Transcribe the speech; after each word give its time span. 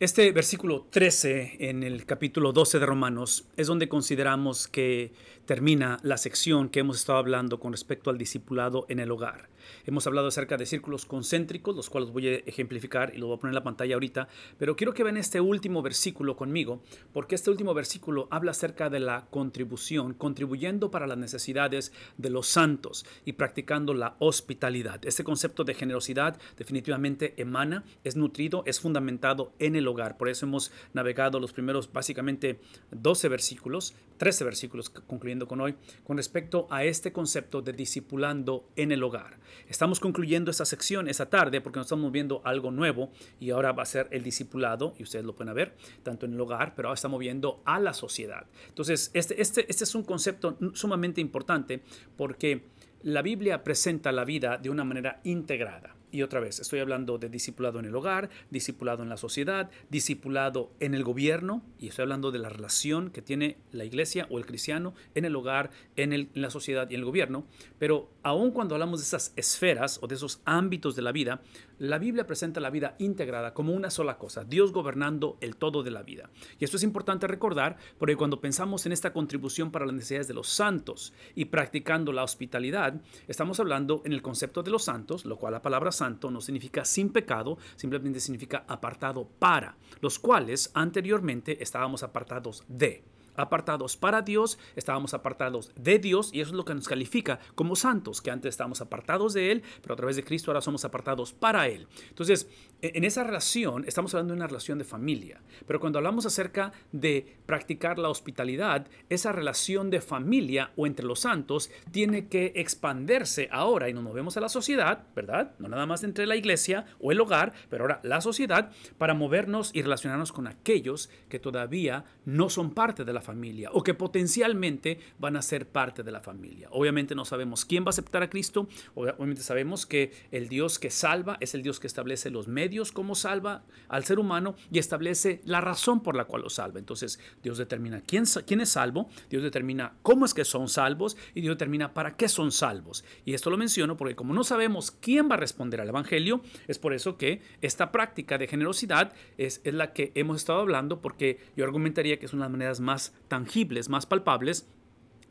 Este 0.00 0.30
versículo 0.30 0.86
13 0.90 1.56
en 1.58 1.82
el 1.82 2.06
capítulo 2.06 2.52
12 2.52 2.78
de 2.78 2.86
Romanos 2.86 3.48
es 3.56 3.66
donde 3.66 3.88
consideramos 3.88 4.68
que 4.68 5.10
termina 5.44 5.98
la 6.02 6.18
sección 6.18 6.68
que 6.68 6.78
hemos 6.78 6.98
estado 6.98 7.18
hablando 7.18 7.58
con 7.58 7.72
respecto 7.72 8.08
al 8.08 8.16
discipulado 8.16 8.86
en 8.88 9.00
el 9.00 9.10
hogar. 9.10 9.48
Hemos 9.86 10.06
hablado 10.06 10.28
acerca 10.28 10.56
de 10.56 10.66
círculos 10.66 11.06
concéntricos, 11.06 11.74
los 11.76 11.90
cuales 11.90 12.10
voy 12.10 12.28
a 12.28 12.36
ejemplificar 12.36 13.12
y 13.14 13.18
lo 13.18 13.26
voy 13.26 13.36
a 13.36 13.40
poner 13.40 13.52
en 13.52 13.56
la 13.56 13.64
pantalla 13.64 13.94
ahorita, 13.94 14.28
pero 14.58 14.76
quiero 14.76 14.94
que 14.94 15.04
vean 15.04 15.16
este 15.16 15.40
último 15.40 15.82
versículo 15.82 16.36
conmigo, 16.36 16.82
porque 17.12 17.34
este 17.34 17.50
último 17.50 17.74
versículo 17.74 18.28
habla 18.30 18.50
acerca 18.50 18.90
de 18.90 19.00
la 19.00 19.26
contribución, 19.30 20.14
contribuyendo 20.14 20.90
para 20.90 21.06
las 21.06 21.18
necesidades 21.18 21.92
de 22.16 22.30
los 22.30 22.48
santos 22.48 23.06
y 23.24 23.32
practicando 23.32 23.94
la 23.94 24.16
hospitalidad. 24.18 25.04
Este 25.04 25.24
concepto 25.24 25.64
de 25.64 25.74
generosidad 25.74 26.38
definitivamente 26.56 27.34
emana, 27.36 27.84
es 28.04 28.16
nutrido, 28.16 28.62
es 28.66 28.80
fundamentado 28.80 29.52
en 29.58 29.76
el 29.76 29.86
hogar. 29.88 30.16
Por 30.16 30.28
eso 30.28 30.46
hemos 30.46 30.72
navegado 30.92 31.40
los 31.40 31.52
primeros 31.52 31.92
básicamente 31.92 32.60
12 32.90 33.28
versículos, 33.28 33.94
13 34.18 34.44
versículos 34.44 34.90
concluyendo 34.90 35.46
con 35.46 35.60
hoy, 35.60 35.74
con 36.04 36.16
respecto 36.16 36.66
a 36.70 36.84
este 36.84 37.12
concepto 37.12 37.62
de 37.62 37.72
discipulando 37.72 38.68
en 38.76 38.92
el 38.92 39.02
hogar. 39.02 39.38
Estamos 39.66 40.00
concluyendo 40.00 40.50
esta 40.50 40.64
sección 40.64 41.08
esa 41.08 41.28
tarde 41.28 41.60
porque 41.60 41.78
nos 41.78 41.86
estamos 41.86 42.12
viendo 42.12 42.40
algo 42.44 42.70
nuevo 42.70 43.10
y 43.40 43.50
ahora 43.50 43.72
va 43.72 43.82
a 43.82 43.86
ser 43.86 44.08
el 44.10 44.22
discipulado, 44.22 44.94
y 44.98 45.02
ustedes 45.02 45.24
lo 45.24 45.34
pueden 45.34 45.54
ver, 45.54 45.74
tanto 46.02 46.26
en 46.26 46.34
el 46.34 46.40
hogar, 46.40 46.74
pero 46.74 46.88
ahora 46.88 46.96
estamos 46.96 47.18
viendo 47.18 47.62
a 47.64 47.80
la 47.80 47.92
sociedad. 47.92 48.46
Entonces, 48.68 49.10
este, 49.14 49.40
este, 49.40 49.66
este 49.68 49.84
es 49.84 49.94
un 49.94 50.04
concepto 50.04 50.56
sumamente 50.74 51.20
importante 51.20 51.82
porque 52.16 52.68
la 53.02 53.22
Biblia 53.22 53.62
presenta 53.62 54.12
la 54.12 54.24
vida 54.24 54.58
de 54.58 54.70
una 54.70 54.84
manera 54.84 55.20
integrada. 55.24 55.97
Y 56.10 56.22
otra 56.22 56.40
vez, 56.40 56.58
estoy 56.60 56.80
hablando 56.80 57.18
de 57.18 57.28
discipulado 57.28 57.78
en 57.78 57.84
el 57.84 57.94
hogar, 57.94 58.30
discipulado 58.50 59.02
en 59.02 59.08
la 59.08 59.16
sociedad, 59.16 59.70
discipulado 59.90 60.70
en 60.80 60.94
el 60.94 61.04
gobierno, 61.04 61.62
y 61.78 61.88
estoy 61.88 62.04
hablando 62.04 62.30
de 62.30 62.38
la 62.38 62.48
relación 62.48 63.10
que 63.10 63.20
tiene 63.20 63.58
la 63.72 63.84
iglesia 63.84 64.26
o 64.30 64.38
el 64.38 64.46
cristiano 64.46 64.94
en 65.14 65.24
el 65.24 65.36
hogar, 65.36 65.70
en, 65.96 66.30
la 66.34 66.50
sociedad 66.50 66.88
y 66.90 66.94
en 66.94 67.00
el 67.00 67.04
gobierno. 67.04 67.44
Pero 67.78 68.10
aun 68.22 68.52
cuando 68.52 68.74
hablamos 68.74 69.00
de 69.00 69.04
esas 69.04 69.32
esferas 69.36 69.98
o 70.02 70.06
de 70.06 70.14
esos 70.14 70.40
ámbitos 70.44 70.96
de 70.96 71.02
la 71.02 71.12
vida, 71.12 71.42
la 71.78 71.98
Biblia 71.98 72.26
presenta 72.26 72.60
la 72.60 72.70
vida 72.70 72.96
integrada 72.98 73.54
como 73.54 73.72
una 73.72 73.90
sola 73.90 74.18
cosa, 74.18 74.44
Dios 74.44 74.72
gobernando 74.72 75.38
el 75.40 75.56
todo 75.56 75.82
de 75.82 75.90
la 75.90 76.02
vida. 76.02 76.30
Y 76.58 76.64
esto 76.64 76.76
es 76.76 76.82
importante 76.82 77.26
recordar 77.26 77.76
porque 77.98 78.16
cuando 78.16 78.40
pensamos 78.40 78.84
en 78.86 78.92
esta 78.92 79.12
contribución 79.12 79.70
para 79.70 79.86
las 79.86 79.94
necesidades 79.94 80.28
de 80.28 80.34
los 80.34 80.48
santos 80.48 81.12
y 81.34 81.46
practicando 81.46 82.12
la 82.12 82.24
hospitalidad, 82.24 83.00
estamos 83.28 83.60
hablando 83.60 84.02
en 84.04 84.12
el 84.12 84.22
concepto 84.22 84.62
de 84.62 84.70
los 84.70 84.84
santos, 84.84 85.24
lo 85.24 85.36
cual 85.36 85.52
la 85.52 85.62
palabra 85.62 85.92
santo 85.92 86.30
no 86.30 86.40
significa 86.40 86.84
sin 86.84 87.10
pecado, 87.10 87.58
simplemente 87.76 88.20
significa 88.20 88.64
apartado 88.66 89.28
para, 89.38 89.76
los 90.00 90.18
cuales 90.18 90.70
anteriormente 90.74 91.62
estábamos 91.62 92.02
apartados 92.02 92.64
de 92.68 93.04
apartados 93.38 93.96
para 93.96 94.22
Dios, 94.22 94.58
estábamos 94.76 95.14
apartados 95.14 95.72
de 95.76 95.98
Dios 95.98 96.30
y 96.32 96.40
eso 96.40 96.50
es 96.50 96.56
lo 96.56 96.64
que 96.64 96.74
nos 96.74 96.88
califica 96.88 97.38
como 97.54 97.76
santos, 97.76 98.20
que 98.20 98.30
antes 98.30 98.50
estábamos 98.50 98.80
apartados 98.80 99.32
de 99.32 99.52
Él, 99.52 99.62
pero 99.80 99.94
a 99.94 99.96
través 99.96 100.16
de 100.16 100.24
Cristo 100.24 100.50
ahora 100.50 100.60
somos 100.60 100.84
apartados 100.84 101.32
para 101.32 101.68
Él. 101.68 101.86
Entonces, 102.08 102.48
e, 102.82 102.92
en 102.94 103.04
esa 103.04 103.24
relación, 103.24 103.84
estamos 103.86 104.12
hablando 104.14 104.34
de 104.34 104.38
una 104.38 104.46
relación 104.46 104.78
de 104.78 104.84
familia, 104.84 105.40
pero 105.66 105.80
cuando 105.80 105.98
hablamos 105.98 106.26
acerca 106.26 106.72
de 106.92 107.38
practicar 107.46 107.98
la 107.98 108.08
hospitalidad, 108.08 108.86
esa 109.08 109.32
relación 109.32 109.90
de 109.90 110.00
familia 110.00 110.72
o 110.76 110.86
entre 110.86 111.06
los 111.06 111.20
santos 111.20 111.70
tiene 111.90 112.28
que 112.28 112.52
expandirse 112.56 113.48
ahora 113.52 113.88
y 113.88 113.94
nos 113.94 114.02
movemos 114.02 114.36
a 114.36 114.40
la 114.40 114.48
sociedad, 114.48 115.04
¿verdad? 115.14 115.52
No 115.58 115.68
nada 115.68 115.86
más 115.86 116.02
entre 116.02 116.26
la 116.26 116.36
iglesia 116.36 116.86
o 117.00 117.12
el 117.12 117.20
hogar, 117.20 117.52
pero 117.70 117.84
ahora 117.84 118.00
la 118.02 118.20
sociedad 118.20 118.70
para 118.98 119.14
movernos 119.14 119.70
y 119.72 119.82
relacionarnos 119.82 120.32
con 120.32 120.46
aquellos 120.46 121.10
que 121.28 121.38
todavía 121.38 122.04
no 122.24 122.50
son 122.50 122.72
parte 122.72 123.04
de 123.04 123.12
la 123.12 123.20
familia 123.20 123.27
o 123.72 123.82
que 123.82 123.94
potencialmente 123.94 124.98
van 125.18 125.36
a 125.36 125.42
ser 125.42 125.68
parte 125.68 126.02
de 126.02 126.12
la 126.12 126.20
familia. 126.20 126.68
Obviamente 126.70 127.14
no 127.14 127.24
sabemos 127.24 127.64
quién 127.64 127.84
va 127.84 127.88
a 127.88 127.90
aceptar 127.90 128.22
a 128.22 128.30
Cristo, 128.30 128.68
obviamente 128.94 129.42
sabemos 129.42 129.86
que 129.86 130.12
el 130.30 130.48
Dios 130.48 130.78
que 130.78 130.90
salva 130.90 131.36
es 131.40 131.54
el 131.54 131.62
Dios 131.62 131.80
que 131.80 131.86
establece 131.86 132.30
los 132.30 132.48
medios 132.48 132.92
como 132.92 133.14
salva 133.14 133.64
al 133.88 134.04
ser 134.04 134.18
humano 134.18 134.54
y 134.70 134.78
establece 134.78 135.40
la 135.44 135.60
razón 135.60 136.02
por 136.02 136.16
la 136.16 136.24
cual 136.24 136.42
lo 136.42 136.50
salva. 136.50 136.78
Entonces 136.78 137.18
Dios 137.42 137.58
determina 137.58 138.00
quién, 138.00 138.24
quién 138.46 138.60
es 138.60 138.70
salvo, 138.70 139.08
Dios 139.28 139.42
determina 139.42 139.94
cómo 140.02 140.24
es 140.24 140.34
que 140.34 140.44
son 140.44 140.68
salvos 140.68 141.16
y 141.34 141.40
Dios 141.40 141.56
determina 141.56 141.92
para 141.94 142.16
qué 142.16 142.28
son 142.28 142.52
salvos. 142.52 143.04
Y 143.24 143.34
esto 143.34 143.50
lo 143.50 143.56
menciono 143.56 143.96
porque 143.96 144.16
como 144.16 144.34
no 144.34 144.44
sabemos 144.44 144.90
quién 144.90 145.28
va 145.30 145.34
a 145.34 145.38
responder 145.38 145.80
al 145.80 145.88
Evangelio, 145.88 146.40
es 146.66 146.78
por 146.78 146.94
eso 146.94 147.16
que 147.16 147.42
esta 147.60 147.92
práctica 147.92 148.38
de 148.38 148.48
generosidad 148.48 149.12
es, 149.36 149.60
es 149.64 149.74
la 149.74 149.92
que 149.92 150.12
hemos 150.14 150.38
estado 150.38 150.60
hablando 150.60 151.00
porque 151.00 151.38
yo 151.56 151.64
argumentaría 151.64 152.18
que 152.18 152.26
es 152.26 152.32
una 152.32 152.44
de 152.44 152.48
las 152.48 152.52
maneras 152.52 152.80
más 152.80 153.12
tangibles, 153.26 153.88
más 153.88 154.06
palpables, 154.06 154.68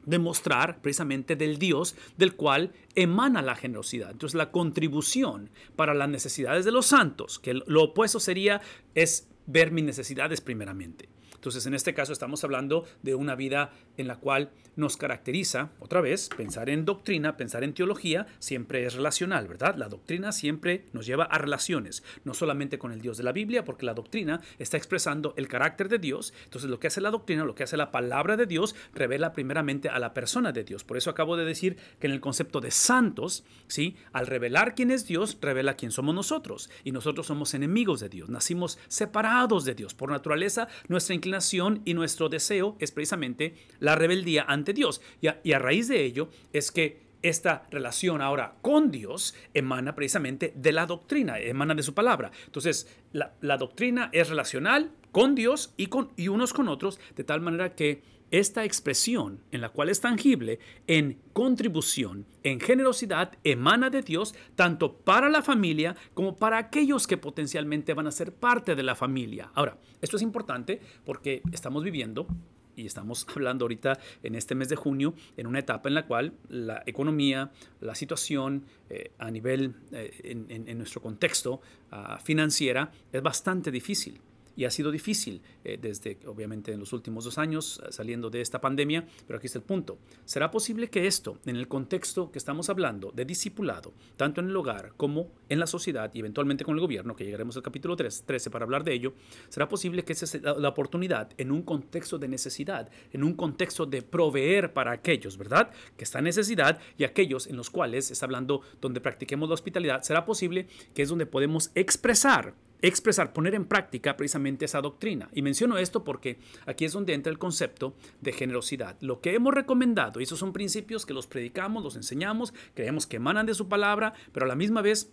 demostrar 0.06 0.82
precisamente 0.82 1.36
del 1.36 1.60
Dios 1.60 1.96
del 2.18 2.36
cual 2.36 2.72
emana 2.96 3.42
la 3.42 3.56
generosidad. 3.56 4.12
Entonces 4.12 4.36
la 4.36 4.52
contribución 4.52 5.50
para 5.76 5.94
las 5.94 6.10
necesidades 6.10 6.66
de 6.66 6.72
los 6.72 6.88
santos, 6.88 7.40
que 7.40 7.54
lo 7.54 7.84
opuesto 7.84 8.20
sería 8.20 8.62
es 8.96 9.28
ver 9.46 9.72
mis 9.72 9.84
necesidades 9.84 10.42
primeramente. 10.42 11.10
Entonces, 11.38 11.66
en 11.66 11.74
este 11.74 11.94
caso 11.94 12.12
estamos 12.12 12.44
hablando 12.44 12.86
de 13.04 13.16
una 13.16 13.36
vida 13.36 13.72
en 13.96 14.08
la 14.08 14.18
cual 14.18 14.52
nos 14.76 14.98
caracteriza, 14.98 15.72
otra 15.80 16.02
vez, 16.02 16.30
pensar 16.36 16.70
en 16.70 16.86
doctrina, 16.86 17.38
pensar 17.38 17.64
en 17.64 17.74
teología, 17.74 18.28
siempre 18.40 18.86
es 18.86 18.94
relacional, 18.94 19.48
¿verdad? 19.48 19.76
La 19.76 19.88
doctrina 19.88 20.32
siempre 20.32 20.86
nos 20.94 21.06
lleva 21.06 21.24
a 21.24 21.38
relaciones, 21.38 22.04
no 22.26 22.34
solamente 22.34 22.78
con 22.78 22.92
el 22.92 23.02
Dios 23.02 23.18
de 23.18 23.24
la 23.24 23.32
Biblia, 23.32 23.64
porque 23.64 23.86
la 23.86 23.94
doctrina 23.94 24.42
está 24.60 24.78
expresando 24.78 25.34
el 25.38 25.48
carácter 25.48 25.90
de 25.90 26.00
Dios. 26.00 26.34
Entonces, 26.44 26.70
lo 26.70 26.80
que 26.80 26.88
hace 26.88 27.02
la 27.02 27.12
doctrina, 27.12 27.46
lo 27.46 27.56
que 27.56 27.64
hace 27.64 27.78
la 27.78 27.92
palabra 27.92 28.36
de 28.36 28.46
Dios, 28.46 28.76
revela 28.94 29.34
primeramente 29.34 29.90
a 29.90 30.00
la 30.00 30.14
persona 30.14 30.52
de 30.52 30.64
Dios. 30.64 30.84
Por 30.84 30.98
eso 30.98 31.10
acabo 31.10 31.38
de 31.38 31.46
decir 31.46 31.78
que 32.00 32.08
en 32.08 32.14
el 32.14 32.20
concepto 32.20 32.62
de 32.62 32.72
santos, 32.72 33.44
¿sí? 33.68 33.96
Al 34.12 34.28
revelar 34.28 34.76
quién 34.76 34.92
es 34.92 35.08
Dios, 35.08 35.38
revela 35.42 35.76
quién 35.76 35.92
somos 35.92 36.14
nosotros. 36.14 36.70
Y 36.84 36.92
nosotros 36.92 37.28
somos 37.28 37.54
enemigos 37.54 38.00
de 38.00 38.10
Dios, 38.10 38.30
nacimos 38.30 38.80
separados 38.88 39.66
de 39.66 39.76
Dios. 39.76 39.94
Por 39.94 40.12
naturaleza, 40.12 40.68
nuestra 40.88 41.16
inclinación 41.16 41.37
y 41.86 41.94
nuestro 41.94 42.30
deseo 42.30 42.76
es 42.80 42.92
precisamente 42.92 43.56
la 43.80 43.96
rebeldía 43.96 44.46
ante 44.48 44.74
Dios. 44.74 45.02
Y 45.22 45.52
a, 45.52 45.60
raíz 45.60 45.88
de 45.88 46.04
ello 46.04 46.30
es 46.54 46.72
que 46.72 47.08
esta 47.22 47.68
relación 47.72 48.22
ahora 48.22 48.56
con 48.62 48.92
Dios 48.92 49.36
emana 49.54 49.96
precisamente 49.96 50.54
de 50.56 50.72
la 50.72 50.86
doctrina, 50.86 51.40
emana 51.40 51.76
de 51.76 51.84
su 51.84 51.94
palabra. 51.94 52.32
Entonces, 52.46 52.88
la, 53.12 53.34
la 53.42 53.58
doctrina 53.58 54.10
es 54.14 54.30
relacional 54.30 54.92
con 55.12 55.36
Dios 55.36 55.74
y, 55.78 55.88
con, 55.88 56.12
y 56.16 56.28
unos 56.28 56.54
con 56.54 56.68
otros, 56.68 57.00
de 57.16 57.24
tal 57.24 57.42
manera 57.42 57.76
que 57.76 58.02
esta 58.32 58.64
expresión, 58.66 59.42
en 59.52 59.62
la 59.62 59.70
cual 59.70 59.90
es 59.90 60.02
tangible, 60.02 60.60
en 60.88 61.20
contribución, 61.34 62.26
en 62.44 62.60
generosidad, 62.60 63.34
emana 63.44 63.90
de 63.90 64.02
Dios 64.02 64.36
tanto 64.56 64.94
para 64.98 65.30
la 65.30 65.42
familia 65.42 65.96
como 66.14 66.36
para 66.36 66.58
aquellos 66.58 67.08
que 67.08 67.18
potencialmente 67.18 67.94
van 67.94 68.08
a 68.08 68.12
ser 68.12 68.34
parte 68.34 68.76
de 68.76 68.84
la 68.84 68.96
familia. 68.96 69.52
Ahora, 69.54 69.78
esto 70.02 70.18
es 70.18 70.24
importante 70.24 70.82
porque 71.06 71.42
estamos 71.52 71.84
viviendo 71.84 72.28
y 72.76 72.86
estamos 72.86 73.26
hablando 73.36 73.66
ahorita 73.66 74.00
en 74.24 74.36
este 74.36 74.56
mes 74.56 74.70
de 74.70 74.76
junio, 74.76 75.14
en 75.36 75.48
una 75.48 75.60
etapa 75.60 75.90
en 75.90 75.96
la 75.96 76.06
cual 76.06 76.34
la 76.48 76.84
economía, 76.86 77.52
la 77.82 77.96
situación 77.96 78.66
eh, 78.90 79.12
a 79.18 79.30
nivel, 79.32 79.76
eh, 79.92 80.22
en, 80.24 80.78
nuestro 80.78 81.02
contexto 81.02 81.62
uh, 81.92 82.22
financiera, 82.24 82.92
es 83.12 83.22
bastante 83.22 83.72
difícil 83.72 84.22
y 84.58 84.66
ha 84.66 84.72
sido 84.72 84.92
difícil 84.92 85.42
eh, 85.64 85.78
desde, 85.80 86.18
obviamente, 86.26 86.74
en 86.74 86.80
los 86.80 86.92
últimos 86.92 87.24
dos 87.24 87.38
años 87.38 87.82
eh, 87.86 87.92
saliendo 87.92 88.30
de 88.30 88.42
esta 88.42 88.60
pandemia, 88.60 89.08
pero 89.26 89.38
aquí 89.38 89.46
está 89.46 89.60
el 89.60 89.64
punto. 89.64 90.00
¿Será 90.26 90.52
posible 90.52 90.90
que 90.90 91.08
esto, 91.08 91.38
en 91.46 91.56
el 91.56 91.70
contexto 91.70 92.32
que 92.32 92.40
estamos 92.40 92.70
hablando 92.70 93.12
de 93.12 93.24
discipulado, 93.24 93.94
tanto 94.18 94.42
en 94.42 94.50
el 94.50 94.56
hogar 94.56 94.94
como 94.98 95.32
en 95.48 95.60
la 95.60 95.68
sociedad 95.68 96.12
y 96.14 96.20
eventualmente 96.20 96.66
con 96.66 96.74
el 96.74 96.82
gobierno, 96.82 97.16
que 97.16 97.24
llegaremos 97.24 97.56
al 97.56 97.64
capítulo 97.64 97.96
3, 97.96 98.24
13 98.26 98.50
para 98.50 98.66
hablar 98.66 98.84
de 98.84 98.94
ello, 98.94 99.14
será 99.48 99.70
posible 99.70 100.04
que 100.04 100.14
esa 100.14 100.26
sea 100.26 100.56
la 100.58 100.70
oportunidad 100.70 101.30
en 101.38 101.52
un 101.52 101.62
contexto 101.62 102.18
de 102.18 102.28
necesidad, 102.28 102.90
en 103.14 103.24
un 103.24 103.36
contexto 103.36 103.86
de 103.86 104.02
proveer 104.02 104.74
para 104.74 104.92
aquellos, 104.92 105.38
¿verdad? 105.38 105.70
Que 105.96 106.04
está 106.04 106.20
necesidad 106.20 106.80
y 106.98 107.04
aquellos 107.04 107.46
en 107.46 107.58
los 107.58 107.70
cuales 107.70 108.10
está 108.10 108.26
hablando 108.26 108.62
donde 108.82 109.02
practiquemos 109.02 109.50
la 109.50 109.54
hospitalidad, 109.54 110.02
será 110.02 110.26
posible 110.26 110.68
que 110.96 111.04
es 111.04 111.10
donde 111.10 111.28
podemos 111.28 111.72
expresar 111.76 112.56
expresar, 112.82 113.34
poner 113.34 113.56
en 113.56 113.66
práctica 113.66 114.18
precisamente 114.18 114.66
esa 114.66 114.82
doctrina. 114.82 115.30
Y 115.34 115.42
menciono 115.42 115.78
esto 115.78 116.04
porque 116.04 116.40
aquí 116.66 116.86
es 116.86 116.94
donde 116.94 117.14
entra 117.14 117.32
el 117.32 117.40
concepto 117.40 117.96
de 118.22 118.34
generosidad. 118.34 118.98
Lo 119.02 119.22
que 119.22 119.34
hemos 119.34 119.54
recomendado, 119.54 120.20
y 120.20 120.24
esos 120.24 120.40
son 120.40 120.54
principios 120.54 121.06
que 121.06 121.14
los 121.14 121.28
predicamos, 121.28 121.84
los 121.84 121.96
enseñamos, 121.96 122.54
creemos 122.74 123.08
que 123.08 123.18
emanan 123.18 123.46
de 123.46 123.54
su 123.54 123.68
palabra, 123.68 124.14
pero 124.32 124.46
a 124.46 124.50
la 124.50 124.56
misma 124.56 124.82
vez 124.82 125.12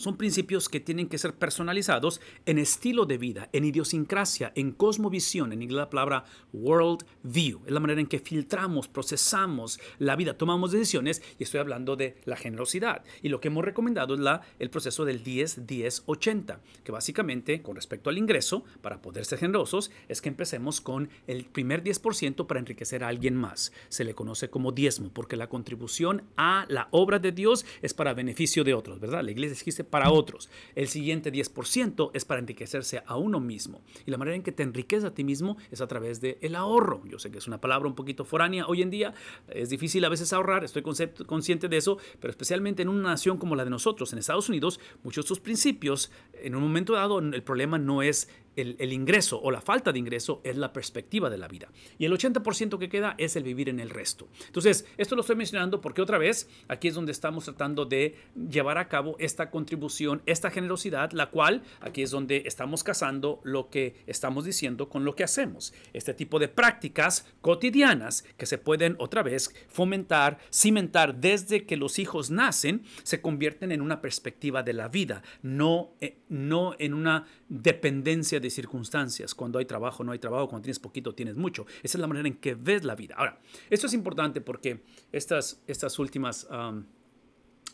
son 0.00 0.16
principios 0.16 0.70
que 0.70 0.80
tienen 0.80 1.08
que 1.08 1.18
ser 1.18 1.34
personalizados 1.34 2.22
en 2.46 2.58
estilo 2.58 3.04
de 3.04 3.18
vida, 3.18 3.50
en 3.52 3.66
idiosincrasia, 3.66 4.50
en 4.54 4.72
cosmovisión, 4.72 5.52
en 5.52 5.60
inglés 5.60 5.76
la 5.76 5.90
palabra 5.90 6.24
world 6.54 7.04
view. 7.22 7.60
Es 7.66 7.72
la 7.72 7.80
manera 7.80 8.00
en 8.00 8.06
que 8.06 8.18
filtramos, 8.18 8.88
procesamos 8.88 9.78
la 9.98 10.16
vida, 10.16 10.38
tomamos 10.38 10.72
decisiones 10.72 11.20
y 11.38 11.42
estoy 11.42 11.60
hablando 11.60 11.96
de 11.96 12.16
la 12.24 12.36
generosidad. 12.36 13.04
Y 13.20 13.28
lo 13.28 13.42
que 13.42 13.48
hemos 13.48 13.62
recomendado 13.62 14.14
es 14.14 14.20
la, 14.20 14.40
el 14.58 14.70
proceso 14.70 15.04
del 15.04 15.22
10-10-80, 15.22 16.60
que 16.82 16.92
básicamente 16.92 17.60
con 17.60 17.76
respecto 17.76 18.08
al 18.08 18.16
ingreso, 18.16 18.64
para 18.80 19.02
poder 19.02 19.26
ser 19.26 19.38
generosos, 19.38 19.90
es 20.08 20.22
que 20.22 20.30
empecemos 20.30 20.80
con 20.80 21.10
el 21.26 21.44
primer 21.44 21.84
10% 21.84 22.46
para 22.46 22.60
enriquecer 22.60 23.04
a 23.04 23.08
alguien 23.08 23.36
más. 23.36 23.70
Se 23.90 24.04
le 24.04 24.14
conoce 24.14 24.48
como 24.48 24.72
diezmo, 24.72 25.10
porque 25.12 25.36
la 25.36 25.50
contribución 25.50 26.22
a 26.38 26.64
la 26.70 26.88
obra 26.90 27.18
de 27.18 27.32
Dios 27.32 27.66
es 27.82 27.92
para 27.92 28.14
beneficio 28.14 28.64
de 28.64 28.72
otros, 28.72 28.98
¿verdad? 28.98 29.22
La 29.22 29.30
iglesia 29.30 29.52
existe 29.52 29.89
para 29.90 30.10
otros. 30.10 30.48
El 30.74 30.88
siguiente 30.88 31.32
10% 31.32 32.10
es 32.14 32.24
para 32.24 32.40
enriquecerse 32.40 33.02
a 33.06 33.16
uno 33.16 33.40
mismo. 33.40 33.82
Y 34.06 34.10
la 34.10 34.18
manera 34.18 34.36
en 34.36 34.42
que 34.42 34.52
te 34.52 34.62
enriqueces 34.62 35.04
a 35.04 35.14
ti 35.14 35.24
mismo 35.24 35.56
es 35.70 35.80
a 35.80 35.88
través 35.88 36.20
del 36.20 36.38
el 36.40 36.54
ahorro. 36.54 37.02
Yo 37.06 37.18
sé 37.18 37.30
que 37.30 37.38
es 37.38 37.46
una 37.46 37.60
palabra 37.60 37.88
un 37.88 37.94
poquito 37.94 38.24
foránea 38.24 38.66
hoy 38.66 38.82
en 38.82 38.90
día, 38.90 39.14
es 39.48 39.70
difícil 39.70 40.04
a 40.04 40.08
veces 40.08 40.32
ahorrar, 40.32 40.64
estoy 40.64 40.82
consciente 40.82 41.68
de 41.68 41.76
eso, 41.76 41.98
pero 42.20 42.30
especialmente 42.30 42.82
en 42.82 42.88
una 42.88 43.10
nación 43.10 43.36
como 43.38 43.56
la 43.56 43.64
de 43.64 43.70
nosotros, 43.70 44.12
en 44.12 44.18
Estados 44.18 44.48
Unidos, 44.48 44.80
muchos 45.02 45.24
de 45.24 45.28
sus 45.28 45.40
principios, 45.40 46.10
en 46.34 46.54
un 46.54 46.62
momento 46.62 46.92
dado, 46.94 47.18
el 47.18 47.42
problema 47.42 47.78
no 47.78 48.02
es 48.02 48.28
el, 48.56 48.92
ingreso 48.92 49.40
o 49.40 49.50
la 49.50 49.60
falta 49.60 49.92
de 49.92 49.98
ingreso 49.98 50.40
es 50.44 50.56
la 50.56 50.72
perspectiva 50.72 51.30
de 51.30 51.38
la 51.38 51.48
vida. 51.48 51.68
Y 51.98 52.04
el 52.04 52.12
80% 52.12 52.78
que 52.78 52.88
queda 52.88 53.14
es 53.18 53.36
el 53.36 53.44
vivir 53.44 53.68
en 53.68 53.80
el 53.80 53.90
resto. 53.90 54.28
Entonces, 54.46 54.86
esto 54.96 55.14
lo 55.14 55.22
estoy 55.22 55.36
mencionando 55.36 55.80
porque 55.80 56.02
otra 56.02 56.18
vez 56.18 56.48
aquí 56.68 56.88
es 56.88 56.94
donde 56.94 57.12
estamos 57.12 57.44
tratando 57.44 57.84
de 57.86 58.16
llevar 58.50 58.78
a 58.78 58.88
cabo 58.88 59.16
esta 59.18 59.50
contribución, 59.50 60.22
esta 60.26 60.50
generosidad, 60.50 61.12
la 61.12 61.30
cual 61.30 61.62
aquí 61.80 62.02
es 62.02 62.10
donde 62.10 62.42
estamos 62.46 62.84
casando 62.84 63.40
lo 63.44 63.70
que 63.70 64.02
estamos 64.06 64.44
diciendo 64.44 64.88
con 64.88 65.04
lo 65.04 65.14
que 65.14 65.24
hacemos. 65.24 65.72
Este 65.92 66.14
tipo 66.14 66.38
de 66.38 66.48
prácticas 66.48 67.26
cotidianas 67.40 68.24
que 68.36 68.46
se 68.46 68.58
pueden 68.58 68.96
otra 68.98 69.22
vez 69.22 69.54
fomentar, 69.68 70.38
cimentar 70.52 71.16
desde 71.16 71.64
que 71.64 71.76
los 71.76 71.98
hijos 71.98 72.30
nacen, 72.30 72.82
se 73.02 73.20
convierten 73.20 73.72
en 73.72 73.80
una 73.80 74.00
perspectiva 74.00 74.62
de 74.62 74.72
la 74.72 74.88
vida, 74.88 75.22
no, 75.42 75.92
eh, 76.00 76.18
no 76.28 76.74
en 76.78 76.94
una 76.94 77.26
dependencia 77.50 78.40
de 78.40 78.48
circunstancias. 78.48 79.34
Cuando 79.34 79.58
hay 79.58 79.66
trabajo, 79.66 80.04
no 80.04 80.12
hay 80.12 80.18
trabajo. 80.18 80.48
Cuando 80.48 80.62
tienes 80.62 80.78
poquito, 80.78 81.14
tienes 81.14 81.36
mucho. 81.36 81.66
Esa 81.82 81.98
es 81.98 82.00
la 82.00 82.06
manera 82.06 82.28
en 82.28 82.36
que 82.36 82.54
ves 82.54 82.84
la 82.84 82.94
vida. 82.94 83.16
Ahora, 83.18 83.40
esto 83.68 83.88
es 83.88 83.92
importante 83.92 84.40
porque 84.40 84.84
estas, 85.12 85.60
estas 85.66 85.98
últimas 85.98 86.46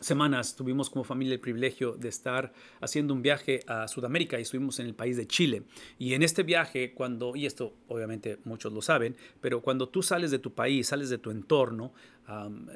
semanas 0.00 0.56
tuvimos 0.56 0.90
como 0.90 1.04
familia 1.04 1.34
el 1.34 1.40
privilegio 1.40 1.92
de 1.92 2.08
estar 2.08 2.52
haciendo 2.80 3.14
un 3.14 3.22
viaje 3.22 3.60
a 3.66 3.88
Sudamérica 3.88 4.38
y 4.38 4.42
estuvimos 4.42 4.78
en 4.80 4.86
el 4.86 4.94
país 4.94 5.16
de 5.16 5.26
Chile. 5.26 5.62
Y 5.98 6.14
en 6.14 6.22
este 6.22 6.42
viaje, 6.42 6.92
cuando, 6.92 7.34
y 7.34 7.46
esto 7.46 7.74
obviamente 7.88 8.38
muchos 8.44 8.72
lo 8.72 8.82
saben, 8.82 9.16
pero 9.40 9.62
cuando 9.62 9.88
tú 9.88 10.02
sales 10.02 10.30
de 10.30 10.38
tu 10.38 10.54
país, 10.54 10.88
sales 10.88 11.08
de 11.08 11.18
tu 11.18 11.30
entorno, 11.30 11.92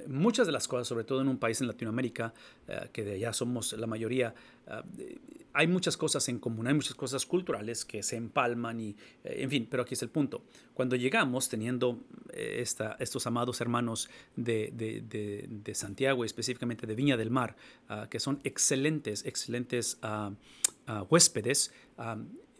muchas 0.06 0.46
de 0.46 0.53
las 0.53 0.69
cosas, 0.69 0.87
sobre 0.87 1.05
todo 1.05 1.20
en 1.20 1.29
un 1.29 1.38
país 1.38 1.61
en 1.61 1.67
Latinoamérica, 1.67 2.32
eh, 2.69 2.88
que 2.93 3.05
de 3.05 3.14
allá 3.14 3.32
somos 3.32 3.73
la 3.73 3.87
mayoría, 3.87 4.35
ah, 4.69 4.85
hay 5.52 5.67
muchas 5.67 5.97
cosas 5.97 6.29
en 6.29 6.38
común, 6.38 6.67
hay 6.67 6.75
muchas 6.75 6.94
cosas 6.94 7.26
culturales 7.26 7.85
que 7.85 8.02
se 8.02 8.17
empalman 8.17 8.81
y, 8.81 8.91
eh, 9.25 9.43
en 9.43 9.50
fin, 9.50 9.69
pero 9.70 9.82
aquí 9.82 9.94
es 9.94 10.02
el 10.02 10.11
punto. 10.11 10.44
Cuando 10.75 10.97
llegamos, 10.97 11.49
teniendo 11.49 12.00
eh, 12.32 12.64
estos 12.99 13.26
amados 13.26 13.61
hermanos 13.61 14.08
de, 14.37 14.70
de, 14.73 15.47
de, 15.49 15.75
Santiago, 15.75 16.25
específicamente 16.25 16.87
de 16.87 16.94
Viña 16.94 17.17
del 17.17 17.31
Mar, 17.31 17.56
ah, 17.88 18.06
que 18.11 18.20
son 18.20 18.41
excelentes, 18.44 19.25
excelentes 19.25 19.99
ah, 20.02 20.32
huéspedes, 21.08 21.73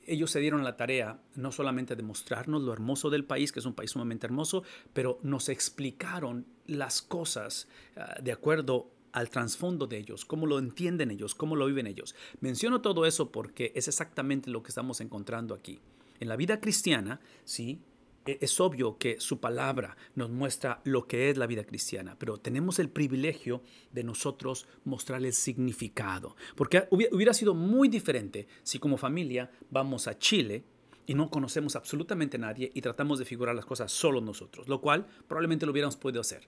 ellos 0.07 0.31
se 0.31 0.41
dieron 0.41 0.65
la 0.65 0.77
tarea 0.77 1.21
no 1.37 1.53
solamente 1.53 1.95
de 1.95 2.03
mostrarnos 2.03 2.63
lo 2.63 2.73
hermoso 2.73 3.11
del 3.11 3.25
país, 3.25 3.53
que 3.53 3.61
es 3.61 3.67
un 3.67 3.75
país 3.75 3.93
sumamente 3.93 4.27
hermoso, 4.27 4.65
pero 4.93 5.21
nos 5.23 5.49
explicaron 5.49 6.47
las 6.67 7.03
cosas 7.03 7.69
ah, 7.97 8.17
de 8.21 8.33
acuerdo 8.33 8.91
al 9.13 9.31
trasfondo 9.31 9.87
de 9.87 9.99
ellos, 9.99 10.25
cómo 10.25 10.47
lo 10.47 10.59
entienden 10.59 11.11
ellos, 11.11 11.35
cómo 11.35 11.57
lo 11.57 11.67
viven 11.67 11.87
ellos. 11.87 12.15
Menciono 12.41 12.81
todo 12.81 13.07
eso 13.07 13.31
porque 13.31 13.73
es 13.75 13.89
exactamente 13.89 14.51
lo 14.51 14.63
que 14.63 14.69
estamos 14.69 15.01
encontrando 15.01 15.55
aquí. 15.55 15.81
En 16.21 16.29
la 16.29 16.37
vida 16.37 16.61
cristiana, 16.61 17.21
sí, 17.45 17.81
e-, 18.27 18.39
es 18.41 18.61
obvio 18.61 18.99
que 18.99 19.21
su 19.21 19.41
palabra 19.41 19.97
nos 20.15 20.31
muestra 20.31 20.81
lo 20.85 21.07
que 21.07 21.31
es 21.31 21.37
la 21.37 21.47
vida 21.47 21.65
cristiana, 21.65 22.17
pero 22.19 22.39
tenemos 22.39 22.79
el 22.79 22.91
privilegio 22.91 23.63
de 23.93 24.05
nosotros 24.05 24.67
mostrarle 24.85 25.29
el 25.29 25.35
significado. 25.35 26.37
Porque 26.55 26.87
hubiera 26.91 27.35
sido 27.35 27.55
muy 27.55 27.89
diferente 27.89 28.47
si 28.63 28.79
como 28.79 28.97
familia 28.97 29.51
vamos 29.71 30.07
a 30.09 30.19
Chile 30.19 30.65
y 31.07 31.15
no 31.15 31.31
conocemos 31.31 31.75
absolutamente 31.77 32.37
a 32.37 32.41
nadie 32.41 32.71
y 32.75 32.83
tratamos 32.83 33.19
de 33.19 33.25
figurar 33.25 33.57
las 33.57 33.67
cosas 33.67 33.91
solo 33.91 34.21
nosotros, 34.21 34.69
lo 34.69 34.81
cual 34.81 35.07
probablemente 35.27 35.67
lo 35.67 35.73
hubiéramos 35.73 35.97
podido 35.97 36.21
hacer 36.21 36.47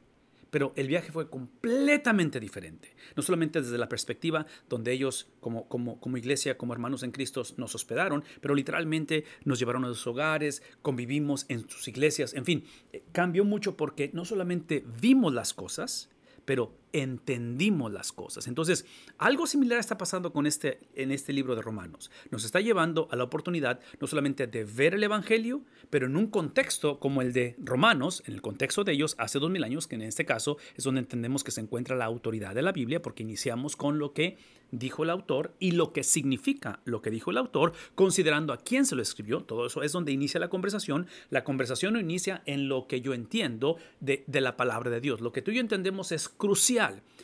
pero 0.52 0.74
el 0.76 0.86
viaje 0.86 1.10
fue 1.10 1.30
completamente 1.30 2.38
diferente. 2.38 2.94
No 3.16 3.22
solamente 3.22 3.62
desde 3.62 3.78
la 3.78 3.88
perspectiva 3.88 4.44
donde 4.68 4.92
ellos 4.92 5.26
como, 5.40 5.66
como, 5.66 5.98
como 5.98 6.18
iglesia, 6.18 6.58
como 6.58 6.74
hermanos 6.74 7.02
en 7.02 7.10
Cristo 7.10 7.42
nos 7.56 7.74
hospedaron, 7.74 8.22
pero 8.42 8.54
literalmente 8.54 9.24
nos 9.46 9.58
llevaron 9.58 9.86
a 9.86 9.88
sus 9.88 10.06
hogares, 10.06 10.62
convivimos 10.82 11.46
en 11.48 11.66
sus 11.70 11.88
iglesias, 11.88 12.34
en 12.34 12.44
fin, 12.44 12.64
eh, 12.92 13.02
cambió 13.12 13.46
mucho 13.46 13.78
porque 13.78 14.10
no 14.12 14.26
solamente 14.26 14.84
vimos 15.00 15.32
las 15.32 15.54
cosas, 15.54 16.10
pero 16.44 16.76
entendimos 16.92 17.92
las 17.92 18.12
cosas. 18.12 18.46
Entonces, 18.46 18.84
algo 19.18 19.46
similar 19.46 19.78
está 19.78 19.96
pasando 19.98 20.32
con 20.32 20.46
este, 20.46 20.78
en 20.94 21.10
este 21.10 21.32
libro 21.32 21.56
de 21.56 21.62
Romanos. 21.62 22.10
Nos 22.30 22.44
está 22.44 22.60
llevando 22.60 23.08
a 23.10 23.16
la 23.16 23.24
oportunidad 23.24 23.80
no 24.00 24.06
solamente 24.06 24.46
de 24.46 24.64
ver 24.64 24.94
el 24.94 25.04
Evangelio, 25.04 25.62
pero 25.90 26.06
en 26.06 26.16
un 26.16 26.26
contexto 26.26 26.98
como 26.98 27.22
el 27.22 27.32
de 27.32 27.56
Romanos, 27.58 28.22
en 28.26 28.34
el 28.34 28.42
contexto 28.42 28.84
de 28.84 28.92
ellos 28.92 29.14
hace 29.18 29.38
dos 29.38 29.50
mil 29.50 29.64
años, 29.64 29.86
que 29.86 29.94
en 29.94 30.02
este 30.02 30.24
caso 30.24 30.58
es 30.76 30.84
donde 30.84 31.00
entendemos 31.00 31.44
que 31.44 31.50
se 31.50 31.60
encuentra 31.60 31.96
la 31.96 32.04
autoridad 32.04 32.54
de 32.54 32.62
la 32.62 32.72
Biblia, 32.72 33.00
porque 33.02 33.22
iniciamos 33.22 33.76
con 33.76 33.98
lo 33.98 34.12
que 34.12 34.36
dijo 34.70 35.04
el 35.04 35.10
autor 35.10 35.54
y 35.58 35.72
lo 35.72 35.92
que 35.92 36.02
significa 36.02 36.80
lo 36.84 37.02
que 37.02 37.10
dijo 37.10 37.30
el 37.30 37.36
autor, 37.36 37.72
considerando 37.94 38.52
a 38.52 38.58
quién 38.58 38.86
se 38.86 38.96
lo 38.96 39.02
escribió. 39.02 39.44
Todo 39.44 39.66
eso 39.66 39.82
es 39.82 39.92
donde 39.92 40.12
inicia 40.12 40.40
la 40.40 40.48
conversación. 40.48 41.06
La 41.30 41.44
conversación 41.44 41.92
no 41.92 42.00
inicia 42.00 42.42
en 42.46 42.68
lo 42.68 42.86
que 42.86 43.02
yo 43.02 43.12
entiendo 43.12 43.76
de, 44.00 44.24
de 44.26 44.40
la 44.40 44.56
palabra 44.56 44.90
de 44.90 45.00
Dios. 45.00 45.20
Lo 45.20 45.32
que 45.32 45.42
tú 45.42 45.50
y 45.50 45.56
yo 45.56 45.60
entendemos 45.60 46.10
es 46.10 46.28
crucial 46.28 46.81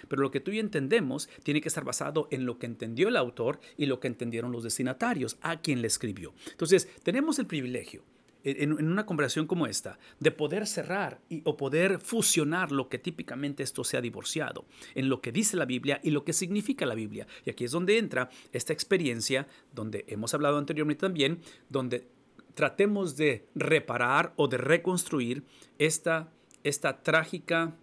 pero 0.09 0.23
lo 0.23 0.31
que 0.31 0.41
tú 0.41 0.51
y 0.51 0.59
entendemos 0.59 1.29
tiene 1.43 1.61
que 1.61 1.69
estar 1.69 1.85
basado 1.85 2.29
en 2.31 2.47
lo 2.47 2.59
que 2.59 2.67
entendió 2.67 3.09
el 3.09 3.17
autor 3.17 3.61
y 3.77 3.87
lo 3.87 4.01
que 4.01 4.09
entendieron 4.09 4.53
los 4.53 4.65
destinatarios, 4.65 5.37
a 5.41 5.61
quien 5.61 5.83
le 5.83 5.89
escribió. 5.89 6.35
Entonces, 6.51 6.89
tenemos 7.03 7.39
el 7.39 7.47
privilegio 7.47 8.03
en, 8.45 8.73
una 8.73 9.07
conversación 9.07 9.47
como 9.47 9.67
esta, 9.67 9.99
de 10.21 10.31
poder 10.31 10.67
cerrar 10.67 11.21
o 11.45 11.57
poder 11.57 12.01
fusionar 12.01 12.73
lo 12.73 12.89
que 12.89 12.99
típicamente 12.99 13.63
esto 13.63 13.85
sea 13.85 14.01
divorciado, 14.01 14.65
en 14.95 15.09
lo 15.09 15.21
que 15.21 15.33
dice 15.33 15.57
la 15.57 15.65
Biblia 15.65 16.01
y 16.03 16.11
lo 16.11 16.25
que 16.25 16.33
significa 16.33 16.87
la 16.87 16.95
Biblia. 16.95 17.27
Y 17.45 17.51
aquí 17.51 17.65
es 17.65 17.73
donde 17.73 17.99
entra 17.99 18.31
esta 18.53 18.73
experiencia, 18.73 19.47
donde 19.75 20.05
hemos 20.09 20.35
hablado 20.35 20.59
anteriormente 20.59 21.01
también, 21.01 21.41
donde 21.69 22.07
tratemos 22.55 23.17
de 23.17 23.47
reparar 23.55 24.33
o 24.37 24.49
de 24.49 24.57
reconstruir 24.57 25.45
esta, 25.79 26.33
esta 26.65 27.03
trágica 27.03 27.77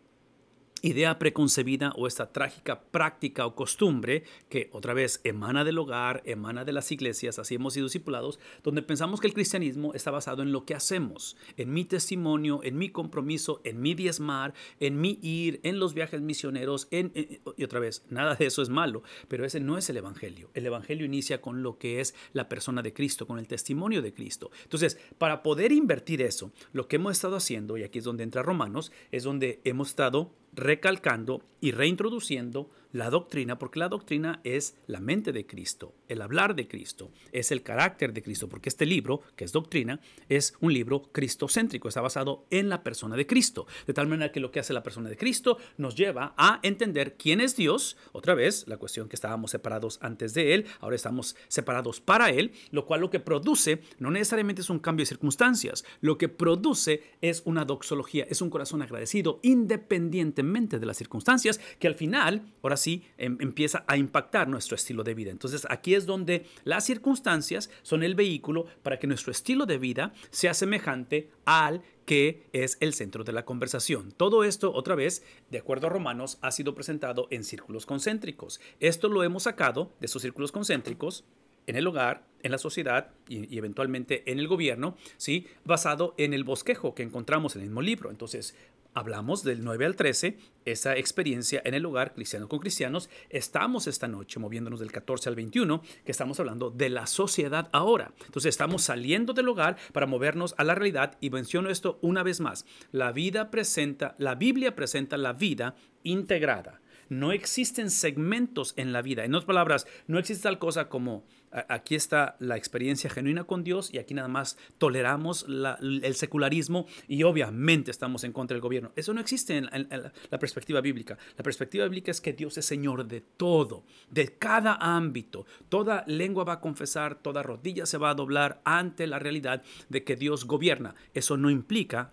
idea 0.85 1.17
preconcebida 1.17 1.91
o 1.95 2.05
esta 2.05 2.31
trágica 2.31 2.79
práctica 2.91 3.47
o 3.47 3.55
costumbre 3.55 4.23
que 4.49 4.69
otra 4.71 4.93
vez 4.93 5.19
emana 5.23 5.63
del 5.63 5.79
hogar, 5.79 6.21
emana 6.25 6.63
de 6.63 6.73
las 6.73 6.91
iglesias, 6.91 7.39
así 7.39 7.55
hemos 7.55 7.73
sido 7.73 7.87
discipulados, 7.87 8.39
donde 8.63 8.83
pensamos 8.83 9.19
que 9.19 9.25
el 9.25 9.33
cristianismo 9.33 9.95
está 9.95 10.11
basado 10.11 10.43
en 10.43 10.51
lo 10.51 10.63
que 10.65 10.75
hacemos, 10.75 11.37
en 11.57 11.73
mi 11.73 11.85
testimonio, 11.85 12.61
en 12.63 12.77
mi 12.77 12.89
compromiso, 12.89 13.61
en 13.63 13.81
mi 13.81 13.95
diezmar, 13.95 14.53
en 14.79 15.01
mi 15.01 15.17
ir, 15.23 15.59
en 15.63 15.79
los 15.79 15.95
viajes 15.95 16.21
misioneros, 16.21 16.87
en, 16.91 17.11
y 17.57 17.63
otra 17.63 17.79
vez, 17.79 18.05
nada 18.11 18.35
de 18.35 18.45
eso 18.45 18.61
es 18.61 18.69
malo, 18.69 19.01
pero 19.27 19.43
ese 19.43 19.59
no 19.59 19.79
es 19.79 19.89
el 19.89 19.97
evangelio. 19.97 20.51
El 20.53 20.67
evangelio 20.67 21.05
inicia 21.05 21.41
con 21.41 21.63
lo 21.63 21.79
que 21.79 21.99
es 21.99 22.13
la 22.33 22.47
persona 22.47 22.83
de 22.83 22.93
Cristo, 22.93 23.25
con 23.25 23.39
el 23.39 23.47
testimonio 23.47 24.03
de 24.03 24.13
Cristo. 24.13 24.51
Entonces, 24.61 24.99
para 25.17 25.41
poder 25.41 25.71
invertir 25.71 26.21
eso, 26.21 26.51
lo 26.73 26.87
que 26.87 26.97
hemos 26.97 27.13
estado 27.13 27.37
haciendo, 27.37 27.75
y 27.75 27.83
aquí 27.83 27.97
es 27.97 28.05
donde 28.05 28.23
entra 28.23 28.43
Romanos, 28.43 28.91
es 29.11 29.23
donde 29.23 29.61
hemos 29.63 29.89
estado 29.89 30.31
recalcando 30.55 31.43
y 31.61 31.71
reintroduciendo 31.71 32.69
la 32.95 33.09
doctrina, 33.09 33.59
porque 33.59 33.79
la 33.79 33.89
doctrina 33.89 34.39
es 34.45 34.77
la 34.87 35.01
mente 35.01 35.33
de 35.33 35.45
Cristo, 35.45 35.95
el 36.07 36.21
hablar 36.21 36.55
de 36.55 36.69
Cristo, 36.69 37.11
es 37.33 37.51
el 37.51 37.61
carácter 37.61 38.13
de 38.13 38.23
Cristo, 38.23 38.47
porque 38.47 38.69
este 38.69 38.85
libro, 38.85 39.19
que 39.35 39.43
es 39.43 39.51
doctrina, 39.51 39.99
es 40.29 40.53
un 40.61 40.71
libro 40.71 41.11
cristocéntrico, 41.11 41.89
está 41.89 41.99
basado 41.99 42.45
en 42.51 42.69
la 42.69 42.83
persona 42.83 43.17
de 43.17 43.27
Cristo, 43.27 43.67
de 43.85 43.93
tal 43.93 44.07
manera 44.07 44.31
que 44.31 44.39
lo 44.39 44.49
que 44.49 44.61
hace 44.61 44.71
la 44.71 44.81
persona 44.81 45.09
de 45.09 45.17
Cristo 45.17 45.57
nos 45.75 45.95
lleva 45.95 46.33
a 46.37 46.61
entender 46.63 47.17
quién 47.17 47.41
es 47.41 47.57
Dios, 47.57 47.97
otra 48.13 48.33
vez, 48.33 48.65
la 48.65 48.77
cuestión 48.77 49.09
que 49.09 49.17
estábamos 49.17 49.51
separados 49.51 49.99
antes 50.01 50.33
de 50.33 50.53
Él, 50.53 50.65
ahora 50.79 50.95
estamos 50.95 51.35
separados 51.49 51.99
para 51.99 52.29
Él, 52.29 52.53
lo 52.71 52.85
cual 52.85 53.01
lo 53.01 53.09
que 53.09 53.19
produce 53.19 53.81
no 53.99 54.09
necesariamente 54.09 54.61
es 54.61 54.69
un 54.69 54.79
cambio 54.79 55.01
de 55.01 55.07
circunstancias, 55.07 55.83
lo 55.99 56.17
que 56.17 56.29
produce 56.29 57.03
es 57.19 57.41
una 57.43 57.65
doxología, 57.65 58.25
es 58.29 58.41
un 58.41 58.49
corazón 58.49 58.81
agradecido 58.81 59.41
independientemente 59.43 60.79
de 60.79 60.85
las 60.85 60.95
circunstancias, 60.95 61.59
que 61.77 61.87
al 61.87 61.95
final, 61.95 62.53
ahora 62.63 62.77
sí, 62.77 62.84
así 62.85 63.03
em, 63.17 63.37
empieza 63.39 63.83
a 63.87 63.97
impactar 63.97 64.47
nuestro 64.47 64.75
estilo 64.75 65.03
de 65.03 65.15
vida. 65.15 65.31
Entonces 65.31 65.65
aquí 65.69 65.95
es 65.95 66.05
donde 66.05 66.45
las 66.63 66.85
circunstancias 66.85 67.71
son 67.81 68.03
el 68.03 68.13
vehículo 68.13 68.67
para 68.83 68.99
que 68.99 69.07
nuestro 69.07 69.31
estilo 69.31 69.65
de 69.65 69.79
vida 69.79 70.13
sea 70.29 70.53
semejante 70.53 71.31
al 71.45 71.81
que 72.05 72.43
es 72.53 72.77
el 72.81 72.93
centro 72.93 73.23
de 73.23 73.33
la 73.33 73.45
conversación. 73.45 74.11
Todo 74.11 74.43
esto, 74.43 74.71
otra 74.71 74.93
vez, 74.93 75.23
de 75.49 75.57
acuerdo 75.57 75.87
a 75.87 75.89
Romanos, 75.89 76.37
ha 76.41 76.51
sido 76.51 76.75
presentado 76.75 77.27
en 77.31 77.43
círculos 77.43 77.87
concéntricos. 77.87 78.61
Esto 78.79 79.09
lo 79.09 79.23
hemos 79.23 79.43
sacado 79.43 79.91
de 79.99 80.05
esos 80.05 80.21
círculos 80.21 80.51
concéntricos 80.51 81.23
en 81.67 81.75
el 81.75 81.87
hogar, 81.87 82.27
en 82.43 82.51
la 82.51 82.59
sociedad 82.59 83.09
y, 83.27 83.57
eventualmente 83.57 84.29
en 84.31 84.37
el 84.37 84.47
gobierno, 84.47 84.95
¿sí? 85.17 85.47
basado 85.63 86.13
en 86.19 86.35
el 86.35 86.43
bosquejo 86.43 86.93
que 86.93 87.01
encontramos 87.01 87.55
en 87.55 87.63
el 87.63 87.69
mismo 87.69 87.81
libro. 87.81 88.11
Entonces, 88.11 88.55
hablamos 88.95 89.43
del 89.43 89.63
9 89.63 89.85
al 89.85 89.95
13, 89.95 90.37
esa 90.63 90.97
experiencia 90.97 91.61
en 91.63 91.75
el 91.75 91.85
hogar, 91.85 92.13
cristiano 92.13 92.47
con 92.47 92.59
cristianos. 92.59 93.09
Estamos 93.29 93.85
esta 93.85 94.07
noche 94.07 94.39
moviéndonos 94.39 94.79
del 94.79 94.91
14 94.91 95.29
al 95.29 95.35
21, 95.35 95.83
que 96.03 96.11
estamos 96.11 96.39
hablando 96.39 96.71
de 96.71 96.89
la 96.89 97.05
sociedad 97.05 97.69
ahora. 97.73 98.13
Entonces, 98.25 98.49
estamos 98.49 98.81
saliendo 98.81 99.33
del 99.33 99.49
hogar 99.49 99.75
para 99.93 100.07
movernos 100.07 100.55
a 100.57 100.63
la 100.63 100.73
realidad 100.73 101.17
y 101.21 101.29
menciono 101.29 101.69
esto 101.69 101.99
una 102.01 102.23
vez 102.23 102.39
más. 102.39 102.65
La 102.91 103.11
vida 103.11 103.51
presenta, 103.51 104.15
la 104.17 104.33
Biblia 104.35 104.75
presenta 104.75 105.17
la 105.17 105.33
vida 105.33 105.75
integrada. 106.03 106.81
No 107.09 107.31
existen 107.31 107.91
segmentos 107.91 108.73
en 108.77 108.91
la 108.91 109.03
vida. 109.03 109.25
En 109.25 109.35
otras 109.35 109.45
palabras, 109.45 109.85
no 110.07 110.17
existe 110.17 110.43
tal 110.43 110.57
cosa 110.57 110.89
como 110.89 111.25
aquí 111.69 111.95
está 111.95 112.35
la 112.39 112.57
experiencia 112.57 113.09
genuina 113.09 113.45
con 113.45 113.63
Dios 113.63 113.93
y 113.93 113.97
aquí 113.97 114.13
nada 114.13 114.27
más 114.27 114.57
toleramos 114.77 115.45
el 115.81 116.15
secularismo 116.15 116.85
y 117.07 117.23
obviamente 117.23 117.91
estamos 117.91 118.23
en 118.23 118.33
contra 118.33 118.55
del 118.55 118.61
gobierno. 118.61 118.91
Eso 118.95 119.13
no 119.13 119.21
existe 119.21 119.57
en, 119.57 119.69
la 119.89 120.39
perspectiva 120.39 120.81
bíblica. 120.81 121.17
La 121.37 121.43
perspectiva 121.43 121.85
bíblica 121.85 122.11
es 122.11 122.21
que 122.21 122.33
Dios 122.33 122.57
es 122.57 122.65
Señor 122.65 123.07
de 123.07 123.21
todo, 123.21 123.83
de 124.09 124.37
cada 124.37 124.75
ámbito. 124.75 125.45
Toda 125.69 126.03
lengua 126.07 126.43
va 126.43 126.53
a 126.53 126.59
confesar, 126.59 127.15
toda 127.15 127.43
rodilla 127.43 127.85
se 127.85 127.97
va 127.97 128.09
a 128.09 128.15
doblar 128.15 128.61
ante 128.65 129.07
la 129.07 129.19
realidad 129.19 129.63
de 129.89 130.03
que 130.03 130.15
Dios 130.15 130.45
gobierna. 130.45 130.95
Eso 131.13 131.37
no 131.37 131.49
implica, 131.49 132.11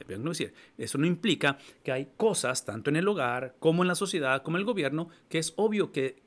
eso 0.79 0.99
no 0.99 1.07
implica 1.07 1.59
que 1.83 1.93
hay 1.93 2.09
cosas, 2.17 2.65
tanto 2.65 2.91
en 2.91 2.97
el 2.97 3.09
hogar 3.09 3.57
como 3.59 3.83
en 3.83 3.89
la 3.89 3.95
sociedad, 3.95 4.43
como 4.43 4.57
en 4.57 4.61
el 4.61 4.67
gobierno, 4.67 5.09
que 5.29 5.39
es 5.39 5.53
obvio 5.57 5.93
que 5.93 6.23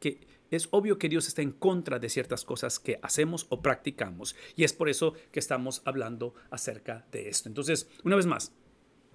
es 0.55 0.67
obvio 0.71 0.97
que 0.97 1.09
Dios 1.09 1.27
está 1.27 1.41
en 1.41 1.51
contra 1.51 1.99
de 1.99 2.09
ciertas 2.09 2.45
cosas 2.45 2.79
que 2.79 2.99
hacemos 3.01 3.45
o 3.49 3.61
practicamos. 3.61 4.35
Y 4.55 4.63
es 4.63 4.73
por 4.73 4.89
eso 4.89 5.13
que 5.31 5.39
estamos 5.39 5.81
hablando 5.85 6.33
acerca 6.49 7.05
de 7.11 7.29
esto. 7.29 7.49
Entonces, 7.49 7.87
una 8.03 8.15
vez 8.15 8.25
más, 8.25 8.51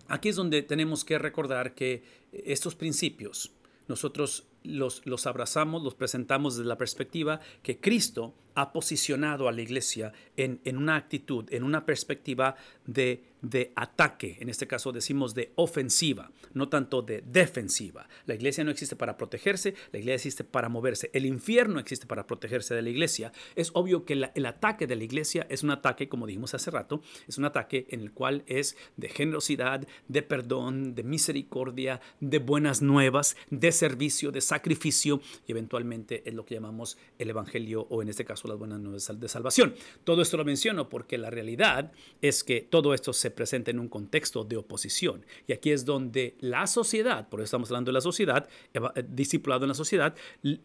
aquí 0.09 0.29
es 0.29 0.37
donde 0.37 0.63
tenemos 0.63 1.05
que 1.05 1.19
recordar 1.19 1.75
que 1.75 2.03
estos 2.33 2.75
principios 2.75 3.53
nosotros 3.91 4.47
los, 4.63 5.05
los 5.05 5.27
abrazamos, 5.27 5.83
los 5.83 5.97
presentamos 5.97 6.57
desde 6.57 6.69
la 6.69 6.79
perspectiva 6.79 7.41
que 7.63 7.81
Cristo 7.81 8.35
ha 8.55 8.73
posicionado 8.73 9.49
a 9.49 9.53
la 9.53 9.63
iglesia 9.63 10.13
en, 10.37 10.61
en 10.65 10.77
una 10.77 10.97
actitud, 10.97 11.47
en 11.53 11.65
una 11.65 11.87
perspectiva 11.87 12.57
de 12.87 13.23
de 13.43 13.73
ataque, 13.75 14.37
en 14.41 14.49
este 14.49 14.67
caso 14.67 14.93
decimos 14.93 15.35
de 15.35 15.53
ofensiva, 15.57 16.31
no 16.53 16.69
tanto 16.69 17.03
de 17.03 17.23
defensiva. 17.23 18.09
La 18.27 18.35
iglesia 18.35 18.65
no 18.65 18.71
existe 18.71 18.97
para 18.97 19.17
protegerse, 19.17 19.75
la 19.93 19.99
iglesia 19.99 20.17
existe 20.17 20.45
para 20.45 20.69
moverse. 20.69 21.11
El 21.13 21.27
infierno 21.27 21.81
existe 21.81 22.07
para 22.07 22.27
protegerse 22.27 22.75
de 22.75 22.83
la 22.83 22.91
iglesia. 22.91 23.33
Es 23.57 23.71
obvio 23.75 24.05
que 24.05 24.13
el 24.35 24.47
ataque 24.47 24.87
de 24.87 24.97
la 24.97 25.05
iglesia 25.05 25.47
es 25.49 25.63
un 25.63 25.71
ataque, 25.71 26.09
como 26.09 26.27
dijimos 26.27 26.55
hace 26.55 26.71
rato, 26.71 27.03
es 27.29 27.39
un 27.39 27.45
ataque 27.45 27.87
en 27.91 28.01
el 28.01 28.13
cual 28.13 28.43
es 28.47 28.77
de 28.97 29.09
generosidad, 29.09 29.87
de 30.09 30.23
perdón, 30.23 30.95
de 30.95 31.03
misericordia, 31.03 32.01
de 32.21 32.39
buenas 32.39 32.83
nuevas, 32.83 33.37
de 33.51 33.73
servicio, 33.73 34.33
de 34.33 34.41
sacrificio 34.41 35.21
y 35.47 35.53
eventualmente 35.53 36.23
es 36.29 36.35
lo 36.35 36.45
que 36.45 36.55
llamamos 36.55 36.99
el 37.19 37.31
evangelio 37.31 37.87
o 37.91 38.03
en 38.03 38.09
este 38.09 38.25
caso 38.25 38.40
las 38.49 38.59
buenas 38.59 38.81
nuevas 38.81 39.11
de 39.19 39.29
salvación. 39.29 39.75
Todo 40.05 40.23
esto 40.23 40.37
lo 40.37 40.45
menciono 40.45 40.89
porque 40.89 41.19
la 41.19 41.31
realidad 41.31 41.93
es 42.21 42.45
que 42.45 42.61
todo 42.61 42.95
esto 42.95 43.13
se 43.13 43.31
presenta 43.31 43.71
en 43.71 43.79
un 43.79 43.89
contexto 43.89 44.45
de 44.45 44.57
oposición. 44.57 45.25
Y 45.47 45.53
aquí 45.53 45.71
es 45.71 45.85
donde 45.85 46.37
la 46.41 46.67
sociedad, 46.67 47.29
por 47.29 47.41
eso 47.41 47.45
estamos 47.45 47.71
hablando 47.71 47.91
de 47.91 47.95
la 47.95 48.01
sociedad, 48.01 48.49
eh, 48.75 48.81
discipulado 49.09 49.65
en 49.65 49.69
la 49.69 49.75
sociedad, 49.75 50.15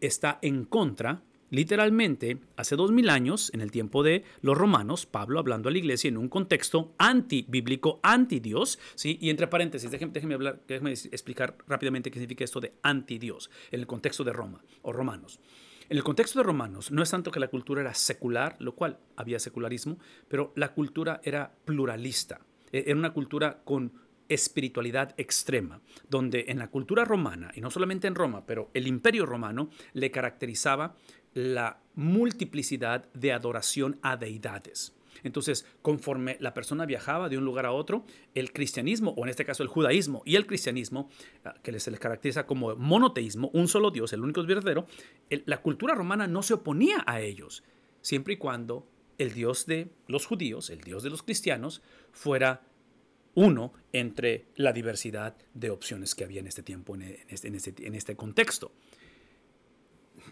está 0.00 0.38
en 0.42 0.64
contra 0.64 1.22
Literalmente, 1.50 2.38
hace 2.56 2.74
dos 2.74 2.90
mil 2.90 3.08
años, 3.08 3.52
en 3.54 3.60
el 3.60 3.70
tiempo 3.70 4.02
de 4.02 4.24
los 4.40 4.58
romanos, 4.58 5.06
Pablo 5.06 5.38
hablando 5.38 5.68
a 5.68 5.72
la 5.72 5.78
iglesia 5.78 6.08
en 6.08 6.16
un 6.16 6.28
contexto 6.28 6.92
anti-bíblico, 6.98 8.00
anti-Dios, 8.02 8.80
¿sí? 8.96 9.16
y 9.20 9.30
entre 9.30 9.46
paréntesis, 9.46 9.90
déjenme, 9.90 10.38
déjenme, 10.66 10.90
explicar 10.90 11.56
rápidamente 11.68 12.10
qué 12.10 12.18
significa 12.18 12.44
esto 12.44 12.60
de 12.60 12.72
anti-Dios, 12.82 13.50
en 13.70 13.80
el 13.80 13.86
contexto 13.86 14.24
de 14.24 14.32
Roma 14.32 14.64
o 14.82 14.92
romanos. 14.92 15.38
En 15.88 15.96
el 15.96 16.02
contexto 16.02 16.40
de 16.40 16.42
Romanos, 16.42 16.90
no 16.90 17.00
es 17.00 17.10
tanto 17.10 17.30
que 17.30 17.38
la 17.38 17.46
cultura 17.46 17.80
era 17.80 17.94
secular, 17.94 18.56
lo 18.58 18.74
cual 18.74 18.98
había 19.14 19.38
secularismo, 19.38 19.98
pero 20.26 20.52
la 20.56 20.74
cultura 20.74 21.20
era 21.22 21.52
pluralista. 21.64 22.40
E-, 22.72 22.84
era 22.86 22.98
una 22.98 23.12
cultura 23.12 23.62
con 23.62 23.92
espiritualidad 24.28 25.14
extrema, 25.16 25.80
donde 26.10 26.46
en 26.48 26.58
la 26.58 26.68
cultura 26.68 27.04
romana, 27.04 27.52
y 27.54 27.60
no 27.60 27.70
solamente 27.70 28.08
en 28.08 28.16
Roma, 28.16 28.44
pero 28.46 28.68
el 28.74 28.88
imperio 28.88 29.26
romano 29.26 29.70
le 29.92 30.10
caracterizaba 30.10 30.96
la 31.34 31.78
multiplicidad 31.94 33.08
de 33.12 33.32
adoración 33.32 34.00
a 34.02 34.16
deidades. 34.16 34.95
Entonces, 35.22 35.66
conforme 35.82 36.36
la 36.40 36.54
persona 36.54 36.86
viajaba 36.86 37.28
de 37.28 37.38
un 37.38 37.44
lugar 37.44 37.66
a 37.66 37.72
otro, 37.72 38.04
el 38.34 38.52
cristianismo, 38.52 39.14
o 39.16 39.24
en 39.24 39.30
este 39.30 39.44
caso 39.44 39.62
el 39.62 39.68
judaísmo 39.68 40.22
y 40.24 40.36
el 40.36 40.46
cristianismo, 40.46 41.08
ah, 41.44 41.54
que 41.62 41.78
se 41.78 41.90
les 41.90 42.00
caracteriza 42.00 42.46
como 42.46 42.74
monoteísmo, 42.76 43.50
un 43.52 43.68
solo 43.68 43.90
Dios, 43.90 44.12
el 44.12 44.20
único 44.20 44.44
verdadero, 44.44 44.86
la 45.28 45.62
cultura 45.62 45.94
romana 45.94 46.26
no 46.26 46.42
se 46.42 46.54
oponía 46.54 47.02
a 47.06 47.20
ellos, 47.20 47.64
siempre 48.00 48.34
y 48.34 48.36
cuando 48.36 48.86
el 49.18 49.32
Dios 49.32 49.66
de 49.66 49.90
los 50.06 50.26
judíos, 50.26 50.70
el 50.70 50.80
Dios 50.80 51.02
de 51.02 51.10
los 51.10 51.22
cristianos, 51.22 51.82
fuera 52.12 52.62
uno 53.34 53.72
entre 53.92 54.46
la 54.56 54.72
diversidad 54.72 55.36
de 55.52 55.70
opciones 55.70 56.14
que 56.14 56.24
había 56.24 56.40
en 56.40 56.46
este 56.46 56.62
tiempo, 56.62 56.94
en 56.94 57.02
este, 57.28 57.48
este, 57.48 57.96
este, 57.96 58.16
contexto. 58.16 58.72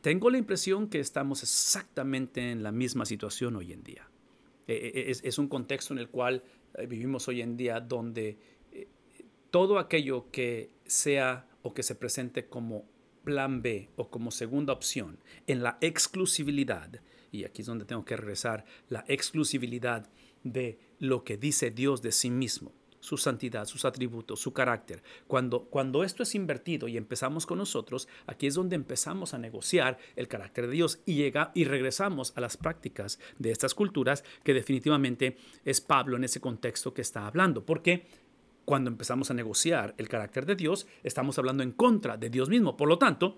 Tengo 0.01 0.31
la 0.31 0.39
impresión 0.39 0.89
que 0.89 1.01
estamos 1.01 1.43
exactamente 1.43 2.51
en 2.51 2.63
la 2.63 2.73
misma 2.73 3.05
situación 3.05 3.57
hoy 3.57 3.73
en 3.73 3.85
día. 3.85 4.09
E, 4.67 4.73
e, 4.75 5.11
es, 5.11 5.23
es 5.25 5.39
un 5.39 5.49
contexto 5.49 5.93
en 5.93 5.99
el 5.99 6.09
cual 6.09 6.43
eh, 6.75 6.87
vivimos 6.87 7.29
hoy 7.29 7.43
en 7.43 7.57
día 7.57 7.81
donde 7.81 8.39
eh, 8.73 8.89
todo 9.51 9.79
aquello 9.79 10.31
que 10.31 10.71
sea 10.87 11.47
o 11.63 11.75
que 11.75 11.83
se 11.83 11.95
presente 11.95 12.49
como 12.49 12.85
plan 13.25 13.63
B 13.63 13.91
o 13.97 14.11
como 14.11 14.31
segunda 14.31 14.73
opción 14.73 15.19
en 15.47 15.63
la 15.63 15.79
exclusividad 15.81 17.01
y 17.35 17.45
aquí 17.45 17.63
es 17.63 17.67
donde 17.67 17.85
tengo 17.85 18.05
que 18.05 18.17
regresar, 18.17 18.65
la 18.89 19.05
exclusividad 19.09 20.09
de 20.45 20.79
lo 21.01 21.25
que 21.25 21.37
dice 21.37 21.71
Dios 21.71 22.01
de 22.01 22.13
sí 22.13 22.31
mismo, 22.31 22.73
su 23.05 23.19
santidad, 23.19 23.67
sus 23.67 23.85
atributos, 23.85 24.41
su 24.41 24.55
carácter. 24.55 25.03
Cuando, 25.27 25.65
cuando 25.65 26.05
esto 26.05 26.23
es 26.23 26.35
invertido 26.35 26.89
y 26.89 26.97
empezamos 26.97 27.45
con 27.45 27.59
nosotros, 27.59 28.09
aquí 28.27 28.47
es 28.47 28.55
donde 28.55 28.77
empezamos 28.77 29.35
a 29.35 29.39
negociar 29.39 29.99
el 30.17 30.27
carácter 30.27 30.69
de 30.69 30.73
Dios 30.73 31.01
y, 31.05 31.17
llega, 31.17 31.53
y 31.55 31.65
regresamos 31.65 32.33
a 32.35 32.41
las 32.41 32.57
prácticas 32.57 33.19
de 33.39 33.51
estas 33.51 33.75
culturas 33.75 34.25
que 34.43 34.55
definitivamente 34.55 35.37
es 35.67 35.83
Pablo 35.83 36.17
en 36.17 36.25
ese 36.25 36.41
contexto 36.41 36.95
que 36.95 37.03
está 37.03 37.27
hablando. 37.27 37.67
Porque 37.67 38.07
cuando 38.65 38.89
empezamos 38.89 39.31
a 39.31 39.35
negociar 39.35 39.95
el 39.99 40.09
carácter 40.09 40.47
de 40.47 40.57
Dios, 40.57 40.87
estamos 41.03 41.39
hablando 41.39 41.63
en 41.63 41.73
contra 41.73 42.17
de 42.17 42.31
Dios 42.31 42.49
mismo. 42.49 42.75
Por 42.75 42.89
lo 42.89 42.97
tanto, 42.97 43.37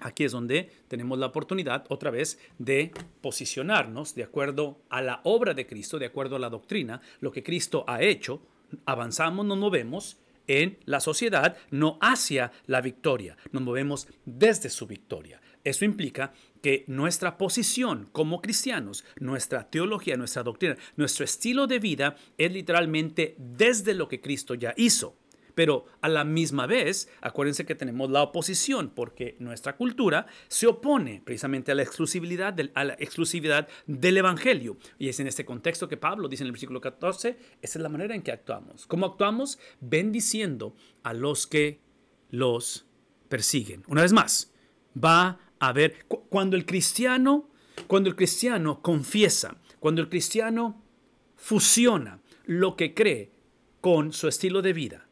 Aquí 0.00 0.24
es 0.24 0.32
donde 0.32 0.70
tenemos 0.88 1.18
la 1.20 1.26
oportunidad 1.26 1.84
otra 1.88 2.10
vez 2.10 2.40
de 2.58 2.90
posicionarnos 3.20 4.16
de 4.16 4.24
acuerdo 4.24 4.80
a 4.90 5.00
la 5.00 5.20
obra 5.22 5.54
de 5.54 5.68
Cristo, 5.68 6.00
de 6.00 6.06
acuerdo 6.06 6.34
a 6.34 6.40
la 6.40 6.50
doctrina, 6.50 7.00
lo 7.20 7.30
que 7.30 7.44
Cristo 7.44 7.84
ha 7.86 8.02
hecho, 8.02 8.42
avanzamos, 8.86 9.46
nos 9.46 9.58
movemos 9.58 10.18
en 10.46 10.78
la 10.84 11.00
sociedad, 11.00 11.56
no 11.70 11.98
hacia 12.00 12.52
la 12.66 12.80
victoria, 12.80 13.36
nos 13.52 13.62
movemos 13.62 14.08
desde 14.24 14.68
su 14.68 14.86
victoria. 14.86 15.40
Eso 15.64 15.84
implica 15.86 16.34
que 16.62 16.84
nuestra 16.86 17.38
posición 17.38 18.08
como 18.12 18.42
cristianos, 18.42 19.04
nuestra 19.18 19.70
teología, 19.70 20.16
nuestra 20.16 20.42
doctrina, 20.42 20.76
nuestro 20.96 21.24
estilo 21.24 21.66
de 21.66 21.78
vida 21.78 22.16
es 22.36 22.52
literalmente 22.52 23.34
desde 23.38 23.94
lo 23.94 24.08
que 24.08 24.20
Cristo 24.20 24.54
ya 24.54 24.74
hizo. 24.76 25.16
Pero 25.54 25.86
a 26.00 26.08
la 26.08 26.24
misma 26.24 26.66
vez, 26.66 27.08
acuérdense 27.20 27.64
que 27.64 27.74
tenemos 27.74 28.10
la 28.10 28.22
oposición, 28.22 28.90
porque 28.90 29.36
nuestra 29.38 29.76
cultura 29.76 30.26
se 30.48 30.66
opone 30.66 31.22
precisamente 31.24 31.72
a 31.72 31.74
la 31.74 31.82
exclusividad 31.82 32.54
del, 33.86 34.16
Evangelio. 34.16 34.76
Y 34.98 35.08
es 35.08 35.20
en 35.20 35.26
este 35.26 35.44
contexto 35.44 35.88
que 35.88 35.96
Pablo 35.96 36.28
dice 36.28 36.42
en 36.42 36.46
el 36.46 36.52
versículo 36.52 36.80
14, 36.80 37.36
esa 37.62 37.78
es 37.78 37.82
la 37.82 37.88
manera 37.88 38.14
en 38.14 38.22
que 38.22 38.32
actuamos. 38.32 38.86
¿Cómo 38.86 39.06
actuamos? 39.06 39.58
Bendiciendo 39.80 40.74
a 41.02 41.12
los 41.12 41.46
que 41.46 41.80
los 42.30 42.86
persiguen. 43.28 43.82
Una 43.86 44.02
vez 44.02 44.12
más, 44.12 44.52
va 45.02 45.38
a 45.58 45.68
haber, 45.68 46.06
cuando 46.06 46.56
el 46.56 46.66
cristiano, 46.66 47.48
cuando 47.86 48.08
el 48.08 48.16
cristiano 48.16 48.82
confiesa, 48.82 49.56
cuando 49.80 50.00
el 50.00 50.08
cristiano 50.08 50.82
fusiona 51.36 52.20
lo 52.46 52.76
que 52.76 52.94
cree 52.94 53.32
con 53.80 54.12
su 54.12 54.28
estilo 54.28 54.62
de 54.62 54.72
vida, 54.72 55.03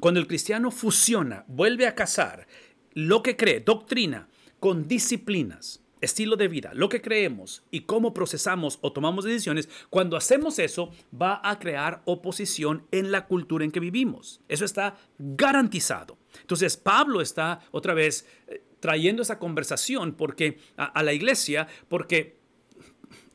cuando 0.00 0.20
el 0.20 0.26
cristiano 0.26 0.70
fusiona, 0.70 1.44
vuelve 1.48 1.86
a 1.86 1.94
casar 1.94 2.46
lo 2.92 3.22
que 3.22 3.36
cree, 3.36 3.60
doctrina, 3.60 4.28
con 4.60 4.88
disciplinas, 4.88 5.82
estilo 6.00 6.36
de 6.36 6.48
vida, 6.48 6.70
lo 6.74 6.88
que 6.88 7.00
creemos 7.00 7.62
y 7.70 7.80
cómo 7.80 8.14
procesamos 8.14 8.78
o 8.82 8.92
tomamos 8.92 9.24
decisiones, 9.24 9.68
cuando 9.90 10.16
hacemos 10.16 10.58
eso 10.58 10.90
va 11.12 11.40
a 11.42 11.58
crear 11.58 12.02
oposición 12.04 12.86
en 12.90 13.10
la 13.10 13.26
cultura 13.26 13.64
en 13.64 13.70
que 13.70 13.80
vivimos. 13.80 14.40
Eso 14.48 14.64
está 14.64 14.96
garantizado. 15.18 16.18
Entonces 16.40 16.76
Pablo 16.76 17.20
está 17.20 17.60
otra 17.70 17.94
vez 17.94 18.26
eh, 18.46 18.62
trayendo 18.80 19.22
esa 19.22 19.38
conversación 19.38 20.14
porque 20.14 20.58
a, 20.76 21.02
la 21.02 21.12
iglesia 21.12 21.66
porque 21.88 22.37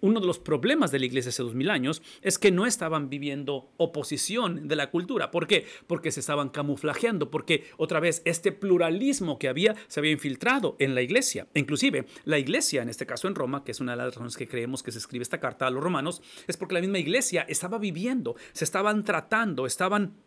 uno 0.04 0.20
de 0.20 0.28
los 0.28 0.38
problemas 0.38 0.92
de 0.92 1.00
la 1.00 1.06
iglesia 1.06 1.30
hace 1.30 1.44
dos 1.44 1.56
mil 1.56 1.70
años 1.70 2.02
es 2.22 2.38
que 2.38 2.52
no 2.52 2.66
estaban 2.66 3.10
viviendo 3.10 3.72
oposición 3.78 4.68
de 4.68 4.76
la 4.76 4.92
cultura. 4.92 5.32
¿Por 5.32 5.48
qué? 5.48 5.66
Porque 5.88 6.12
se 6.12 6.20
estaban 6.20 6.50
camuflajeando, 6.50 7.32
porque 7.32 7.70
otra 7.78 8.02
vez 8.02 8.22
este 8.26 8.52
pluralismo 8.52 9.40
que 9.40 9.48
había 9.48 9.76
se 9.88 10.02
había 10.02 10.12
infiltrado 10.12 10.76
en 10.80 10.94
la 10.94 11.02
iglesia. 11.02 11.48
Inclusive 11.54 12.06
la 12.26 12.38
iglesia, 12.38 12.82
en 12.82 12.90
este 12.90 13.06
caso 13.06 13.30
en 13.30 13.36
Roma, 13.36 13.64
que 13.64 13.72
es 13.72 13.80
una 13.80 13.94
de 13.94 14.00
las 14.00 14.08
razones 14.08 14.36
que 14.36 14.48
creemos 14.48 14.84
que 14.84 14.92
se 14.92 14.98
escribe 14.98 15.24
esta 15.24 15.40
carta 15.40 15.68
a 15.68 15.70
los 15.70 15.82
romanos, 15.82 16.22
es 16.48 16.58
porque 16.58 16.74
la 16.74 16.82
misma 16.82 17.00
iglesia 17.00 17.46
estaba 17.48 17.78
viviendo, 17.78 18.36
se 18.52 18.66
estaban 18.66 19.06
tratando, 19.06 19.66
estaban 19.66 20.18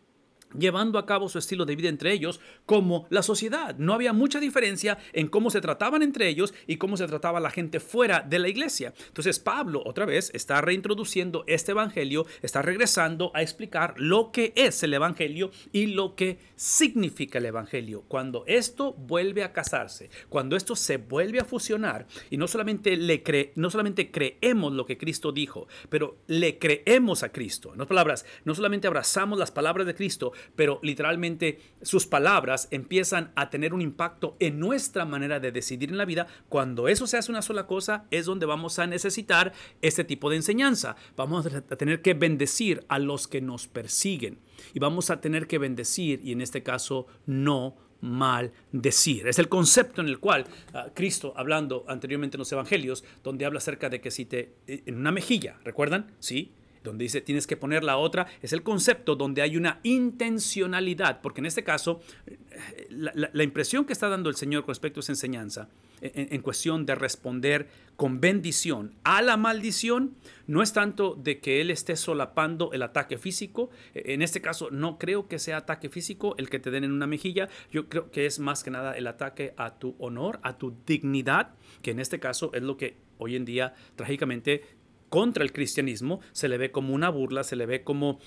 llevando 0.57 0.99
a 0.99 1.05
cabo 1.05 1.29
su 1.29 1.39
estilo 1.39 1.65
de 1.65 1.75
vida 1.75 1.89
entre 1.89 2.13
ellos 2.13 2.39
como 2.65 3.07
la 3.09 3.23
sociedad. 3.23 3.75
No 3.77 3.93
había 3.93 4.13
mucha 4.13 4.39
diferencia 4.39 4.97
en 5.13 5.27
cómo 5.27 5.49
se 5.49 5.61
trataban 5.61 6.03
entre 6.03 6.27
ellos 6.27 6.53
y 6.67 6.77
cómo 6.77 6.97
se 6.97 7.07
trataba 7.07 7.39
la 7.39 7.49
gente 7.49 7.79
fuera 7.79 8.21
de 8.21 8.39
la 8.39 8.49
iglesia. 8.49 8.93
Entonces 9.07 9.39
Pablo 9.39 9.81
otra 9.85 10.05
vez 10.05 10.31
está 10.33 10.61
reintroduciendo 10.61 11.43
este 11.47 11.71
evangelio, 11.71 12.25
está 12.41 12.61
regresando 12.61 13.31
a 13.33 13.41
explicar 13.41 13.95
lo 13.97 14.31
que 14.31 14.53
es 14.55 14.81
el 14.83 14.93
evangelio 14.93 15.51
y 15.71 15.87
lo 15.87 16.15
que 16.15 16.39
significa 16.55 17.37
el 17.39 17.45
evangelio. 17.45 18.03
Cuando 18.07 18.43
esto 18.47 18.93
vuelve 18.93 19.43
a 19.43 19.53
casarse, 19.53 20.09
cuando 20.29 20.55
esto 20.55 20.75
se 20.75 20.97
vuelve 20.97 21.39
a 21.39 21.45
fusionar 21.45 22.07
y 22.29 22.37
no 22.37 22.47
solamente 22.47 22.95
le 22.97 23.23
cre 23.23 23.53
no 23.55 23.69
solamente 23.69 24.11
creemos 24.11 24.73
lo 24.73 24.85
que 24.85 24.97
Cristo 24.97 25.31
dijo, 25.31 25.67
pero 25.89 26.17
le 26.27 26.59
creemos 26.59 27.23
a 27.23 27.31
Cristo. 27.31 27.69
En 27.69 27.81
otras 27.81 27.87
palabras, 27.87 28.25
no 28.45 28.55
solamente 28.55 28.87
abrazamos 28.87 29.39
las 29.39 29.51
palabras 29.51 29.87
de 29.87 29.95
Cristo, 29.95 30.31
pero 30.55 30.79
literalmente 30.83 31.59
sus 31.81 32.05
palabras 32.05 32.67
empiezan 32.71 33.31
a 33.35 33.49
tener 33.49 33.73
un 33.73 33.81
impacto 33.81 34.35
en 34.39 34.59
nuestra 34.59 35.05
manera 35.05 35.39
de 35.39 35.51
decidir 35.51 35.89
en 35.89 35.97
la 35.97 36.05
vida. 36.05 36.27
Cuando 36.49 36.87
eso 36.87 37.07
se 37.07 37.17
hace 37.17 37.31
una 37.31 37.41
sola 37.41 37.67
cosa, 37.67 38.05
es 38.11 38.25
donde 38.25 38.45
vamos 38.45 38.79
a 38.79 38.87
necesitar 38.87 39.53
este 39.81 40.03
tipo 40.03 40.29
de 40.29 40.37
enseñanza. 40.37 40.95
Vamos 41.15 41.45
a 41.45 41.61
tener 41.61 42.01
que 42.01 42.13
bendecir 42.13 42.85
a 42.87 42.99
los 42.99 43.27
que 43.27 43.41
nos 43.41 43.67
persiguen 43.67 44.39
y 44.73 44.79
vamos 44.79 45.09
a 45.09 45.21
tener 45.21 45.47
que 45.47 45.57
bendecir 45.57 46.21
y 46.23 46.31
en 46.31 46.41
este 46.41 46.63
caso 46.63 47.07
no 47.25 47.75
maldecir. 48.01 49.27
Es 49.27 49.39
el 49.39 49.49
concepto 49.49 50.01
en 50.01 50.07
el 50.07 50.19
cual 50.19 50.45
ah, 50.73 50.87
Cristo, 50.93 51.33
hablando 51.35 51.85
anteriormente 51.87 52.37
en 52.37 52.39
los 52.39 52.51
evangelios, 52.51 53.03
donde 53.23 53.45
habla 53.45 53.57
acerca 53.57 53.89
de 53.89 54.01
que 54.01 54.11
si 54.11 54.25
te 54.25 54.53
en 54.67 54.97
una 54.97 55.11
mejilla, 55.11 55.57
¿recuerdan? 55.63 56.11
Sí, 56.19 56.51
donde 56.87 57.03
dice 57.03 57.21
tienes 57.21 57.47
que 57.47 57.57
poner 57.57 57.83
la 57.83 57.97
otra, 57.97 58.27
es 58.41 58.53
el 58.53 58.63
concepto 58.63 59.15
donde 59.15 59.41
hay 59.41 59.57
una 59.57 59.79
intencionalidad, 59.83 61.21
porque 61.21 61.41
en 61.41 61.45
este 61.45 61.63
caso, 61.63 62.01
eh, 62.25 62.87
la, 62.89 63.43
impresión 63.43 63.85
que 63.85 63.93
está 63.93 64.09
dando 64.09 64.29
el 64.29 64.35
Señor 64.35 64.63
con 64.63 64.69
respecto 64.69 64.99
a 64.99 65.01
esa 65.01 65.11
enseñanza, 65.11 65.69
en, 66.01 66.41
cuestión 66.41 66.85
de 66.85 66.93
responder 66.93 67.67
con 67.95 68.21
bendición 68.21 68.93
a 69.03 69.21
la 69.21 69.35
maldición, 69.35 70.15
no 70.45 70.61
es 70.61 70.71
tanto 70.71 71.15
de 71.15 71.39
que 71.39 71.61
Él 71.61 71.71
esté 71.71 71.95
solapando 71.95 72.71
el 72.73 72.83
ataque 72.83 73.17
físico, 73.17 73.69
e, 73.95 74.13
en 74.13 74.21
este 74.21 74.41
caso 74.41 74.69
no 74.69 74.97
creo 74.99 75.27
que 75.27 75.39
sea 75.39 75.57
ataque 75.57 75.89
físico 75.89 76.35
el 76.37 76.49
que 76.49 76.59
te 76.59 76.71
den 76.71 76.83
en 76.83 76.91
una 76.91 77.07
mejilla, 77.07 77.49
yo 77.71 77.89
creo 77.89 78.11
que 78.11 78.25
es 78.25 78.39
más 78.39 78.63
que 78.63 78.71
nada 78.71 78.95
el 78.95 79.07
ataque 79.07 79.53
a 79.57 79.79
tu 79.79 79.95
honor, 79.99 80.39
a 80.43 80.57
tu 80.57 80.75
dignidad, 80.85 81.55
que 81.81 81.91
en 81.91 81.99
este 81.99 82.19
caso 82.19 82.51
es 82.53 82.61
lo 82.61 82.77
que 82.77 82.97
hoy 83.17 83.35
en 83.35 83.45
día 83.45 83.73
trágicamente 83.95 84.63
contra 85.09 85.43
el 85.43 85.51
cristianismo 85.51 86.19
se 86.31 86.47
le 86.49 86.57
ve 86.57 86.71
como 86.71 86.93
una 86.93 87.09
burla, 87.09 87.43
se 87.43 87.55
le 87.55 87.65
ve 87.65 87.83
como, 87.83 88.19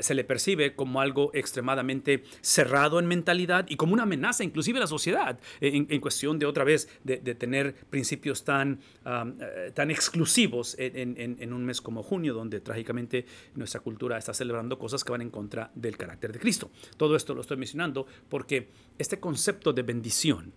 se 0.00 0.14
le 0.14 0.24
percibe 0.24 0.74
como 0.74 1.00
algo 1.00 1.30
extremadamente 1.34 2.24
cerrado 2.40 2.98
en 2.98 3.06
mentalidad 3.06 3.66
y 3.68 3.76
como 3.76 3.92
una 3.94 4.02
amenaza 4.04 4.44
inclusive 4.44 4.78
a 4.78 4.82
la 4.82 4.86
sociedad 4.86 5.38
en, 5.60 6.00
cuestión 6.00 6.38
de 6.38 6.46
otra 6.46 6.64
vez 6.64 6.88
de, 7.04 7.18
tener 7.34 7.74
principios 7.90 8.44
tan, 8.44 8.80
eh, 9.06 9.70
tan 9.74 9.90
exclusivos 9.90 10.76
en, 10.78 11.52
un 11.52 11.64
mes 11.64 11.80
como 11.80 12.02
junio 12.02 12.34
donde 12.34 12.60
trágicamente 12.60 13.26
nuestra 13.54 13.80
cultura 13.80 14.18
está 14.18 14.34
celebrando 14.34 14.78
cosas 14.78 15.04
que 15.04 15.12
van 15.12 15.22
en 15.22 15.30
contra 15.30 15.70
del 15.74 15.96
carácter 15.96 16.32
de 16.32 16.38
Cristo. 16.38 16.70
Todo 16.96 17.16
esto 17.16 17.34
lo 17.34 17.40
estoy 17.40 17.56
mencionando 17.56 18.06
porque 18.28 18.68
este 18.98 19.20
concepto 19.20 19.72
de 19.72 19.82
bendición, 19.82 20.52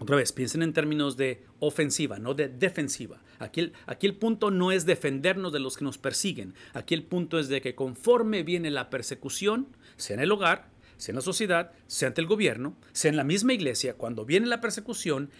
otra 0.00 0.16
vez, 0.16 0.32
piensen 0.32 0.62
en 0.62 0.72
términos 0.72 1.16
de 1.16 1.42
ofensiva, 1.58 2.18
no 2.18 2.34
de 2.34 2.48
defensiva. 2.48 3.20
Aquí 3.38 3.60
el, 3.60 3.72
aquí 3.86 4.06
el, 4.06 4.14
punto 4.16 4.50
no 4.50 4.70
es 4.70 4.86
defendernos 4.86 5.52
de 5.52 5.58
los 5.58 5.76
que 5.76 5.84
nos 5.84 5.98
persiguen. 5.98 6.54
Aquí 6.72 6.94
el 6.94 7.02
punto 7.02 7.38
es 7.38 7.48
de 7.48 7.60
que 7.60 7.74
conforme 7.74 8.44
viene 8.44 8.70
la 8.70 8.90
persecución, 8.90 9.68
sea 9.96 10.14
en 10.14 10.22
el 10.22 10.30
hogar, 10.32 10.70
sea 10.98 11.12
en 11.12 11.16
la 11.16 11.22
sociedad, 11.22 11.72
sea 11.86 12.08
ante 12.08 12.20
el 12.20 12.26
gobierno, 12.26 12.76
sea 12.92 13.10
en 13.10 13.16
la 13.16 13.24
misma 13.24 13.54
iglesia, 13.54 13.94
cuando 13.94 14.24
viene 14.24 14.46
la 14.46 14.60
persecución, 14.60 15.30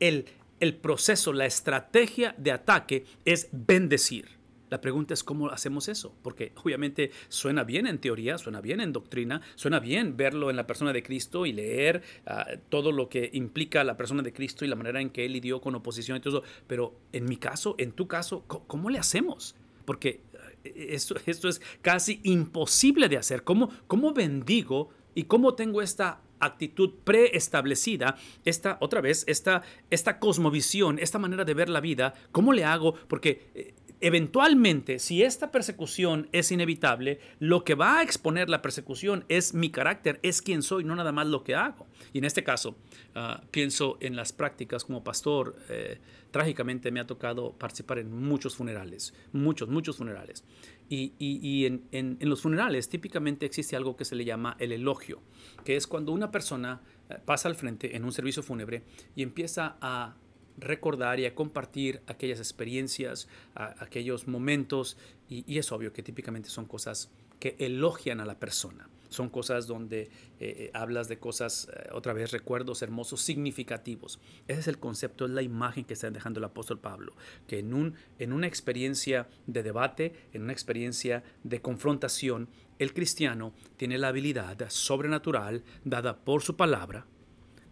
el, 0.00 0.26
el 0.60 0.76
proceso, 0.76 1.32
la 1.32 1.46
estrategia 1.46 2.34
de 2.38 2.52
ataque 2.52 3.04
es 3.24 3.48
bendecir. 3.52 4.35
La 4.68 4.80
pregunta 4.80 5.14
es 5.14 5.22
cómo 5.22 5.48
hacemos 5.50 5.88
eso, 5.88 6.14
porque 6.22 6.52
obviamente 6.62 7.10
suena 7.28 7.62
bien 7.64 7.86
en 7.86 7.98
teoría, 7.98 8.36
suena 8.38 8.60
bien 8.60 8.80
en 8.80 8.92
doctrina, 8.92 9.40
suena 9.54 9.78
bien 9.78 10.16
verlo 10.16 10.50
en 10.50 10.56
la 10.56 10.66
persona 10.66 10.92
de 10.92 11.02
Cristo 11.02 11.46
y 11.46 11.52
leer 11.52 12.02
ah, 12.26 12.46
todo 12.68 12.90
lo 12.90 13.08
que 13.08 13.30
implica 13.32 13.84
la 13.84 13.96
persona 13.96 14.22
de 14.22 14.32
Cristo 14.32 14.64
y 14.64 14.68
la 14.68 14.76
manera 14.76 15.00
en 15.00 15.10
que 15.10 15.24
él 15.24 15.32
lidió 15.32 15.60
con 15.60 15.74
oposición 15.74 16.16
y 16.16 16.20
todo 16.20 16.38
eso, 16.38 16.46
pero 16.66 16.94
en 17.12 17.26
mi 17.26 17.36
caso, 17.36 17.76
en 17.78 17.92
tu 17.92 18.08
caso, 18.08 18.44
¿cómo, 18.46 18.90
le 18.90 18.98
hacemos? 18.98 19.54
Porque 19.84 20.20
eh, 20.64 20.88
esto, 20.90 21.14
esto, 21.26 21.48
es 21.48 21.60
casi 21.82 22.20
imposible 22.24 23.08
de 23.08 23.18
hacer. 23.18 23.44
¿Cómo, 23.44 23.70
cómo 23.86 24.12
bendigo 24.12 24.90
y 25.14 25.24
cómo 25.24 25.54
tengo 25.54 25.80
esta 25.80 26.20
actitud 26.40 26.90
preestablecida, 27.04 28.16
esta, 28.44 28.78
otra 28.80 29.00
vez, 29.00 29.24
esta, 29.26 29.62
esta 29.90 30.18
cosmovisión, 30.18 30.98
esta 30.98 31.18
manera 31.18 31.44
de 31.44 31.54
ver 31.54 31.68
la 31.68 31.80
vida, 31.80 32.14
¿cómo 32.32 32.52
le 32.52 32.64
hago? 32.64 32.94
Porque 33.08 33.50
eh, 33.54 33.74
eventualmente, 34.00 34.98
si 34.98 35.22
esta 35.22 35.50
persecución 35.50 36.28
es 36.32 36.52
inevitable, 36.52 37.20
lo 37.38 37.64
que 37.64 37.74
va 37.74 37.98
a 37.98 38.02
exponer 38.02 38.48
la 38.48 38.62
persecución 38.62 39.24
es 39.28 39.54
mi 39.54 39.70
carácter, 39.70 40.20
es 40.22 40.42
quien 40.42 40.62
soy, 40.62 40.84
no 40.84 40.96
nada 40.96 41.12
más 41.12 41.26
lo 41.26 41.44
que 41.44 41.54
hago. 41.54 41.86
Y 42.12 42.18
en 42.18 42.24
este 42.24 42.44
caso, 42.44 42.76
ah, 43.14 43.42
pienso 43.50 43.98
en 44.00 44.16
las 44.16 44.32
prácticas 44.32 44.84
como 44.84 45.02
pastor. 45.02 45.56
Eh, 45.68 45.98
trágicamente 46.30 46.90
me 46.90 47.00
ha 47.00 47.06
tocado 47.06 47.52
participar 47.52 47.98
en 47.98 48.12
muchos 48.12 48.56
funerales, 48.56 49.14
muchos, 49.32 49.68
muchos 49.68 49.96
funerales. 49.96 50.44
Y, 50.88 51.64
en, 51.66 52.18
los 52.20 52.42
funerales 52.42 52.88
típicamente 52.88 53.46
existe 53.46 53.74
algo 53.74 53.96
que 53.96 54.04
se 54.04 54.14
le 54.14 54.24
llama 54.24 54.56
el 54.60 54.72
elogio, 54.72 55.22
que 55.64 55.76
es 55.76 55.86
cuando 55.86 56.12
una 56.12 56.30
persona 56.30 56.82
eh, 57.08 57.16
pasa 57.24 57.48
al 57.48 57.56
frente 57.56 57.96
en 57.96 58.04
un 58.04 58.12
servicio 58.12 58.42
fúnebre 58.42 58.84
y 59.16 59.22
empieza 59.22 59.78
a 59.80 60.14
recordar 60.58 61.20
y 61.20 61.26
a 61.26 61.34
compartir 61.34 62.00
aquellas 62.06 62.38
experiencias, 62.38 63.28
aquellos 63.54 64.28
momentos, 64.28 64.96
y, 65.28 65.58
es 65.58 65.72
obvio 65.72 65.92
que 65.92 66.02
típicamente 66.02 66.48
son 66.48 66.66
cosas 66.66 67.10
que 67.40 67.56
elogian 67.58 68.20
a 68.20 68.24
la 68.24 68.38
persona. 68.38 68.88
Son 69.08 69.28
cosas 69.28 69.66
donde 69.66 70.02
eh, 70.02 70.08
eh, 70.40 70.70
hablas 70.74 71.08
de 71.08 71.18
cosas, 71.18 71.68
eh, 71.72 71.90
otra 71.92 72.12
vez, 72.12 72.32
recuerdos 72.32 72.82
hermosos, 72.82 73.22
significativos. 73.22 74.18
Ese 74.48 74.60
es 74.60 74.68
el 74.68 74.78
concepto, 74.78 75.26
es 75.26 75.30
la 75.30 75.42
imagen 75.42 75.84
que 75.84 75.94
está 75.94 76.10
dejando 76.10 76.38
el 76.38 76.44
apóstol 76.44 76.80
Pablo, 76.80 77.14
que 77.46 77.60
en, 77.60 77.72
un, 77.72 77.94
en 78.18 78.32
una 78.32 78.48
experiencia 78.48 79.28
de 79.46 79.62
debate, 79.62 80.12
en 80.32 80.42
una 80.42 80.52
experiencia 80.52 81.22
de 81.44 81.60
confrontación, 81.60 82.48
el 82.78 82.92
cristiano 82.92 83.52
tiene 83.76 83.96
la 83.96 84.08
habilidad 84.08 84.68
sobrenatural 84.68 85.62
dada 85.84 86.18
por 86.24 86.42
su 86.42 86.56
palabra, 86.56 87.06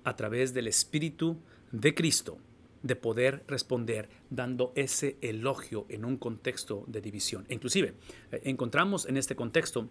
a 0.05 0.17
través 0.17 0.55
del 0.55 0.69
Espíritu 0.69 1.39
de 1.73 1.95
Cristo, 1.95 2.39
de 2.85 2.97
poder 2.97 3.43
responder 3.49 4.11
dando 4.31 4.73
ese 4.77 5.17
elogio 5.23 5.87
en 5.89 6.05
un 6.05 6.19
contexto 6.19 6.85
de 6.87 7.01
división. 7.01 7.47
inclusive, 7.49 7.95
eh, 8.31 8.43
encontramos 8.45 9.07
en 9.07 9.17
este 9.17 9.35
contexto 9.35 9.89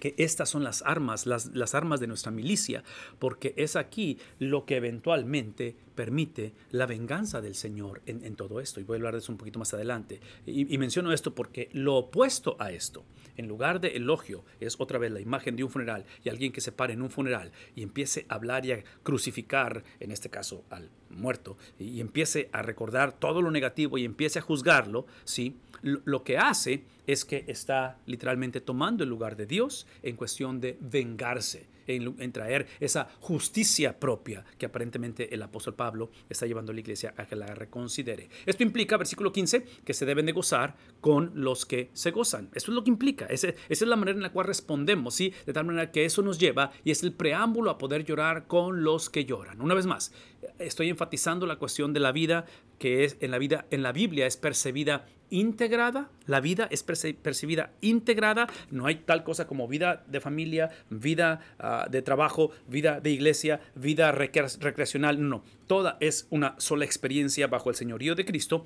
que 0.00 0.14
estas 0.18 0.48
son 0.48 0.64
las 0.64 0.82
armas, 0.82 1.26
las, 1.26 1.46
las, 1.54 1.74
armas 1.74 2.00
de 2.00 2.06
nuestra 2.06 2.30
milicia, 2.30 2.84
porque 3.18 3.54
es 3.56 3.76
aquí 3.76 4.18
lo 4.38 4.64
que 4.64 4.76
eventualmente 4.76 5.76
permite 5.98 6.52
la 6.70 6.86
venganza 6.86 7.40
del 7.40 7.56
Señor 7.56 8.02
en, 8.06 8.36
todo 8.36 8.60
esto. 8.60 8.78
Y 8.78 8.84
voy 8.84 8.94
a 8.94 8.98
hablar 8.98 9.14
de 9.14 9.18
eso 9.18 9.32
un 9.32 9.38
poquito 9.38 9.58
más 9.58 9.74
adelante. 9.74 10.20
Y, 10.46 10.78
menciono 10.78 11.12
esto 11.12 11.34
porque 11.34 11.70
lo 11.72 11.96
opuesto 11.96 12.54
a 12.60 12.70
esto, 12.70 13.04
en 13.36 13.48
lugar 13.48 13.80
de 13.80 13.96
elogio, 13.96 14.44
es 14.60 14.76
otra 14.78 15.00
vez 15.00 15.10
la 15.10 15.18
imagen 15.18 15.56
de 15.56 15.64
un 15.64 15.70
funeral 15.70 16.04
y 16.22 16.28
alguien 16.28 16.52
que 16.52 16.60
se 16.60 16.70
pare 16.70 16.92
en 16.92 17.02
un 17.02 17.10
funeral 17.10 17.50
y 17.74 17.82
empiece 17.82 18.26
a 18.28 18.36
hablar 18.36 18.64
y 18.64 18.70
a 18.70 18.84
crucificar, 19.02 19.82
en 19.98 20.12
este 20.12 20.30
caso 20.30 20.62
al 20.70 20.88
muerto, 21.10 21.56
y 21.80 22.00
empiece 22.00 22.48
a 22.52 22.62
recordar 22.62 23.18
todo 23.18 23.42
lo 23.42 23.50
negativo 23.50 23.98
y 23.98 24.04
empiece 24.04 24.38
a 24.38 24.42
juzgarlo, 24.42 25.04
¿sí? 25.24 25.56
lo 25.82 26.22
que 26.22 26.38
hace 26.38 26.84
es 27.08 27.24
que 27.24 27.44
está 27.48 27.98
literalmente 28.06 28.60
tomando 28.60 29.02
el 29.02 29.10
lugar 29.10 29.34
de 29.34 29.46
Dios 29.46 29.88
en 30.04 30.14
cuestión 30.14 30.60
de 30.60 30.78
vengarse 30.80 31.66
en, 31.88 32.32
traer 32.32 32.66
esa 32.80 33.08
justicia 33.20 33.98
propia 33.98 34.44
que 34.58 34.66
aparentemente 34.66 35.34
el 35.34 35.42
apóstol 35.42 35.74
Pablo 35.74 36.10
está 36.28 36.46
llevando 36.46 36.72
a 36.72 36.74
la 36.74 36.80
iglesia 36.80 37.14
a 37.16 37.26
que 37.26 37.36
la 37.36 37.46
reconsidere. 37.46 38.28
Esto 38.46 38.62
implica, 38.62 38.96
versículo 38.96 39.32
15, 39.32 39.64
que 39.84 39.94
se 39.94 40.06
deben 40.06 40.26
de 40.26 40.32
gozar 40.32 40.76
con 41.00 41.32
los 41.34 41.66
que 41.66 41.90
se 41.92 42.10
gozan. 42.10 42.50
Eso 42.54 42.70
es 42.70 42.74
lo 42.74 42.84
que 42.84 42.90
implica. 42.90 43.26
esa 43.26 43.54
es 43.68 43.82
la 43.82 43.96
manera 43.96 44.16
en 44.16 44.22
la 44.22 44.32
cual 44.32 44.46
respondemos, 44.46 45.14
¿sí? 45.14 45.32
De 45.46 45.52
tal 45.52 45.64
manera 45.64 45.90
que 45.90 46.04
eso 46.04 46.22
nos 46.22 46.38
lleva 46.38 46.72
y 46.84 46.90
es 46.90 47.02
el 47.02 47.12
preámbulo 47.12 47.70
a 47.70 47.78
poder 47.78 48.04
llorar 48.04 48.46
con 48.46 48.84
los 48.84 49.10
que 49.10 49.24
lloran. 49.24 49.60
Una 49.60 49.74
vez 49.74 49.86
más, 49.86 50.12
estoy 50.58 50.88
enfatizando 50.88 51.46
la 51.46 51.56
cuestión 51.56 51.92
de 51.92 52.00
la 52.00 52.12
vida 52.12 52.46
que 52.78 53.04
es 53.04 53.16
en 53.20 53.30
la 53.30 53.38
vida 53.38 53.66
en 53.70 53.82
la 53.82 53.92
Biblia 53.92 54.26
es 54.26 54.36
percibida 54.36 55.06
integrada, 55.30 56.10
la 56.26 56.40
vida 56.40 56.68
es 56.70 56.82
percibida 56.82 57.70
integrada, 57.80 58.48
no 58.70 58.86
hay 58.86 58.96
tal 58.96 59.24
cosa 59.24 59.46
como 59.46 59.68
vida 59.68 60.04
de 60.06 60.20
familia, 60.20 60.70
vida 60.90 61.40
ah, 61.58 61.86
de 61.90 62.02
trabajo, 62.02 62.50
vida 62.66 63.00
de 63.00 63.10
iglesia, 63.10 63.60
vida 63.74 64.12
recreacional, 64.12 65.28
no, 65.28 65.42
toda 65.68 65.96
es 66.00 66.26
una 66.30 66.56
sola 66.58 66.84
experiencia 66.84 67.46
bajo 67.46 67.70
el 67.70 67.76
señorío 67.76 68.16
de 68.16 68.24
Cristo. 68.24 68.64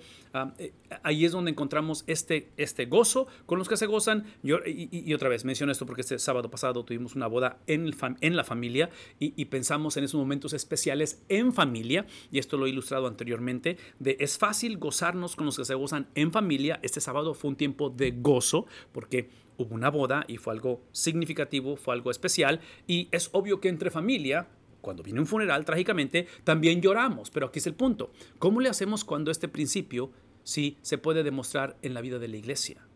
Eh, 0.59 0.73
ahí 1.03 1.27
es 1.27 1.33
donde 1.33 1.51
encontramos 1.51 2.05
este, 2.07 2.49
este 2.57 2.87
gozo 2.87 3.27
con 3.45 3.59
los 3.59 3.69
que 3.69 3.77
se 3.77 3.87
gozan. 3.87 4.25
Y, 4.43 5.13
otra 5.13 5.29
vez 5.29 5.45
menciono 5.45 5.73
esto 5.73 5.85
porque 5.85 6.01
este 6.01 6.19
sábado 6.19 6.51
pasado 6.51 6.85
tuvimos 6.85 7.15
una 7.15 7.27
boda 7.27 7.59
en, 7.67 7.95
en 8.23 8.37
la 8.37 8.45
familia 8.45 8.89
y, 9.21 9.35
y 9.37 9.45
pensamos 9.47 9.99
en 9.99 10.05
esos 10.05 10.19
momentos 10.19 10.55
especiales 10.55 11.23
en 11.29 11.53
familia, 11.53 12.07
y 12.31 12.39
esto 12.39 12.57
lo 12.57 12.67
he 12.67 12.71
ilustrado 12.71 13.07
anteriormente, 13.07 13.77
de 13.99 14.17
es 14.21 14.39
fácil 14.39 14.79
gozarnos 14.79 15.37
con 15.37 15.45
los 15.45 15.59
que 15.59 15.67
se 15.67 15.75
gozan 15.75 16.09
en 16.15 16.33
familia 16.33 16.63
este 16.83 17.01
sábado 17.01 17.35
fue 17.35 17.51
un 17.51 17.57
tiempo 17.57 17.91
de 17.91 18.13
gozo 18.13 18.67
porque 18.93 19.29
hubo 19.59 19.75
una 19.75 19.91
boda 19.91 20.25
y 20.29 20.37
fue 20.37 20.53
algo 20.53 20.83
significativo, 20.93 21.77
fue 21.77 21.95
algo 21.95 22.11
especial 22.11 22.61
y 22.87 23.09
es 23.11 23.31
obvio 23.33 23.61
que 23.61 23.69
entre 23.69 23.91
familia 23.91 24.49
cuando 24.83 25.03
viene 25.03 25.21
un 25.21 25.27
funeral, 25.27 25.65
trágicamente, 25.65 26.27
también 26.45 26.83
lloramos. 26.83 27.31
Pero 27.31 27.47
aquí 27.47 27.61
es 27.61 27.67
el 27.67 27.75
punto. 27.75 28.13
¿Cómo 28.39 28.61
le 28.61 28.69
hacemos 28.69 29.05
cuando 29.05 29.31
este 29.31 29.49
principio 29.49 30.11
sí 30.45 30.77
se 30.83 30.99
puede 30.99 31.23
demostrar 31.23 31.79
en 31.81 31.95
la 31.95 32.03
vida 32.03 32.19
de 32.19 32.29
la 32.29 32.37
iglesia? 32.37 32.87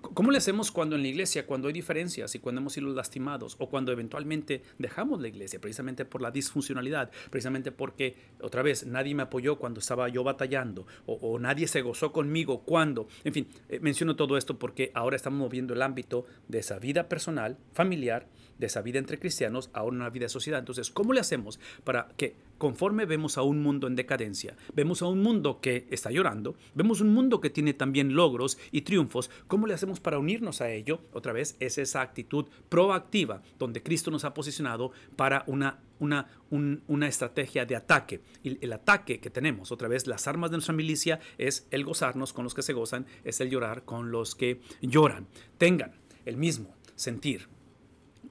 ¿Cómo 0.00 0.30
le 0.30 0.38
hacemos 0.38 0.70
cuando 0.70 0.96
en 0.96 1.02
la 1.02 1.08
iglesia, 1.08 1.46
cuando 1.46 1.68
hay 1.68 1.74
diferencias 1.74 2.34
y 2.34 2.38
cuando 2.38 2.60
hemos 2.60 2.72
sido 2.72 2.88
lastimados 2.94 3.56
o 3.58 3.68
cuando 3.68 3.92
eventualmente 3.92 4.62
dejamos 4.78 5.20
la 5.20 5.28
iglesia, 5.28 5.60
precisamente 5.60 6.04
por 6.04 6.22
la 6.22 6.30
disfuncionalidad, 6.30 7.10
precisamente 7.30 7.72
porque, 7.72 8.16
otra 8.40 8.62
vez, 8.62 8.86
nadie 8.86 9.14
me 9.14 9.24
apoyó 9.24 9.58
cuando 9.58 9.80
estaba 9.80 10.08
yo 10.08 10.24
batallando 10.24 10.86
o, 11.06 11.38
nadie 11.38 11.66
se 11.66 11.82
gozó 11.82 12.12
conmigo 12.12 12.62
cuando, 12.62 13.08
en 13.24 13.32
fin, 13.34 13.48
eh, 13.68 13.80
menciono 13.80 14.16
todo 14.16 14.36
esto 14.36 14.58
porque 14.58 14.92
ahora 14.94 15.16
estamos 15.16 15.40
moviendo 15.40 15.74
el 15.74 15.82
ámbito 15.82 16.26
de 16.48 16.60
esa 16.60 16.78
vida 16.78 17.08
personal, 17.08 17.58
familiar, 17.72 18.28
de 18.62 18.68
esa 18.68 18.80
vida 18.80 19.00
entre 19.00 19.18
cristianos 19.18 19.70
a 19.72 19.82
una 19.82 20.08
vida 20.08 20.26
de 20.26 20.28
sociedad. 20.30 20.60
Entonces, 20.60 20.90
¿cómo 20.90 21.12
le 21.12 21.20
hacemos 21.20 21.58
para 21.84 22.08
que 22.16 22.36
conforme 22.58 23.06
vemos 23.06 23.38
a 23.38 23.42
un 23.42 23.60
mundo 23.60 23.88
en 23.88 23.96
decadencia, 23.96 24.56
vemos 24.72 25.02
a 25.02 25.06
un 25.06 25.20
mundo 25.20 25.60
que 25.60 25.88
está 25.90 26.12
llorando, 26.12 26.54
vemos 26.76 27.00
un 27.00 27.12
mundo 27.12 27.40
que 27.40 27.50
tiene 27.50 27.74
también 27.74 28.14
logros 28.14 28.56
y 28.70 28.82
triunfos, 28.82 29.30
¿cómo 29.48 29.66
le 29.66 29.74
hacemos 29.74 29.98
para 29.98 30.20
unirnos 30.20 30.60
a 30.60 30.70
ello? 30.70 31.00
Otra 31.12 31.32
vez, 31.32 31.56
es 31.58 31.76
esa 31.76 32.02
actitud 32.02 32.46
proactiva 32.68 33.42
donde 33.58 33.82
Cristo 33.82 34.12
nos 34.12 34.24
ha 34.24 34.32
posicionado 34.32 34.92
para 35.16 35.42
una 35.48 35.80
una, 35.98 36.26
una, 36.50 37.06
estrategia 37.06 37.64
de 37.64 37.76
ataque. 37.76 38.22
Y 38.42 38.64
el 38.64 38.72
ataque 38.72 39.20
que 39.20 39.30
tenemos, 39.30 39.70
otra 39.70 39.86
vez, 39.86 40.08
las 40.08 40.26
armas 40.26 40.50
de 40.50 40.56
nuestra 40.56 40.74
milicia 40.74 41.20
es 41.38 41.68
el 41.70 41.84
gozarnos 41.84 42.32
con 42.32 42.42
los 42.42 42.54
que 42.54 42.62
se 42.62 42.72
gozan, 42.72 43.06
es 43.22 43.40
el 43.40 43.50
llorar 43.50 43.84
con 43.84 44.10
los 44.10 44.34
que 44.34 44.60
lloran. 44.80 45.28
Tengan 45.58 45.92
el 46.24 46.36
mismo 46.36 46.74
sentir 46.96 47.48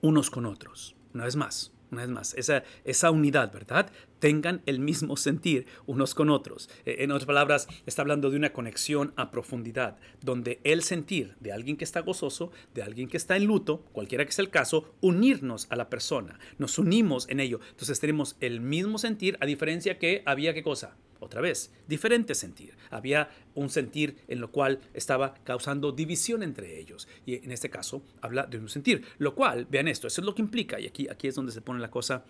unos 0.02 0.30
con 0.30 0.46
otros. 0.46 0.96
Una 1.14 1.26
vez 1.26 1.36
más, 1.36 1.74
una 1.92 2.02
vez 2.02 2.10
más, 2.10 2.34
esa, 2.36 2.64
esa 2.86 3.12
unidad, 3.12 3.52
¿verdad? 3.52 3.92
Tengan 4.20 4.62
el 4.66 4.80
mismo 4.80 5.18
sentir 5.18 5.66
unos 5.86 6.16
con 6.16 6.30
otros. 6.30 6.70
Eh, 6.86 6.98
en 7.00 7.12
otras 7.12 7.26
palabras, 7.26 7.68
está 7.86 8.02
hablando 8.02 8.30
de 8.30 8.38
una 8.38 8.54
conexión 8.54 9.14
a 9.18 9.30
profundidad, 9.30 9.98
donde 10.22 10.62
el 10.64 10.84
sentir 10.84 11.36
de 11.42 11.52
alguien 11.52 11.76
que 11.76 11.84
está 11.84 12.00
gozoso, 12.00 12.52
de 12.74 12.84
alguien 12.84 13.10
que 13.10 13.18
está 13.18 13.36
en 13.36 13.46
luto, 13.46 13.84
cualquiera 13.92 14.26
que 14.26 14.32
sea 14.32 14.44
el 14.44 14.52
caso, 14.52 14.96
unirnos 15.02 15.68
a 15.70 15.76
la 15.76 15.90
persona. 15.90 16.40
Nos 16.58 16.80
unimos 16.80 17.28
en 17.30 17.42
ello. 17.42 17.60
Entonces 17.72 18.00
tenemos 18.00 18.38
el 18.40 18.62
mismo 18.62 18.98
sentir, 18.98 19.38
a 19.42 19.46
diferencia 19.46 20.00
que 20.00 20.24
había 20.26 20.54
qué 20.54 20.64
cosa? 20.64 20.96
Otra 21.22 21.40
vez, 21.40 21.72
diferente 21.88 22.36
sentir. 22.36 22.76
Había 22.90 23.30
un 23.56 23.70
sentir 23.70 24.18
en 24.28 24.42
lo 24.42 24.52
cual 24.52 24.80
estaba 24.94 25.36
causando 25.44 25.92
división 25.92 26.44
entre 26.44 26.80
ellos. 26.80 27.08
Y 27.26 27.36
en 27.36 27.52
este 27.52 27.70
caso 27.70 28.04
habla 28.22 28.46
de 28.46 28.58
un 28.58 28.68
sentir, 28.68 29.06
lo 29.20 29.34
cual, 29.36 29.68
vean 29.70 29.88
esto, 29.88 30.08
eso 30.08 30.22
es 30.22 30.26
lo 30.26 30.36
que 30.36 30.42
implica, 30.42 30.80
y 30.80 30.88
aquí, 30.88 31.08
aquí 31.08 31.28
es 31.28 31.36
donde 31.36 31.52
se 31.52 31.62
pone 31.62 31.80
la 31.80 31.92
cosa, 31.92 32.26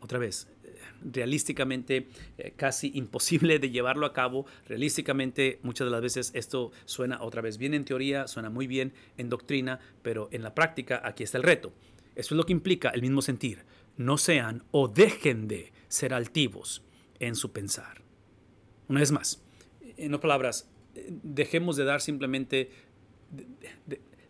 otra 0.00 0.18
vez, 0.18 0.48
eh, 0.62 0.76
realísticamente 1.12 2.08
eh, 2.38 2.52
casi 2.54 2.92
imposible 2.94 3.58
de 3.58 3.70
llevarlo 3.70 4.06
a 4.06 4.12
cabo. 4.12 4.46
Realísticamente 4.68 5.58
muchas 5.62 5.86
de 5.86 5.90
las 5.90 6.02
veces 6.02 6.30
esto 6.34 6.70
suena 6.84 7.22
otra 7.22 7.42
vez 7.42 7.58
bien 7.58 7.74
en 7.74 7.84
teoría, 7.84 8.28
suena 8.28 8.50
muy 8.50 8.66
bien 8.66 8.92
en 9.16 9.28
doctrina, 9.28 9.80
pero 10.02 10.28
en 10.32 10.42
la 10.42 10.54
práctica 10.54 11.00
aquí 11.04 11.24
está 11.24 11.38
el 11.38 11.44
reto. 11.44 11.72
Eso 12.14 12.34
es 12.34 12.36
lo 12.36 12.44
que 12.44 12.52
implica 12.52 12.90
el 12.90 13.02
mismo 13.02 13.22
sentir. 13.22 13.64
No 13.96 14.18
sean 14.18 14.64
o 14.70 14.88
dejen 14.88 15.48
de 15.48 15.72
ser 15.88 16.12
altivos 16.12 16.82
en 17.18 17.34
su 17.34 17.52
pensar. 17.52 18.05
Una 18.88 19.00
vez 19.00 19.12
más, 19.12 19.42
en 19.96 20.14
otras 20.14 20.22
palabras, 20.22 20.68
dejemos 21.22 21.76
de 21.76 21.84
dar 21.84 22.00
simplemente, 22.00 22.70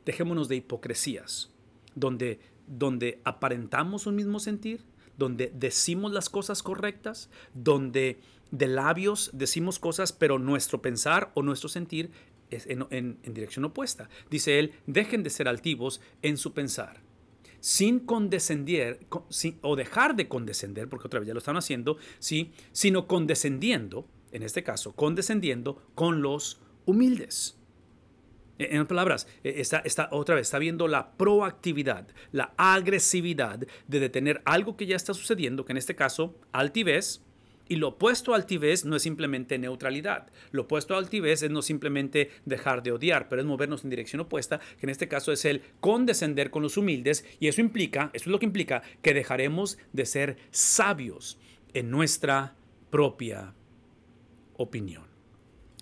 dejémonos 0.04 0.48
de 0.48 0.56
hipocresías, 0.56 1.50
donde, 1.94 2.40
donde 2.66 3.20
aparentamos 3.24 4.06
un 4.06 4.16
mismo 4.16 4.40
sentir, 4.40 4.84
donde 5.16 5.50
decimos 5.54 6.12
las 6.12 6.28
cosas 6.28 6.62
correctas, 6.62 7.30
donde 7.54 8.18
de 8.50 8.68
labios 8.68 9.30
decimos 9.32 9.78
cosas, 9.78 10.12
pero 10.12 10.38
nuestro 10.38 10.80
pensar 10.82 11.32
o 11.34 11.42
nuestro 11.42 11.68
sentir 11.68 12.10
es 12.50 12.66
en, 12.68 13.18
dirección 13.24 13.64
opuesta. 13.64 14.08
Dice 14.30 14.58
él, 14.58 14.72
dejen 14.86 15.22
de 15.22 15.30
ser 15.30 15.48
altivos 15.48 16.00
en 16.22 16.36
su 16.36 16.52
pensar 16.52 17.04
sin 17.58 17.98
condescender 18.00 19.00
o 19.62 19.74
dejar 19.74 20.14
de 20.14 20.28
condescender, 20.28 20.88
porque 20.88 21.08
otra 21.08 21.18
vez 21.18 21.26
ya 21.26 21.32
lo 21.32 21.38
están 21.38 21.56
haciendo, 21.56 21.96
¿sí? 22.20 22.52
sino 22.70 23.08
condescendiendo 23.08 24.06
en 24.36 24.42
este 24.42 24.62
caso, 24.62 24.92
condescendiendo 24.94 25.82
con 25.94 26.22
los 26.22 26.60
humildes. 26.84 27.58
En 28.58 28.80
otras 28.80 28.88
palabras, 28.88 29.28
e, 29.42 29.60
está, 29.60 29.78
está, 29.78 30.08
otra 30.12 30.34
vez, 30.34 30.46
está 30.46 30.58
viendo 30.58 30.88
la 30.88 31.12
proactividad, 31.12 32.06
la 32.32 32.52
agresividad 32.56 33.58
de 33.58 34.00
detener 34.00 34.42
algo 34.44 34.76
que 34.76 34.86
ya 34.86 34.96
está 34.96 35.14
sucediendo, 35.14 35.64
que 35.64 35.72
en 35.72 35.78
este 35.78 35.96
caso, 35.96 36.34
altivez, 36.52 37.22
y 37.68 37.76
lo 37.76 37.88
opuesto 37.88 38.32
a 38.32 38.36
altivez 38.36 38.84
no 38.84 38.94
es 38.94 39.02
simplemente 39.02 39.58
neutralidad. 39.58 40.30
Lo 40.52 40.62
opuesto 40.62 40.94
a 40.94 40.98
altivez 40.98 41.42
es 41.42 41.50
no 41.50 41.62
simplemente 41.62 42.30
dejar 42.44 42.82
de 42.82 42.92
odiar, 42.92 43.28
pero 43.28 43.40
es 43.40 43.46
movernos 43.46 43.82
en 43.82 43.90
dirección 43.90 44.20
opuesta, 44.20 44.60
que 44.78 44.86
en 44.86 44.90
este 44.90 45.08
caso 45.08 45.32
es 45.32 45.44
el 45.44 45.62
condescender 45.80 46.50
con 46.50 46.62
los 46.62 46.76
humildes. 46.76 47.24
Y 47.40 47.48
eso 47.48 47.60
implica, 47.60 48.10
eso 48.12 48.26
es 48.26 48.32
lo 48.32 48.38
que 48.38 48.46
implica 48.46 48.82
que 49.02 49.14
dejaremos 49.14 49.78
de 49.92 50.06
ser 50.06 50.36
sabios 50.50 51.38
en 51.74 51.90
nuestra 51.90 52.54
propia 52.90 53.52
opinión. 54.56 55.04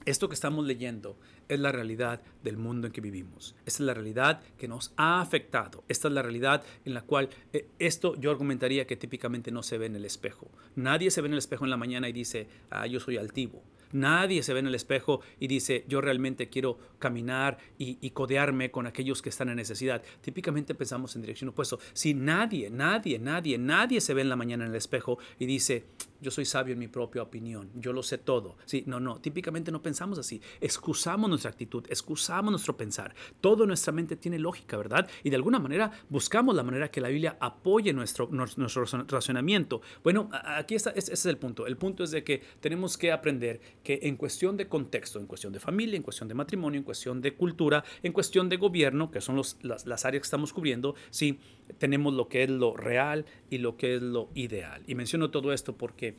Esto 0.07 0.29
que 0.29 0.35
estamos 0.35 0.67
leyendo 0.67 1.17
es 1.49 1.59
la 1.59 1.73
realidad 1.73 2.21
del 2.43 2.59
mundo 2.59 2.87
en 2.87 2.93
que 2.93 3.01
vivimos. 3.01 3.57
Esta 3.65 3.83
es 3.83 3.87
la 3.87 3.95
realidad 3.95 4.43
que 4.59 4.69
nos 4.69 4.93
ha 4.97 5.23
afectado. 5.23 5.83
Esta 5.89 6.09
es 6.09 6.15
la 6.15 6.21
realidad 6.21 6.63
en 6.85 6.93
la 6.93 7.03
cual 7.03 7.31
eh, 7.55 7.69
esto 7.79 8.15
yo 8.17 8.31
argumentaría 8.31 8.87
que 8.87 8.97
típicamente 8.97 9.51
no 9.51 9.63
se 9.63 9.79
ve 9.79 9.87
en 9.87 9.97
el 9.97 10.05
espejo. 10.05 10.51
Nadie 10.77 11.11
se 11.11 11.23
ve 11.23 11.29
en 11.29 11.33
el 11.33 11.39
espejo 11.39 11.65
en 11.65 11.71
la 11.71 11.79
mañana 11.79 12.09
y 12.09 12.13
dice, 12.13 12.49
ah, 12.71 12.87
yo 12.87 13.01
soy 13.01 13.17
altivo. 13.17 13.63
Nadie 13.95 14.43
se 14.43 14.53
ve 14.53 14.61
en 14.61 14.67
el 14.67 14.75
espejo 14.75 15.21
y 15.41 15.47
dice, 15.47 15.85
yo 15.89 16.01
realmente 16.01 16.49
quiero 16.49 16.79
caminar 16.99 17.59
y, 17.79 17.97
y, 18.01 18.11
codearme 18.11 18.71
con 18.71 18.87
aquellos 18.87 19.23
que 19.23 19.29
están 19.29 19.49
en 19.49 19.57
necesidad. 19.57 20.03
Típicamente 20.21 20.75
pensamos 20.75 21.15
en 21.17 21.23
dirección 21.23 21.51
opuesta. 21.51 21.77
Si 21.93 22.13
nadie, 22.13 22.71
nadie, 22.71 23.19
nadie, 23.19 23.57
nadie 23.57 24.01
se 24.01 24.15
ve 24.15 24.23
en 24.23 24.29
la 24.29 24.37
mañana 24.37 24.65
en 24.65 24.71
el 24.71 24.77
espejo 24.77 25.19
y 25.39 25.47
dice, 25.47 25.85
yo 26.25 26.31
soy 26.31 26.47
sabio 26.47 26.73
en 26.73 26.79
mi 26.79 26.89
propia 26.89 27.23
opinión, 27.23 27.71
yo 27.75 27.93
lo 27.93 28.03
sé 28.03 28.17
todo. 28.19 28.57
Sí, 28.65 28.83
no, 28.87 28.99
no, 28.99 29.21
típicamente 29.21 29.71
no 29.71 29.83
pensamos 29.83 30.19
así. 30.19 30.41
Excusamos 30.61 31.29
nuestra 31.29 31.51
actitud, 31.51 31.85
excusamos 31.89 32.51
nuestro 32.51 32.77
pensar. 32.77 33.15
Todo 33.43 33.67
nuestra 33.67 33.93
mente 33.93 34.17
tiene 34.17 34.39
lógica, 34.39 34.79
¿verdad? 34.79 35.07
Y 35.23 35.29
de 35.29 35.37
alguna 35.37 35.59
manera 35.59 35.93
buscamos 36.09 36.57
la 36.57 36.63
manera 36.63 36.91
que 36.91 37.03
la 37.03 37.09
Biblia 37.09 37.37
apoye 37.39 37.93
nuestro, 37.93 38.29
nuestro 38.31 38.85
razonamiento. 39.07 39.83
Bueno, 40.03 40.31
aquí 40.33 40.75
está, 40.75 40.91
ese 40.91 41.13
es 41.13 41.27
el 41.27 41.37
punto. 41.37 41.67
El 41.67 41.77
punto 41.77 42.03
es 42.03 42.11
de 42.11 42.25
que 42.25 42.43
tenemos 42.61 42.97
que 42.97 43.13
aprender 43.13 43.61
que 43.85 44.01
en 44.03 44.17
cuestión 44.17 44.57
de 44.57 44.67
contexto, 44.67 45.21
en 45.21 45.27
cuestión 45.27 45.53
de 45.53 45.61
familia, 45.61 45.97
en 45.97 46.03
cuestión 46.03 46.29
de 46.29 46.35
matrimonio, 46.35 46.79
en 46.79 46.85
cuestión 46.85 47.21
de 47.21 47.35
cultura, 47.35 47.85
en 48.03 48.13
cuestión 48.13 48.49
de 48.49 48.57
gobierno, 48.57 49.11
que 49.11 49.21
son 49.21 49.41
las, 49.63 50.05
áreas 50.05 50.23
que 50.23 50.27
estamos 50.27 50.53
cubriendo, 50.53 50.97
sí, 51.11 51.39
tenemos 51.79 52.15
lo 52.15 52.29
que 52.29 52.43
es 52.43 52.51
lo 52.51 52.77
real 52.77 53.27
y 53.51 53.59
lo 53.59 53.77
que 53.77 53.97
es 53.97 54.03
lo 54.03 54.31
ideal. 54.35 54.83
Y 54.87 54.97
menciono 54.97 55.31
todo 55.31 55.53
esto 55.53 55.77
porque 55.77 56.17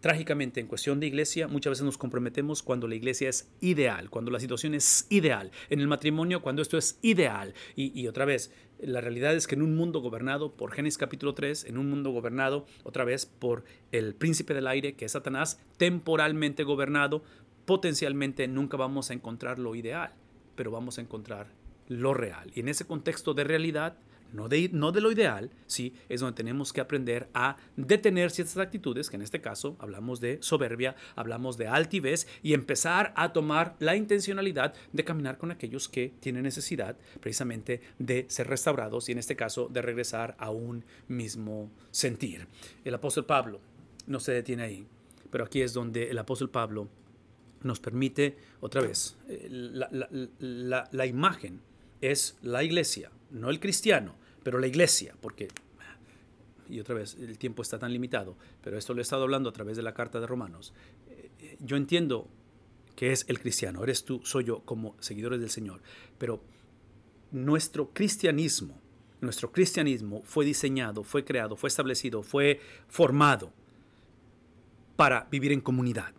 trágicamente, 0.00 0.60
en 0.60 0.66
cuestión 0.68 1.00
de 1.00 1.06
iglesia, 1.08 1.48
muchas 1.48 1.72
veces 1.72 1.84
nos 1.84 1.98
comprometemos 1.98 2.62
cuando 2.62 2.86
la 2.86 2.94
iglesia 2.94 3.28
es 3.28 3.50
ideal, 3.60 4.10
cuando 4.10 4.30
la 4.30 4.40
situación 4.40 4.74
es 4.74 5.06
ideal. 5.10 5.50
En 5.70 5.80
el 5.80 5.88
matrimonio, 5.88 6.40
cuando 6.40 6.62
esto 6.62 6.78
es 6.78 6.98
ideal. 7.02 7.54
Y, 7.74 8.06
otra 8.06 8.24
vez, 8.24 8.52
la 8.80 9.00
realidad 9.00 9.34
es 9.34 9.46
que 9.46 9.54
en 9.54 9.62
un 9.62 9.76
mundo 9.76 10.00
gobernado 10.00 10.52
por 10.52 10.72
Génesis 10.72 10.98
capítulo 10.98 11.34
3, 11.34 11.64
en 11.64 11.78
un 11.78 11.90
mundo 11.90 12.10
gobernado 12.10 12.66
otra 12.84 13.04
vez 13.04 13.26
por 13.26 13.64
el 13.92 14.14
príncipe 14.14 14.54
del 14.54 14.66
aire, 14.66 14.94
que 14.94 15.04
es 15.04 15.12
Satanás, 15.12 15.60
temporalmente 15.76 16.64
gobernado, 16.64 17.22
potencialmente 17.64 18.46
nunca 18.48 18.76
vamos 18.76 19.10
a 19.10 19.14
encontrar 19.14 19.58
lo 19.58 19.74
ideal, 19.74 20.12
pero 20.54 20.70
vamos 20.70 20.98
a 20.98 21.00
encontrar 21.00 21.48
lo 21.88 22.14
real. 22.14 22.50
Y 22.54 22.60
en 22.60 22.68
ese 22.68 22.86
contexto 22.86 23.34
de 23.34 23.44
realidad, 23.44 23.96
no 24.32 24.48
de, 24.48 24.70
no 24.72 24.92
de 24.92 25.00
lo 25.00 25.12
ideal, 25.12 25.50
sí, 25.66 25.94
es 26.08 26.20
donde 26.20 26.36
tenemos 26.36 26.72
que 26.72 26.80
aprender 26.80 27.28
a 27.34 27.56
detener 27.76 28.30
ciertas 28.30 28.58
actitudes, 28.58 29.10
que 29.10 29.16
en 29.16 29.22
este 29.22 29.40
caso 29.40 29.76
hablamos 29.78 30.20
de 30.20 30.38
soberbia, 30.40 30.96
hablamos 31.16 31.56
de 31.56 31.68
altivez, 31.68 32.26
y 32.42 32.54
empezar 32.54 33.12
a 33.16 33.32
tomar 33.32 33.76
la 33.78 33.96
intencionalidad 33.96 34.74
de 34.92 35.04
caminar 35.04 35.38
con 35.38 35.50
aquellos 35.50 35.88
que 35.88 36.12
tienen 36.20 36.42
necesidad 36.42 36.96
precisamente 37.20 37.80
de 37.98 38.26
ser 38.28 38.48
restaurados 38.48 39.08
y 39.08 39.12
en 39.12 39.18
este 39.18 39.36
caso 39.36 39.68
de 39.68 39.82
regresar 39.82 40.36
a 40.38 40.50
un 40.50 40.84
mismo 41.08 41.70
sentir. 41.90 42.46
El 42.84 42.94
apóstol 42.94 43.26
Pablo 43.26 43.60
no 44.06 44.20
se 44.20 44.32
detiene 44.32 44.62
ahí, 44.62 44.86
pero 45.30 45.44
aquí 45.44 45.62
es 45.62 45.72
donde 45.72 46.10
el 46.10 46.18
apóstol 46.18 46.50
Pablo 46.50 46.88
nos 47.62 47.80
permite, 47.80 48.36
otra 48.60 48.80
vez, 48.80 49.16
eh, 49.28 49.48
la, 49.50 50.88
la 50.90 51.06
imagen 51.06 51.60
es 52.00 52.38
la 52.42 52.62
iglesia, 52.62 53.10
no 53.30 53.50
el 53.50 53.60
cristiano, 53.60 54.14
pero 54.42 54.58
la 54.58 54.66
iglesia, 54.66 55.14
porque, 55.20 55.48
y 56.68 56.80
otra 56.80 56.94
vez, 56.94 57.16
el 57.20 57.38
tiempo 57.38 57.62
está 57.62 57.78
tan 57.78 57.92
limitado, 57.92 58.36
pero 58.62 58.78
esto 58.78 58.94
lo 58.94 59.00
he 59.00 59.02
estado 59.02 59.22
hablando 59.22 59.48
a 59.48 59.52
través 59.52 59.76
de 59.76 59.82
la 59.82 59.94
carta 59.94 60.20
de 60.20 60.26
Romanos. 60.26 60.72
Eh, 61.08 61.56
yo 61.60 61.76
entiendo 61.76 62.28
que 62.96 63.12
es 63.12 63.24
el 63.28 63.38
cristiano, 63.38 63.82
eres 63.82 64.04
tú, 64.04 64.20
soy 64.24 64.44
yo 64.44 64.60
como 64.60 64.96
seguidores 65.00 65.40
del 65.40 65.50
Señor, 65.50 65.80
pero 66.18 66.42
nuestro 67.30 67.90
cristianismo, 67.90 68.80
nuestro 69.20 69.52
cristianismo 69.52 70.22
fue 70.24 70.44
diseñado, 70.44 71.04
fue 71.04 71.24
creado, 71.24 71.56
fue 71.56 71.68
establecido, 71.68 72.22
fue 72.22 72.60
formado 72.88 73.52
para 74.96 75.28
vivir 75.30 75.52
en 75.52 75.60
comunidad. 75.60 76.12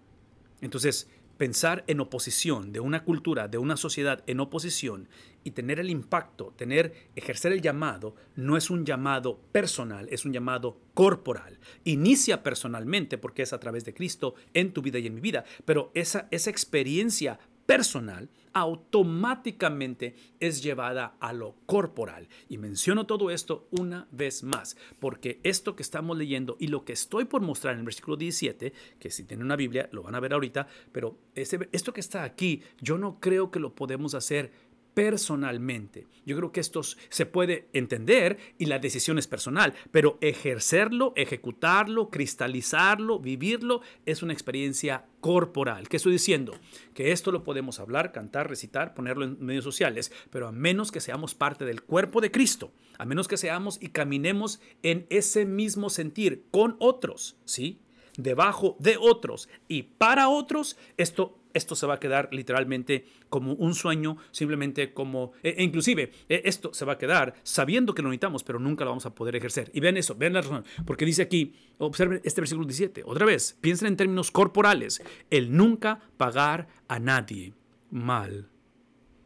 Entonces, 0.61 1.09
pensar 1.37 1.83
en 1.87 1.99
oposición 1.99 2.71
de 2.71 2.79
una 2.79 3.03
cultura, 3.03 3.47
de 3.47 3.57
una 3.57 3.77
sociedad 3.77 4.23
en 4.27 4.39
oposición 4.39 5.07
y 5.43 5.51
tener 5.51 5.79
el 5.79 5.89
impacto, 5.89 6.53
tener, 6.55 7.09
ejercer 7.15 7.51
el 7.51 7.61
llamado, 7.61 8.15
no 8.35 8.57
es 8.57 8.69
un 8.69 8.85
llamado 8.85 9.39
personal, 9.51 10.07
es 10.09 10.25
un 10.25 10.33
llamado 10.33 10.79
corporal. 10.93 11.59
Inicia 11.83 12.43
personalmente 12.43 13.17
porque 13.17 13.43
es 13.43 13.53
a 13.53 13.59
través 13.59 13.85
de 13.85 13.93
Cristo 13.93 14.35
en 14.53 14.73
tu 14.73 14.81
vida 14.81 14.99
y 14.99 15.07
en 15.07 15.15
mi 15.15 15.21
vida, 15.21 15.45
pero 15.65 15.91
esa, 15.93 16.27
esa 16.31 16.49
experiencia 16.49 17.39
personal 17.69 18.29
automáticamente 18.53 20.15
es 20.39 20.63
llevada 20.63 21.15
a 21.19 21.33
lo 21.33 21.55
corporal. 21.67 22.27
Y 22.47 22.57
menciono 22.57 23.05
todo 23.05 23.29
esto 23.29 23.67
una 23.69 24.07
vez 24.11 24.41
más, 24.41 24.75
porque 24.99 25.39
esto 25.43 25.75
que 25.75 25.83
estamos 25.83 26.17
leyendo 26.17 26.57
y 26.59 26.67
lo 26.67 26.83
que 26.83 26.93
estoy 26.93 27.25
por 27.25 27.41
mostrar 27.41 27.73
en 27.73 27.81
el 27.81 27.85
versículo 27.85 28.17
17, 28.17 28.73
que 28.99 29.11
si 29.11 29.23
tienen 29.23 29.45
una 29.45 29.55
Biblia 29.55 29.87
lo 29.91 30.01
van 30.01 30.15
a 30.15 30.19
ver 30.19 30.33
ahorita, 30.33 30.67
pero 30.91 31.19
esto 31.35 31.93
que 31.93 31.99
está 31.99 32.23
aquí, 32.23 32.63
yo 32.81 32.97
no 32.97 33.19
creo 33.19 33.51
que 33.51 33.59
lo 33.59 33.75
podemos 33.75 34.15
hacer 34.15 34.51
personalmente. 34.93 36.07
Yo 36.25 36.35
creo 36.37 36.51
que 36.51 36.59
esto 36.59 36.81
se 36.83 37.25
puede 37.25 37.67
entender 37.73 38.37
y 38.57 38.65
la 38.65 38.79
decisión 38.79 39.17
es 39.17 39.27
personal, 39.27 39.73
pero 39.91 40.17
ejercerlo, 40.21 41.13
ejecutarlo, 41.15 42.09
cristalizarlo, 42.09 43.19
vivirlo 43.19 43.81
es 44.05 44.21
una 44.21 44.33
experiencia 44.33 45.05
corporal. 45.21 45.89
¿Qué 45.89 45.97
estoy 45.97 46.11
diciendo? 46.11 46.53
Que 46.93 47.11
esto 47.11 47.31
lo 47.31 47.43
podemos 47.43 47.79
hablar, 47.79 48.11
cantar, 48.11 48.49
recitar, 48.49 48.93
ponerlo 48.93 49.25
en 49.25 49.43
medios 49.43 49.63
sociales, 49.63 50.11
pero 50.29 50.47
a 50.47 50.51
menos 50.51 50.91
que 50.91 51.01
seamos 51.01 51.35
parte 51.35 51.65
del 51.65 51.81
cuerpo 51.81 52.21
de 52.21 52.31
Cristo, 52.31 52.71
a 52.97 53.05
menos 53.05 53.27
que 53.27 53.37
seamos 53.37 53.77
y 53.81 53.89
caminemos 53.89 54.59
en 54.83 55.07
ese 55.09 55.45
mismo 55.45 55.89
sentir 55.89 56.45
con 56.51 56.75
otros, 56.79 57.37
¿sí? 57.45 57.79
debajo 58.17 58.75
de 58.79 58.97
otros 58.97 59.49
y 59.67 59.83
para 59.83 60.29
otros, 60.29 60.77
esto 60.97 61.38
esto 61.53 61.75
se 61.75 61.87
va 61.87 61.95
a 61.95 61.99
quedar 61.99 62.29
literalmente 62.31 63.05
como 63.29 63.53
un 63.53 63.75
sueño, 63.75 64.17
simplemente 64.31 64.93
como, 64.93 65.33
e, 65.43 65.55
e 65.57 65.63
inclusive 65.63 66.11
e, 66.27 66.41
esto 66.45 66.73
se 66.73 66.85
va 66.85 66.93
a 66.93 66.97
quedar 66.97 67.33
sabiendo 67.43 67.93
que 67.93 68.01
lo 68.01 68.09
necesitamos, 68.09 68.43
pero 68.43 68.59
nunca 68.59 68.83
lo 68.83 68.91
vamos 68.91 69.05
a 69.05 69.15
poder 69.15 69.35
ejercer. 69.35 69.71
Y 69.73 69.79
vean 69.79 69.97
eso, 69.97 70.15
vean 70.15 70.33
la 70.33 70.41
razón, 70.41 70.65
porque 70.85 71.05
dice 71.05 71.21
aquí, 71.21 71.53
observen 71.77 72.21
este 72.23 72.41
versículo 72.41 72.65
17, 72.65 73.03
otra 73.05 73.25
vez, 73.25 73.57
piensen 73.61 73.87
en 73.87 73.97
términos 73.97 74.31
corporales, 74.31 75.01
el 75.29 75.55
nunca 75.55 75.99
pagar 76.17 76.67
a 76.87 76.99
nadie 76.99 77.53
mal 77.89 78.49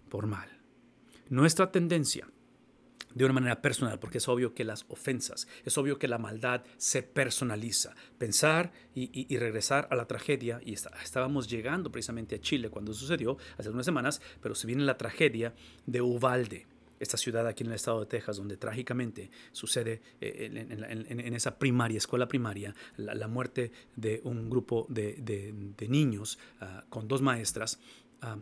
por 0.10 0.28
mal. 0.28 0.50
Nuestra 1.30 1.72
tendencia 1.72 2.28
de 3.14 3.26
una 3.26 3.34
manera 3.34 3.62
personal, 3.62 4.00
porque 4.00 4.18
es 4.18 4.28
obvio 4.28 4.54
que 4.54 4.64
las 4.64 4.86
ofensas, 4.90 5.48
es 5.66 5.78
obvio 5.78 6.00
que 6.00 6.08
la 6.08 6.18
maldad 6.18 6.64
se 6.78 7.04
personaliza. 7.04 7.96
Pensar 8.18 8.72
y, 8.96 9.38
regresar 9.38 9.88
a 9.92 9.96
la 9.96 10.06
tragedia, 10.06 10.60
y 10.64 10.74
estábamos 10.74 11.48
llegando 11.48 11.92
precisamente 11.92 12.36
a 12.36 12.42
Chile 12.42 12.70
cuando 12.70 12.94
sucedió, 12.94 13.38
hace 13.58 13.70
unas 13.70 13.86
semanas, 13.86 14.22
pero 14.42 14.56
se 14.56 14.68
viene 14.68 14.84
la 14.84 14.98
tragedia 14.98 15.54
de 15.86 16.02
Uvalde 16.02 16.68
esta 17.00 17.18
ciudad 17.18 17.46
aquí 17.48 17.64
en 17.64 17.70
el 17.70 17.76
estado 17.76 18.00
de 18.00 18.06
Texas, 18.06 18.38
donde 18.38 18.56
trágicamente 18.56 19.30
sucede 19.52 20.02
eh, 20.22 20.50
en, 21.10 21.34
esa 21.34 21.60
primaria, 21.60 21.98
escuela 21.98 22.30
primaria, 22.30 22.74
la, 22.96 23.28
muerte 23.28 23.74
de 23.98 24.22
un 24.24 24.50
grupo 24.50 24.86
de, 24.88 25.54
niños 25.90 26.40
ah, 26.62 26.86
con 26.88 27.10
dos 27.10 27.22
maestras. 27.22 27.80
Ah, 28.22 28.38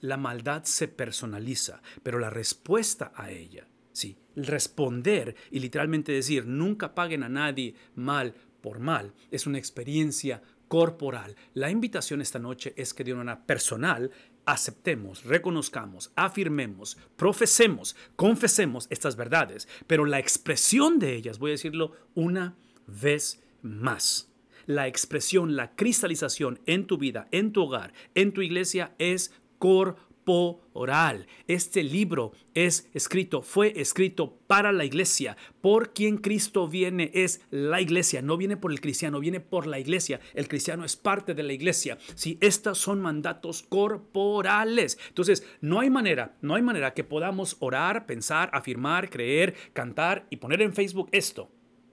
la 0.00 0.16
maldad 0.16 0.64
se 0.64 0.88
personaliza, 0.88 1.82
pero 2.02 2.18
la 2.18 2.30
respuesta 2.30 3.12
a 3.14 3.30
ella 3.30 3.66
Sí, 3.92 4.16
responder 4.36 5.34
y 5.50 5.60
literalmente 5.60 6.12
decir 6.12 6.46
nunca 6.46 6.94
paguen 6.94 7.22
a 7.22 7.28
nadie 7.28 7.74
mal 7.94 8.34
por 8.60 8.78
mal 8.78 9.12
es 9.30 9.46
una 9.46 9.58
experiencia 9.58 10.42
corporal. 10.68 11.36
La 11.52 11.70
invitación 11.70 12.22
esta 12.22 12.38
noche 12.38 12.72
es 12.76 12.94
que 12.94 13.04
de 13.04 13.12
una 13.12 13.24
manera 13.24 13.46
personal 13.46 14.10
aceptemos, 14.46 15.24
reconozcamos, 15.24 16.12
afirmemos, 16.16 16.96
profesemos, 17.16 17.94
confesemos 18.16 18.86
estas 18.90 19.14
verdades, 19.16 19.68
pero 19.86 20.06
la 20.06 20.18
expresión 20.18 20.98
de 20.98 21.14
ellas, 21.14 21.38
voy 21.38 21.50
a 21.50 21.52
decirlo 21.52 21.92
una 22.14 22.56
vez 22.86 23.42
más, 23.60 24.32
la 24.66 24.88
expresión, 24.88 25.54
la 25.56 25.74
cristalización 25.76 26.60
en 26.66 26.86
tu 26.86 26.96
vida, 26.96 27.28
en 27.30 27.52
tu 27.52 27.62
hogar, 27.64 27.92
en 28.14 28.32
tu 28.32 28.40
iglesia 28.40 28.94
es 28.98 29.32
corporal 29.58 30.11
oral. 30.26 31.26
Este 31.46 31.82
libro 31.82 32.32
es 32.54 32.88
escrito, 32.94 33.42
fue 33.42 33.72
escrito 33.76 34.38
para 34.46 34.72
la 34.72 34.84
iglesia. 34.84 35.36
Por 35.60 35.92
quien 35.92 36.18
Cristo 36.18 36.68
viene 36.68 37.10
es 37.14 37.40
la 37.50 37.80
iglesia. 37.80 38.22
No 38.22 38.36
viene 38.36 38.56
por 38.56 38.72
el 38.72 38.80
cristiano, 38.80 39.20
viene 39.20 39.40
por 39.40 39.66
la 39.66 39.78
iglesia. 39.78 40.20
El 40.34 40.48
cristiano 40.48 40.84
es 40.84 40.96
parte 40.96 41.34
de 41.34 41.42
la 41.42 41.52
iglesia. 41.52 41.98
Si 42.14 42.38
estos 42.40 42.78
son 42.78 43.00
mandatos 43.00 43.62
corporales. 43.62 44.98
Entonces, 45.08 45.46
no 45.60 45.80
hay 45.80 45.90
manera, 45.90 46.36
no 46.40 46.54
hay 46.54 46.62
manera 46.62 46.94
que 46.94 47.04
podamos 47.04 47.56
orar, 47.60 48.06
pensar, 48.06 48.50
afirmar, 48.52 49.10
creer, 49.10 49.54
cantar 49.72 50.26
y 50.30 50.36
poner 50.36 50.62
en 50.62 50.72
Facebook 50.72 51.08
esto 51.12 51.50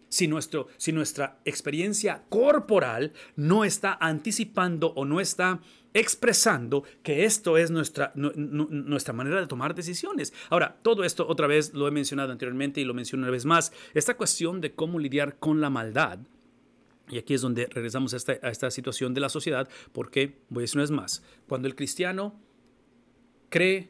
si, 0.09 0.27
nuestro, 0.27 0.67
si 0.77 0.91
nuestra 0.91 1.39
experiencia 1.45 2.23
corporal 2.29 3.13
no 3.35 3.63
está 3.63 3.97
anticipando 3.99 4.87
o 4.95 5.05
no 5.05 5.21
está 5.21 5.61
expresando 5.93 6.83
que 7.01 7.25
esto 7.25 7.57
es 7.57 7.71
nuestra, 7.71 8.11
nuestra 8.15 9.13
manera 9.13 9.39
de 9.39 9.47
tomar 9.47 9.73
decisiones. 9.73 10.33
Ahora, 10.49 10.77
todo 10.81 11.03
esto 11.03 11.27
otra 11.27 11.47
vez 11.47 11.73
lo 11.73 11.87
he 11.87 11.91
mencionado 11.91 12.31
anteriormente 12.31 12.81
y 12.81 12.85
lo 12.85 12.93
menciono 12.93 13.23
una 13.23 13.31
vez 13.31 13.45
más, 13.45 13.71
esta 13.93 14.15
cuestión 14.15 14.61
de 14.61 14.73
cómo 14.73 14.99
lidiar 14.99 15.37
con 15.39 15.61
la 15.61 15.69
maldad. 15.69 16.19
Y 17.09 17.17
aquí 17.17 17.33
es 17.33 17.41
donde 17.41 17.65
regresamos 17.65 18.13
a 18.13 18.17
esta, 18.17 18.33
a 18.43 18.49
esta 18.49 18.69
situación 18.69 19.15
de 19.15 19.21
la 19.21 19.29
sociedad, 19.29 19.67
porque, 19.93 20.37
voy 20.49 20.61
a 20.61 20.63
decir 20.63 20.77
una 20.77 20.83
vez 20.83 20.91
más, 20.91 21.23
cuando 21.47 21.67
el 21.67 21.75
cristiano 21.75 22.39
cree 23.49 23.89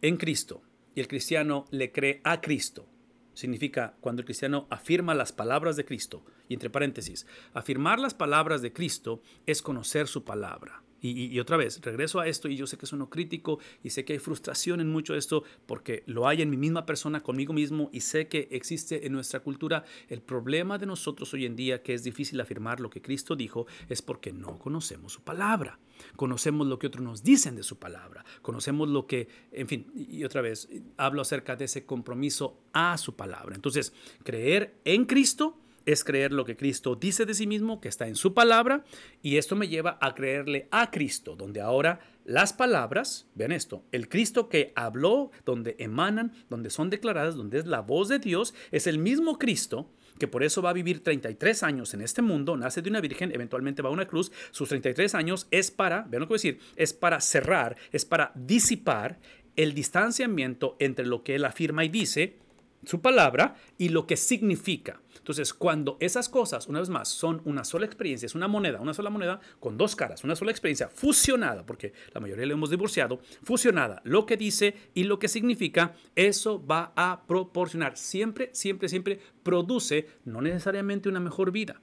en 0.00 0.16
Cristo 0.16 0.62
y 0.94 1.00
el 1.00 1.08
cristiano 1.08 1.66
le 1.70 1.92
cree 1.92 2.22
a 2.24 2.40
Cristo, 2.40 2.86
significa 3.34 3.94
cuando 4.00 4.20
el 4.20 4.26
cristiano 4.26 4.66
afirma 4.70 5.14
las 5.14 5.32
palabras 5.32 5.76
de 5.76 5.84
Cristo. 5.84 6.22
Y 6.48 6.54
entre 6.54 6.70
paréntesis, 6.70 7.26
afirmar 7.54 7.98
las 7.98 8.14
palabras 8.14 8.62
de 8.62 8.72
Cristo 8.72 9.22
es 9.46 9.62
conocer 9.62 10.08
su 10.08 10.24
palabra. 10.24 10.82
Y, 11.00 11.38
otra 11.40 11.56
vez, 11.56 11.80
regreso 11.80 12.20
a 12.20 12.26
esto 12.26 12.48
y 12.48 12.56
yo 12.56 12.66
sé 12.66 12.76
que 12.76 12.84
es 12.84 12.92
uno 12.92 13.08
crítico 13.08 13.58
y 13.82 13.90
sé 13.90 14.04
que 14.04 14.12
hay 14.12 14.18
frustración 14.18 14.80
en 14.80 14.90
mucho 14.90 15.14
de 15.14 15.18
esto 15.18 15.44
porque 15.66 16.02
lo 16.06 16.28
hay 16.28 16.42
en 16.42 16.50
mi 16.50 16.56
misma 16.56 16.86
persona, 16.86 17.22
conmigo 17.22 17.52
mismo 17.52 17.88
y 17.92 18.00
sé 18.00 18.28
que 18.28 18.48
existe 18.50 19.06
en 19.06 19.12
nuestra 19.12 19.40
cultura. 19.40 19.84
El 20.08 20.20
problema 20.20 20.78
de 20.78 20.86
nosotros 20.86 21.32
hoy 21.34 21.46
en 21.46 21.56
día 21.56 21.82
que 21.82 21.94
es 21.94 22.04
difícil 22.04 22.40
afirmar 22.40 22.80
lo 22.80 22.90
que 22.90 23.02
Cristo 23.02 23.36
dijo 23.36 23.66
es 23.88 24.02
porque 24.02 24.32
no 24.32 24.58
conocemos 24.58 25.12
su 25.12 25.22
palabra. 25.22 25.78
Conocemos 26.16 26.66
lo 26.66 26.78
que 26.78 26.86
otros 26.86 27.04
nos 27.04 27.22
dicen 27.22 27.56
de 27.56 27.62
su 27.62 27.78
palabra. 27.78 28.24
Conocemos 28.42 28.88
lo 28.88 29.06
que, 29.06 29.28
en 29.52 29.68
fin, 29.68 29.86
y 29.94 30.24
otra 30.24 30.40
vez, 30.40 30.68
hablo 30.96 31.22
acerca 31.22 31.56
de 31.56 31.66
ese 31.66 31.84
compromiso 31.84 32.58
a 32.72 32.96
su 32.98 33.16
palabra. 33.16 33.54
Entonces, 33.54 33.92
creer 34.24 34.80
en 34.84 35.04
Cristo 35.04 35.58
es 35.92 36.04
creer 36.04 36.32
lo 36.32 36.44
que 36.44 36.56
Cristo 36.56 36.94
dice 36.94 37.26
de 37.26 37.34
sí 37.34 37.46
mismo, 37.46 37.80
que 37.80 37.88
está 37.88 38.06
en 38.08 38.16
su 38.16 38.34
palabra, 38.34 38.84
y 39.22 39.36
esto 39.36 39.56
me 39.56 39.68
lleva 39.68 39.98
a 40.00 40.14
creerle 40.14 40.68
a 40.70 40.90
Cristo, 40.90 41.36
donde 41.36 41.60
ahora 41.60 42.00
las 42.24 42.52
palabras, 42.52 43.26
vean 43.34 43.52
esto, 43.52 43.84
el 43.92 44.08
Cristo 44.08 44.48
que 44.48 44.72
habló, 44.76 45.30
donde 45.44 45.76
emanan, 45.78 46.32
donde 46.48 46.70
son 46.70 46.90
declaradas, 46.90 47.34
donde 47.34 47.58
es 47.58 47.66
la 47.66 47.80
voz 47.80 48.08
de 48.08 48.18
Dios, 48.18 48.54
es 48.70 48.86
el 48.86 48.98
mismo 48.98 49.38
Cristo 49.38 49.90
que 50.18 50.28
por 50.28 50.44
eso 50.44 50.60
va 50.60 50.70
a 50.70 50.74
vivir 50.74 51.02
33 51.02 51.62
años 51.62 51.94
en 51.94 52.02
este 52.02 52.20
mundo, 52.20 52.54
nace 52.54 52.82
de 52.82 52.90
una 52.90 53.00
virgen, 53.00 53.32
eventualmente 53.34 53.80
va 53.80 53.88
a 53.88 53.92
una 53.92 54.06
cruz, 54.06 54.30
sus 54.50 54.68
33 54.68 55.14
años 55.14 55.48
es 55.50 55.70
para, 55.70 56.02
vean 56.02 56.20
lo 56.20 56.26
que 56.26 56.32
voy 56.32 56.36
a 56.36 56.42
decir, 56.42 56.60
es 56.76 56.92
para 56.92 57.20
cerrar, 57.20 57.76
es 57.90 58.04
para 58.04 58.30
disipar 58.34 59.18
el 59.56 59.72
distanciamiento 59.72 60.76
entre 60.78 61.06
lo 61.06 61.24
que 61.24 61.36
él 61.36 61.44
afirma 61.46 61.84
y 61.84 61.88
dice, 61.88 62.36
su 62.84 63.00
palabra, 63.00 63.56
y 63.78 63.90
lo 63.90 64.06
que 64.06 64.16
significa. 64.16 65.00
Entonces, 65.16 65.52
cuando 65.52 65.96
esas 66.00 66.28
cosas, 66.28 66.66
una 66.66 66.80
vez 66.80 66.88
más, 66.88 67.08
son 67.08 67.42
una 67.44 67.64
sola 67.64 67.86
experiencia, 67.86 68.26
es 68.26 68.34
una 68.34 68.48
moneda, 68.48 68.80
una 68.80 68.94
sola 68.94 69.10
moneda 69.10 69.40
con 69.58 69.76
dos 69.76 69.94
caras, 69.94 70.24
una 70.24 70.34
sola 70.34 70.50
experiencia 70.50 70.88
fusionada, 70.88 71.64
porque 71.66 71.92
la 72.12 72.20
mayoría 72.20 72.46
lo 72.46 72.54
hemos 72.54 72.70
divorciado, 72.70 73.20
fusionada, 73.42 74.00
lo 74.04 74.24
que 74.26 74.36
dice 74.36 74.74
y 74.94 75.04
lo 75.04 75.18
que 75.18 75.28
significa, 75.28 75.94
eso 76.16 76.64
va 76.64 76.92
a 76.96 77.24
proporcionar, 77.26 77.96
siempre, 77.96 78.50
siempre, 78.52 78.88
siempre 78.88 79.20
produce, 79.42 80.08
no 80.24 80.40
necesariamente 80.40 81.08
una 81.08 81.20
mejor 81.20 81.52
vida, 81.52 81.80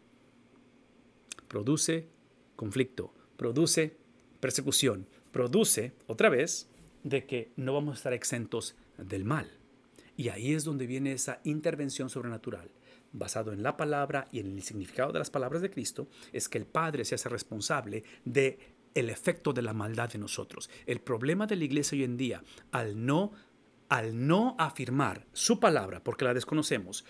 produce 1.47 2.10
conflicto, 2.55 3.13
produce 3.38 3.97
persecución, 4.39 5.07
produce, 5.31 5.93
otra 6.07 6.29
vez, 6.29 6.69
de 7.03 7.25
que 7.25 7.51
no 7.55 7.73
vamos 7.73 7.93
a 7.93 7.97
estar 7.97 8.13
exentos 8.13 8.75
del 8.97 9.23
mal. 9.23 9.57
Y 10.17 10.30
ahí 10.30 10.53
es 10.53 10.65
donde 10.65 10.88
viene 10.88 11.13
esa 11.13 11.39
intervención 11.45 12.10
sobrenatural 12.10 12.69
basado 13.13 13.53
en 13.53 13.63
la 13.63 13.77
palabra 13.77 14.27
y 14.32 14.39
en 14.39 14.58
el 14.58 14.63
significado 14.63 15.13
de 15.13 15.19
las 15.19 15.30
palabras 15.30 15.62
de 15.62 15.69
Cristo, 15.69 16.08
es 16.34 16.49
que 16.49 16.58
el 16.58 16.65
Padre 16.65 17.06
se 17.06 17.15
hace 17.15 17.30
responsable 17.30 18.03
de 18.25 18.75
el 18.95 19.10
efecto 19.10 19.53
de 19.53 19.62
la 19.62 19.73
maldad 19.73 20.10
de 20.10 20.17
nosotros. 20.17 20.69
El 20.86 20.99
problema 20.99 21.45
de 21.45 21.56
la 21.56 21.65
iglesia 21.65 21.95
hoy 21.95 22.03
en 22.03 22.17
día, 22.17 22.43
al 22.71 23.06
no, 23.06 23.32
al 23.89 24.25
no 24.27 24.56
afirmar 24.58 25.27
su 25.34 25.60
palabra, 25.60 26.03
porque 26.03 26.25
la 26.25 26.34
desconocemos, 26.34 27.06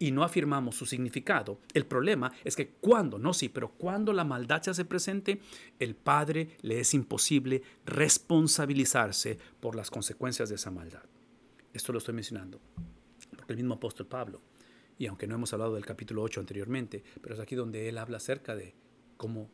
y 0.00 0.12
no 0.12 0.24
afirmamos 0.24 0.76
su 0.76 0.86
significado, 0.86 1.60
el 1.74 1.84
problema 1.84 2.32
es 2.42 2.56
que 2.56 2.70
cuando, 2.80 3.18
no 3.18 3.34
sí, 3.34 3.50
pero 3.50 3.72
cuando 3.72 4.14
la 4.14 4.24
maldad 4.24 4.62
se 4.62 4.70
hace 4.70 4.86
presente, 4.86 5.40
el 5.78 5.94
Padre 5.94 6.56
le 6.62 6.80
es 6.80 6.94
imposible 6.94 7.62
responsabilizarse 7.84 9.38
por 9.60 9.76
las 9.76 9.90
consecuencias 9.90 10.48
de 10.48 10.54
esa 10.54 10.70
maldad. 10.70 11.02
Esto 11.72 11.92
lo 11.92 11.98
estoy 11.98 12.14
mencionando, 12.14 12.60
porque 13.36 13.52
el 13.52 13.58
mismo 13.58 13.74
apóstol 13.74 14.06
Pablo 14.06 14.40
y 15.00 15.06
aunque 15.06 15.26
no 15.26 15.34
hemos 15.34 15.50
hablado 15.54 15.74
del 15.74 15.86
capítulo 15.86 16.22
8 16.22 16.40
anteriormente, 16.40 17.02
pero 17.22 17.34
es 17.34 17.40
aquí 17.40 17.54
donde 17.54 17.88
él 17.88 17.96
habla 17.96 18.18
acerca 18.18 18.54
de 18.54 18.74
cómo 19.16 19.50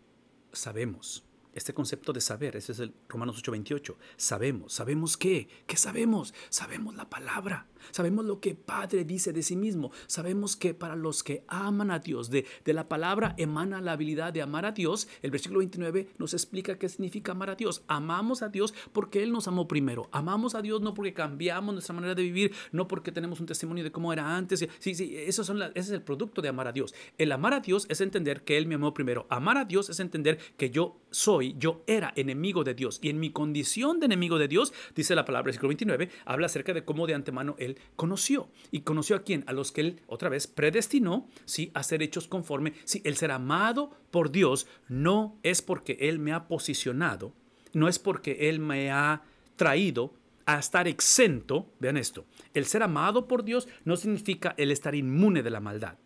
sabemos 0.52 1.24
este 1.55 1.72
concepto 1.72 2.12
de 2.12 2.20
saber, 2.20 2.57
ese 2.57 2.72
es 2.72 2.81
el 2.81 2.92
Romanos 3.09 3.42
8:28. 3.42 3.96
Sabemos, 4.16 4.72
¿sabemos 4.72 5.16
qué? 5.16 5.48
¿Qué 5.66 5.76
sabemos? 5.76 6.35
Sabemos 6.50 6.96
la 6.96 7.09
palabra, 7.09 7.68
sabemos 7.90 8.24
lo 8.24 8.40
que 8.40 8.54
Padre 8.54 9.04
dice 9.04 9.32
de 9.32 9.42
sí 9.42 9.56
mismo, 9.56 9.90
sabemos 10.06 10.56
que 10.56 10.74
para 10.74 10.96
los 10.96 11.22
que 11.22 11.44
aman 11.48 11.90
a 11.90 11.98
Dios, 11.98 12.30
de, 12.30 12.46
de 12.64 12.72
la 12.72 12.88
palabra 12.88 13.34
emana 13.38 13.80
la 13.80 13.92
habilidad 13.92 14.32
de 14.32 14.42
amar 14.42 14.66
a 14.66 14.72
Dios. 14.72 15.08
El 15.22 15.30
versículo 15.30 15.60
29 15.60 16.08
nos 16.18 16.34
explica 16.34 16.78
qué 16.78 16.88
significa 16.88 17.32
amar 17.32 17.50
a 17.50 17.54
Dios. 17.54 17.82
Amamos 17.88 18.42
a 18.42 18.48
Dios 18.48 18.74
porque 18.92 19.22
Él 19.22 19.32
nos 19.32 19.48
amó 19.48 19.68
primero. 19.68 20.08
Amamos 20.12 20.54
a 20.54 20.62
Dios 20.62 20.80
no 20.80 20.94
porque 20.94 21.14
cambiamos 21.14 21.74
nuestra 21.74 21.94
manera 21.94 22.14
de 22.14 22.22
vivir, 22.22 22.52
no 22.72 22.88
porque 22.88 23.12
tenemos 23.12 23.40
un 23.40 23.46
testimonio 23.46 23.84
de 23.84 23.92
cómo 23.92 24.12
era 24.12 24.36
antes. 24.36 24.66
Sí, 24.78 24.94
sí, 24.94 25.14
eso 25.16 25.44
son 25.44 25.62
ese 25.62 25.72
es 25.80 25.90
el 25.90 26.02
producto 26.02 26.42
de 26.42 26.48
amar 26.48 26.68
a 26.68 26.72
Dios. 26.72 26.94
El 27.18 27.32
amar 27.32 27.54
a 27.54 27.60
Dios 27.60 27.86
es 27.88 28.00
entender 28.00 28.42
que 28.42 28.56
Él 28.56 28.66
me 28.66 28.74
amó 28.74 28.94
primero. 28.94 29.26
Amar 29.30 29.58
a 29.58 29.64
Dios 29.64 29.88
es 29.90 30.00
entender 30.00 30.38
que 30.56 30.70
yo 30.70 31.00
soy 31.10 31.56
yo 31.58 31.82
era 31.86 32.12
enemigo 32.16 32.64
de 32.64 32.74
Dios. 32.74 32.98
Y 33.02 33.08
en 33.08 33.20
mi 33.20 33.30
condición 33.30 34.00
de 34.00 34.06
enemigo 34.06 34.38
de 34.38 34.48
Dios, 34.48 34.72
dice 34.94 35.14
la 35.14 35.24
palabra, 35.24 35.46
versículo 35.46 35.68
29, 35.68 36.10
habla 36.24 36.46
acerca 36.46 36.72
de 36.72 36.84
cómo 36.84 37.06
de 37.06 37.14
antemano 37.14 37.54
Él 37.58 37.65
conoció. 37.96 38.48
¿Y 38.70 38.81
conoció 38.81 39.16
a 39.16 39.22
quién? 39.22 39.44
A 39.46 39.52
los 39.52 39.72
que 39.72 39.81
Él, 39.81 40.00
otra 40.07 40.29
vez, 40.29 40.46
predestinó, 40.46 41.29
¿sí? 41.44 41.70
A 41.74 41.83
ser 41.83 42.02
hechos 42.02 42.29
conforme. 42.29 42.74
Sí, 42.85 43.02
el 43.05 43.16
ser 43.16 43.33
amado 43.33 43.90
por 44.11 44.31
Dios 44.31 44.66
no 44.88 45.38
es 45.42 45.62
porque 45.62 45.96
Él 46.00 46.18
me 46.18 46.33
ha 46.33 46.46
posicionado, 46.46 47.33
no 47.72 47.88
es 47.88 47.98
porque 47.98 48.48
Él 48.48 48.61
me 48.61 48.90
ha 48.90 49.22
traído 49.57 50.14
a 50.46 50.59
estar 50.59 50.87
exento, 50.87 51.72
vean 51.81 51.96
esto, 51.96 52.24
el 52.55 52.66
ser 52.66 52.85
amado 52.85 53.26
por 53.26 53.44
Dios 53.44 53.66
no 53.85 53.96
significa 53.96 54.55
el 54.57 54.70
estar 54.70 54.94
inmune 54.94 55.42
de 55.42 55.50
la 55.50 55.61
maldad. 55.61 55.98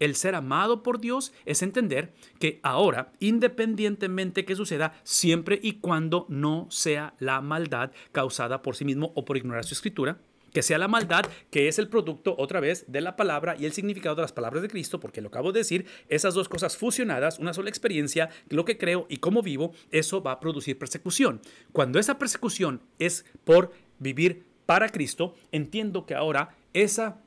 El 0.00 0.16
ser 0.16 0.34
amado 0.34 0.82
por 0.82 1.00
Dios 1.00 1.32
es 1.44 1.62
entender 1.62 2.12
que 2.40 2.58
ahora, 2.62 3.12
independientemente 3.20 4.44
que 4.44 4.56
suceda, 4.56 4.94
siempre 5.04 5.60
y 5.62 5.74
cuando 5.74 6.26
no 6.28 6.66
sea 6.70 7.14
la 7.20 7.40
maldad 7.40 7.92
causada 8.10 8.60
por 8.60 8.74
sí 8.74 8.84
mismo 8.84 9.12
o 9.14 9.24
por 9.24 9.36
ignorar 9.36 9.64
su 9.64 9.74
escritura, 9.74 10.18
que 10.54 10.62
sea 10.62 10.78
la 10.78 10.88
maldad 10.88 11.26
que 11.50 11.68
es 11.68 11.78
el 11.78 11.88
producto 11.88 12.34
otra 12.38 12.60
vez 12.60 12.84
de 12.86 13.02
la 13.02 13.16
palabra 13.16 13.56
y 13.58 13.66
el 13.66 13.72
significado 13.72 14.14
de 14.14 14.22
las 14.22 14.32
palabras 14.32 14.62
de 14.62 14.68
Cristo, 14.68 15.00
porque 15.00 15.20
lo 15.20 15.28
acabo 15.28 15.52
de 15.52 15.58
decir, 15.60 15.84
esas 16.08 16.32
dos 16.32 16.48
cosas 16.48 16.76
fusionadas, 16.76 17.40
una 17.40 17.52
sola 17.52 17.68
experiencia, 17.68 18.30
lo 18.48 18.64
que 18.64 18.78
creo 18.78 19.04
y 19.10 19.18
cómo 19.18 19.42
vivo, 19.42 19.72
eso 19.90 20.22
va 20.22 20.32
a 20.32 20.40
producir 20.40 20.78
persecución. 20.78 21.42
Cuando 21.72 21.98
esa 21.98 22.18
persecución 22.18 22.80
es 23.00 23.26
por 23.42 23.72
vivir 23.98 24.44
para 24.64 24.88
Cristo, 24.88 25.34
entiendo 25.50 26.06
que 26.06 26.14
ahora 26.14 26.56
esa 26.72 27.20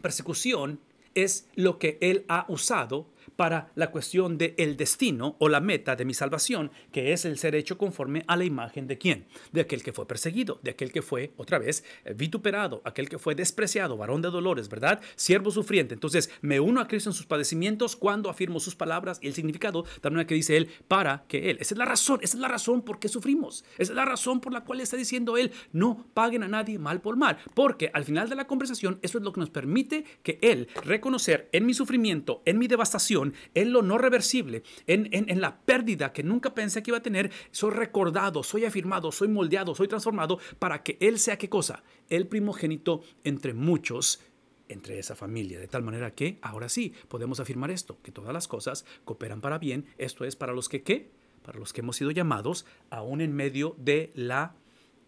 persecución 0.00 0.78
es 1.14 1.48
lo 1.56 1.78
que 1.78 1.98
Él 2.00 2.24
ha 2.28 2.46
usado 2.48 3.08
para 3.36 3.70
la 3.74 3.90
cuestión 3.90 4.38
del 4.38 4.54
el 4.56 4.76
destino 4.76 5.36
o 5.38 5.48
la 5.48 5.60
meta 5.60 5.96
de 5.96 6.04
mi 6.04 6.14
salvación, 6.14 6.70
que 6.92 7.12
es 7.12 7.24
el 7.24 7.38
ser 7.38 7.54
hecho 7.54 7.78
conforme 7.78 8.24
a 8.26 8.36
la 8.36 8.44
imagen 8.44 8.86
de 8.86 8.98
quién? 8.98 9.26
De 9.52 9.62
aquel 9.62 9.82
que 9.82 9.92
fue 9.92 10.06
perseguido, 10.06 10.60
de 10.62 10.72
aquel 10.72 10.92
que 10.92 11.02
fue, 11.02 11.32
otra 11.36 11.58
vez, 11.58 11.84
eh, 12.04 12.14
vituperado, 12.14 12.82
aquel 12.84 13.08
que 13.08 13.18
fue 13.18 13.34
despreciado, 13.34 13.96
varón 13.96 14.22
de 14.22 14.30
dolores, 14.30 14.68
¿verdad? 14.68 15.00
Siervo 15.16 15.50
sufriente. 15.50 15.94
Entonces, 15.94 16.30
me 16.40 16.60
uno 16.60 16.80
a 16.80 16.88
Cristo 16.88 17.10
en 17.10 17.14
sus 17.14 17.26
padecimientos 17.26 17.96
cuando 17.96 18.30
afirmo 18.30 18.60
sus 18.60 18.76
palabras 18.76 19.18
y 19.22 19.28
el 19.28 19.34
significado, 19.34 19.84
también 20.00 20.26
que 20.26 20.34
dice 20.34 20.56
Él, 20.56 20.68
para 20.88 21.24
que 21.28 21.50
Él. 21.50 21.58
Esa 21.60 21.74
es 21.74 21.78
la 21.78 21.84
razón, 21.84 22.20
esa 22.22 22.36
es 22.36 22.40
la 22.40 22.48
razón 22.48 22.82
por 22.82 22.98
qué 22.98 23.08
sufrimos. 23.08 23.64
Esa 23.78 23.92
es 23.92 23.96
la 23.96 24.04
razón 24.04 24.40
por 24.40 24.52
la 24.52 24.64
cual 24.64 24.80
está 24.80 24.96
diciendo 24.96 25.36
Él, 25.36 25.52
no 25.72 26.06
paguen 26.14 26.42
a 26.42 26.48
nadie 26.48 26.78
mal 26.78 27.00
por 27.00 27.16
mal, 27.16 27.38
porque 27.54 27.90
al 27.92 28.04
final 28.04 28.28
de 28.28 28.36
la 28.36 28.46
conversación, 28.46 28.98
eso 29.02 29.18
es 29.18 29.24
lo 29.24 29.32
que 29.32 29.40
nos 29.40 29.50
permite 29.50 30.04
que 30.22 30.38
Él 30.42 30.68
reconocer 30.84 31.48
en 31.52 31.66
mi 31.66 31.74
sufrimiento, 31.74 32.42
en 32.44 32.58
mi 32.58 32.66
devastación, 32.66 33.19
en 33.54 33.72
lo 33.72 33.82
no 33.82 33.98
reversible, 33.98 34.62
en, 34.86 35.08
en, 35.12 35.40
la 35.40 35.60
pérdida 35.60 36.12
que 36.12 36.22
nunca 36.22 36.54
pensé 36.54 36.82
que 36.82 36.90
iba 36.90 36.98
a 36.98 37.02
tener, 37.02 37.30
soy 37.50 37.70
recordado, 37.70 38.42
soy 38.42 38.64
afirmado, 38.64 39.12
soy 39.12 39.28
moldeado, 39.28 39.74
soy 39.74 39.88
transformado 39.88 40.38
para 40.58 40.82
que 40.82 40.96
Él 41.00 41.18
sea 41.18 41.38
qué 41.38 41.48
cosa? 41.48 41.82
El 42.08 42.26
primogénito 42.26 43.02
entre 43.24 43.54
muchos 43.54 44.20
entre 44.68 44.98
esa 44.98 45.16
familia, 45.16 45.58
de 45.58 45.66
tal 45.66 45.82
manera 45.82 46.14
que 46.14 46.38
ahora 46.42 46.68
sí 46.68 46.94
podemos 47.08 47.40
afirmar 47.40 47.70
esto, 47.70 47.98
que 48.02 48.12
todas 48.12 48.32
las 48.32 48.46
cosas 48.46 48.84
cooperan 49.04 49.40
para 49.40 49.58
bien, 49.58 49.86
esto 49.98 50.24
es 50.24 50.36
para 50.36 50.52
los 50.52 50.68
que 50.68 50.82
qué, 50.82 51.10
para 51.42 51.58
los 51.58 51.72
que 51.72 51.80
hemos 51.80 51.96
sido 51.96 52.10
llamados 52.10 52.66
aún 52.88 53.20
en 53.20 53.34
medio 53.34 53.74
de 53.78 54.12
la 54.14 54.54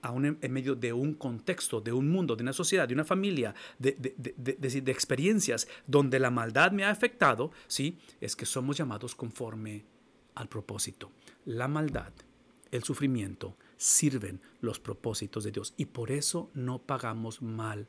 aún 0.02 0.38
en, 0.40 0.52
medio 0.52 0.74
de 0.74 0.92
un 0.92 1.14
contexto, 1.14 1.80
de 1.80 1.92
un 1.92 2.10
mundo, 2.10 2.36
de 2.36 2.42
una 2.42 2.52
sociedad, 2.52 2.86
de 2.86 2.94
una 2.94 3.04
familia, 3.04 3.54
de, 3.78 3.96
de, 3.96 4.92
experiencias 4.92 5.68
donde 5.86 6.18
la 6.18 6.30
maldad 6.30 6.72
me 6.72 6.84
ha 6.84 6.90
afectado, 6.90 7.52
¿sí? 7.68 7.98
es 8.20 8.36
que 8.36 8.44
somos 8.44 8.76
llamados 8.76 9.14
conforme 9.14 9.84
al 10.34 10.48
propósito. 10.48 11.12
La 11.44 11.68
maldad, 11.68 12.12
el 12.70 12.82
sufrimiento, 12.82 13.56
sirven 13.76 14.40
los 14.60 14.80
propósitos 14.80 15.44
de 15.44 15.52
Dios 15.52 15.74
y 15.76 15.86
por 15.86 16.10
eso 16.10 16.50
no 16.54 16.80
pagamos 16.80 17.40
mal 17.40 17.88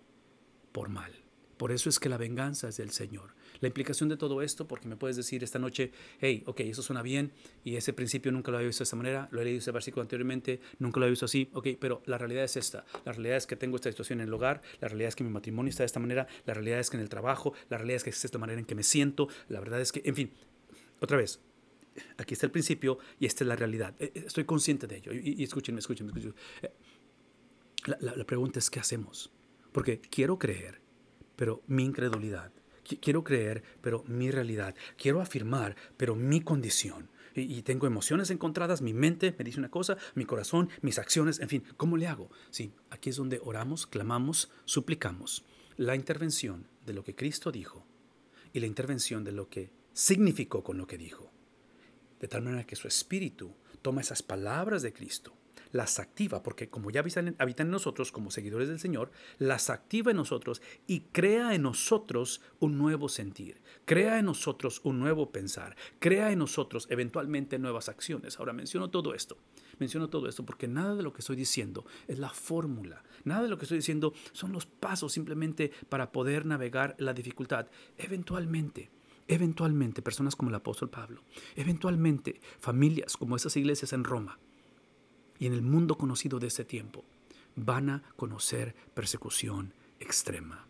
por 0.71 0.89
mal. 0.89 1.22
Por 1.63 1.71
eso 1.71 1.88
es 1.88 1.97
que 1.97 2.10
la 2.10 2.17
venganza 2.17 2.67
es 2.67 2.76
del 2.76 2.89
Señor. 2.89 3.36
La 3.62 3.69
implicación 3.69 4.10
de 4.10 4.17
todo 4.17 4.41
esto, 4.41 4.67
porque 4.67 4.89
me 4.89 4.97
puedes 4.97 5.15
decir 5.15 5.45
esta 5.45 5.60
noche, 5.60 5.93
hey, 6.19 6.43
ok, 6.45 6.60
eso 6.60 6.82
suena 6.82 7.02
bien 7.02 7.32
y 7.63 7.78
ese 7.78 7.93
principio 7.93 8.34
nunca 8.34 8.52
lo 8.52 8.58
había 8.58 8.67
visto 8.67 8.82
de 8.82 8.84
esta 8.84 8.97
manera, 8.97 9.30
lo 9.32 9.39
he 9.39 9.45
leído 9.45 9.60
ese 9.60 9.71
versículo 9.71 10.02
anteriormente, 10.02 10.60
nunca 10.80 10.99
lo 10.99 11.06
había 11.06 11.12
visto 11.12 11.23
así, 11.23 11.49
ok, 11.54 11.69
pero 11.80 12.04
la 12.06 12.17
realidad 12.17 12.43
es 12.43 12.58
esta. 12.58 12.84
La 13.06 13.13
realidad 13.13 13.38
es 13.38 13.47
que 13.47 13.56
tengo 13.56 13.78
esta 13.78 13.89
situación 13.89 14.19
en 14.19 14.28
el 14.28 14.34
hogar, 14.34 14.62
la 14.82 14.89
realidad 14.89 15.08
es 15.08 15.15
que 15.15 15.23
mi 15.23 15.30
matrimonio 15.30 15.69
está 15.69 15.84
de 15.84 15.86
esta 15.86 16.02
manera, 16.02 16.28
la 16.45 16.54
realidad 16.54 16.82
es 16.82 16.89
que 16.89 16.97
en 16.97 17.04
el 17.04 17.08
trabajo, 17.08 17.54
la 17.69 17.78
realidad 17.78 17.95
es 17.95 18.04
que 18.04 18.10
es 18.10 18.26
esta 18.26 18.38
manera 18.38 18.60
en 18.60 18.65
que 18.65 18.76
me 18.76 18.84
siento, 18.84 19.30
la 19.47 19.62
verdad 19.62 19.80
es 19.80 19.93
que, 19.93 20.02
en 20.04 20.15
fin, 20.15 20.32
otra 20.99 21.15
vez, 21.15 21.39
aquí 22.17 22.34
está 22.34 22.45
el 22.45 22.52
principio 22.52 22.97
y 23.21 23.26
esta 23.26 23.45
es 23.45 23.47
la 23.47 23.56
realidad. 23.56 23.95
Eh, 23.99 24.12
eh, 24.13 24.23
estoy 24.28 24.43
consciente 24.43 24.86
de 24.86 24.97
ello. 24.97 25.13
Y, 25.13 25.41
escúchenme, 25.41 25.80
escúchenme, 25.80 26.10
escúchenme. 26.10 26.36
Eh, 26.62 26.73
la 28.02 28.26
pregunta 28.26 28.60
es, 28.60 28.69
¿qué 28.69 28.82
hacemos? 28.82 29.32
Porque 29.71 30.02
quiero 30.02 30.38
creer, 30.38 30.83
pero 31.36 31.62
mi 31.67 31.84
incredulidad 31.84 32.52
quiero 32.84 33.24
creer, 33.24 33.63
pero 33.82 34.04
mi 34.08 34.32
realidad. 34.32 34.76
Quiero 34.98 35.22
afirmar, 35.22 35.76
pero 35.98 36.15
mi 36.15 36.41
condición. 36.41 37.10
Y, 37.36 37.64
tengo 37.64 37.88
emociones 37.88 38.30
encontradas, 38.30 38.84
mi 38.84 38.93
mente 38.93 39.34
me 39.38 39.43
dice 39.43 39.57
una 39.57 39.72
cosa, 39.72 39.97
mi 40.14 40.24
corazón, 40.24 40.70
mis 40.82 40.99
acciones, 40.99 41.39
en 41.39 41.49
fin, 41.49 41.64
¿cómo 41.78 41.97
le 41.97 42.05
hago? 42.05 42.30
Sí, 42.51 42.74
aquí 42.91 43.10
es 43.10 43.16
donde 43.16 43.41
oramos, 43.43 43.88
clamamos, 43.88 44.51
suplicamos 44.66 45.43
la 45.76 45.95
intervención 45.95 46.68
de 46.86 46.93
lo 46.93 47.03
que 47.03 47.16
Cristo 47.16 47.51
dijo 47.51 47.88
y 48.53 48.60
la 48.60 48.68
intervención 48.68 49.24
de 49.24 49.32
lo 49.32 49.49
que 49.49 49.72
significó 49.93 50.64
con 50.64 50.78
lo 50.78 50.86
que 50.86 50.99
dijo. 50.99 51.32
De 52.20 52.28
tal 52.28 52.43
manera 52.43 52.68
que 52.68 52.76
su 52.76 52.88
espíritu 52.88 53.55
toma 53.82 54.01
esas 54.01 54.22
palabras 54.22 54.84
de 54.84 54.93
Cristo 54.93 55.34
las 55.74 55.99
activa, 55.99 56.41
porque 56.43 56.69
como 56.69 56.91
ya 56.91 57.01
habitan, 57.01 57.36
en 57.38 57.69
nosotros 57.69 58.13
como 58.13 58.32
seguidores 58.32 58.69
del 58.69 58.80
Señor, 58.80 59.11
las 59.39 59.69
activa 59.69 60.11
en 60.11 60.17
nosotros 60.17 60.61
y 60.88 61.01
crea 61.11 61.53
en 61.53 61.63
nosotros 61.63 62.41
un 62.59 62.78
nuevo 62.78 63.09
sentir, 63.09 63.59
crea 63.84 64.19
en 64.19 64.26
nosotros 64.26 64.80
un 64.84 64.99
nuevo 64.99 65.32
pensar, 65.32 65.76
crea 65.99 66.32
en 66.32 66.39
nosotros 66.39 66.88
eventualmente 66.89 67.59
nuevas 67.59 67.89
acciones. 67.89 68.39
Ahora 68.39 68.53
menciono 68.53 68.89
todo 68.91 69.13
esto, 69.15 69.38
menciono 69.80 70.09
todo 70.09 70.30
esto 70.30 70.45
porque 70.45 70.67
nada 70.67 70.95
de 70.95 71.03
lo 71.03 71.11
que 71.11 71.19
estoy 71.19 71.36
diciendo 71.36 71.86
es 72.07 72.19
la 72.19 72.30
fórmula, 72.30 73.03
nada 73.24 73.41
de 73.41 73.49
lo 73.49 73.57
que 73.57 73.65
estoy 73.65 73.80
diciendo 73.80 74.13
son 74.32 74.53
los 74.53 74.67
pasos 74.67 75.11
simplemente 75.11 75.71
para 75.89 76.11
poder 76.11 76.45
navegar 76.45 76.95
la 76.99 77.13
dificultad. 77.13 77.67
Eventualmente, 77.97 78.91
eventualmente 79.28 80.03
personas 80.03 80.36
como 80.36 80.49
el 80.51 80.55
apóstol 80.55 80.91
Pablo, 80.91 81.24
eventualmente 81.55 82.39
familias 82.59 83.17
como 83.17 83.36
esas 83.36 83.57
iglesias 83.57 83.91
en 83.93 84.03
Roma, 84.03 84.38
y 85.44 85.46
en 85.46 85.52
el 85.52 85.62
mundo 85.62 85.98
conocido 85.98 86.39
de 86.39 86.48
ese 86.48 86.64
tiempo 86.64 87.04
van 87.58 87.89
a 87.89 88.02
conocer 88.16 88.74
persecución 88.94 89.74
extrema. 90.00 90.66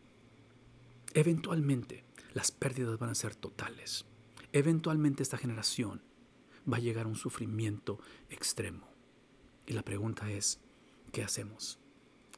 Eventualmente 1.14 2.04
las 2.34 2.50
pérdidas 2.50 2.98
van 2.98 3.12
a 3.12 3.16
ser 3.16 3.36
totales. 3.36 4.04
Eventualmente 4.52 5.22
esta 5.22 5.38
generación 5.38 6.02
va 6.66 6.78
a 6.78 6.80
llegar 6.80 7.06
a 7.06 7.10
un 7.10 7.16
sufrimiento 7.16 8.00
extremo. 8.32 8.88
Y 9.68 9.74
la 9.74 9.84
pregunta 9.84 10.32
es, 10.32 10.60
¿qué 11.12 11.24
hacemos? 11.24 11.78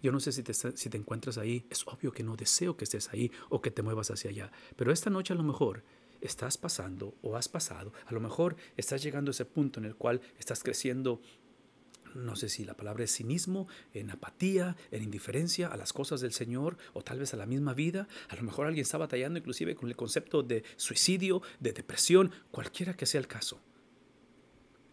Yo 0.04 0.12
no 0.12 0.20
sé 0.20 0.34
si 0.34 0.44
te, 0.44 0.54
si 0.54 0.90
te 0.90 0.98
encuentras 0.98 1.38
ahí, 1.38 1.66
es 1.70 1.88
obvio 1.88 2.12
que 2.12 2.24
no 2.24 2.36
deseo 2.36 2.76
que 2.76 2.84
estés 2.84 3.08
ahí 3.14 3.32
o 3.48 3.62
que 3.62 3.72
te 3.72 3.82
muevas 3.82 4.12
hacia 4.12 4.30
allá, 4.30 4.52
pero 4.76 4.92
esta 4.92 5.10
noche 5.10 5.32
a 5.32 5.38
lo 5.38 5.44
mejor 5.44 5.84
estás 6.20 6.58
pasando 6.58 7.16
o 7.22 7.38
has 7.38 7.48
pasado, 7.48 7.94
a 8.06 8.14
lo 8.14 8.20
mejor 8.20 8.58
estás 8.76 9.02
llegando 9.02 9.30
a 9.30 9.32
ese 9.32 9.46
punto 9.46 9.80
en 9.80 9.86
el 9.86 9.96
cual 9.96 10.20
estás 10.38 10.64
creciendo 10.64 11.22
no 12.16 12.36
sé 12.36 12.50
si 12.50 12.64
la 12.64 12.76
palabra 12.76 13.04
es 13.04 13.16
cinismo, 13.16 13.68
en 13.94 14.10
apatía, 14.10 14.76
en 14.92 15.04
indiferencia 15.04 15.68
a 15.68 15.78
las 15.78 15.94
cosas 15.94 16.22
del 16.22 16.32
Señor 16.32 16.78
o 16.94 17.04
tal 17.04 17.20
vez 17.20 17.34
a 17.34 17.38
la 17.38 17.46
misma 17.46 17.74
vida. 17.74 18.08
A 18.30 18.36
lo 18.36 18.44
mejor 18.44 18.68
alguien 18.68 18.84
está 18.84 18.98
batallando 18.98 19.38
inclusive 19.38 19.76
con 19.76 19.90
el 19.90 19.96
concepto 19.96 20.42
de 20.42 20.64
suicidio, 20.78 21.42
de 21.60 21.74
depresión, 21.74 22.32
cualquiera 22.52 22.96
que 22.96 23.06
sea 23.06 23.20
el 23.20 23.28
caso. 23.28 23.60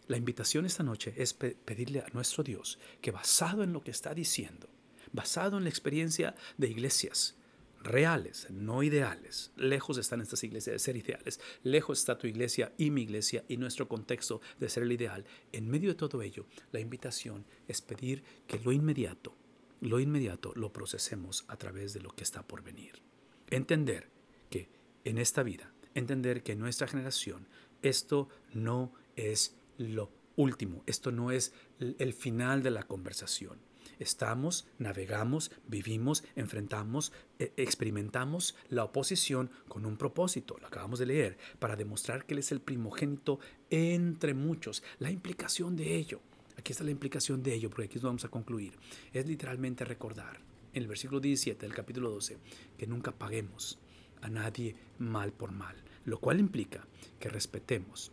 La 0.07 0.17
invitación 0.17 0.65
esta 0.65 0.83
noche 0.83 1.13
es 1.15 1.33
pedirle 1.33 2.01
a 2.01 2.09
nuestro 2.13 2.43
Dios 2.43 2.77
que 3.01 3.11
basado 3.11 3.63
en 3.63 3.71
lo 3.71 3.81
que 3.81 3.91
está 3.91 4.13
diciendo, 4.13 4.67
basado 5.13 5.57
en 5.57 5.63
la 5.63 5.69
experiencia 5.69 6.35
de 6.57 6.67
iglesias, 6.67 7.37
reales, 7.83 8.47
no 8.49 8.81
ideales. 8.81 9.51
Lejos 9.55 9.97
están 9.97 10.21
estas 10.21 10.43
iglesias 10.43 10.73
de 10.73 10.79
ser 10.79 10.97
ideales. 10.97 11.39
Lejos 11.63 11.99
está 11.99 12.17
tu 12.17 12.27
iglesia 12.27 12.73
y 12.77 12.91
mi 12.91 13.01
iglesia 13.01 13.43
y 13.47 13.57
nuestro 13.57 13.87
contexto 13.87 14.41
de 14.59 14.69
ser 14.69 14.83
el 14.83 14.91
ideal. 14.91 15.25
En 15.51 15.69
medio 15.69 15.89
de 15.89 15.95
todo 15.95 16.21
ello, 16.21 16.45
la 16.71 16.79
invitación 16.79 17.45
es 17.67 17.81
pedir 17.81 18.23
que 18.47 18.59
lo 18.59 18.71
inmediato, 18.71 19.35
lo 19.81 19.99
inmediato 19.99 20.53
lo 20.55 20.71
procesemos 20.71 21.45
a 21.47 21.57
través 21.57 21.93
de 21.93 22.01
lo 22.01 22.15
que 22.15 22.23
está 22.23 22.47
por 22.47 22.63
venir. 22.63 23.01
Entender 23.49 24.09
que 24.49 24.69
en 25.03 25.17
esta 25.17 25.43
vida, 25.43 25.73
entender 25.93 26.43
que 26.43 26.53
en 26.53 26.59
nuestra 26.59 26.87
generación, 26.87 27.47
esto 27.81 28.29
no 28.53 28.93
es 29.15 29.57
lo 29.77 30.09
último, 30.35 30.83
esto 30.87 31.11
no 31.11 31.31
es 31.31 31.53
el 31.79 32.13
final 32.13 32.63
de 32.63 32.71
la 32.71 32.83
conversación 32.83 33.59
estamos, 33.99 34.67
navegamos, 34.77 35.51
vivimos, 35.67 36.23
enfrentamos, 36.35 37.11
e, 37.39 37.53
experimentamos 37.57 38.55
la 38.69 38.83
oposición 38.83 39.49
con 39.67 39.85
un 39.85 39.97
propósito, 39.97 40.57
lo 40.59 40.67
acabamos 40.67 40.99
de 40.99 41.05
leer, 41.05 41.37
para 41.59 41.75
demostrar 41.75 42.25
que 42.25 42.33
Él 42.33 42.39
es 42.39 42.51
el 42.51 42.61
primogénito 42.61 43.39
entre 43.69 44.33
muchos. 44.33 44.83
La 44.99 45.11
implicación 45.11 45.75
de 45.75 45.95
ello, 45.95 46.21
aquí 46.57 46.71
está 46.71 46.83
la 46.83 46.91
implicación 46.91 47.43
de 47.43 47.53
ello, 47.53 47.69
porque 47.69 47.85
aquí 47.85 47.99
vamos 47.99 48.25
a 48.25 48.29
concluir, 48.29 48.73
es 49.11 49.25
literalmente 49.27 49.85
recordar 49.85 50.39
en 50.73 50.81
el 50.81 50.87
versículo 50.87 51.19
17 51.19 51.65
del 51.65 51.75
capítulo 51.75 52.09
12 52.09 52.37
que 52.77 52.87
nunca 52.87 53.11
paguemos 53.11 53.79
a 54.21 54.29
nadie 54.29 54.75
mal 54.99 55.31
por 55.33 55.51
mal, 55.51 55.75
lo 56.05 56.19
cual 56.19 56.39
implica 56.39 56.87
que 57.19 57.29
respetemos 57.29 58.11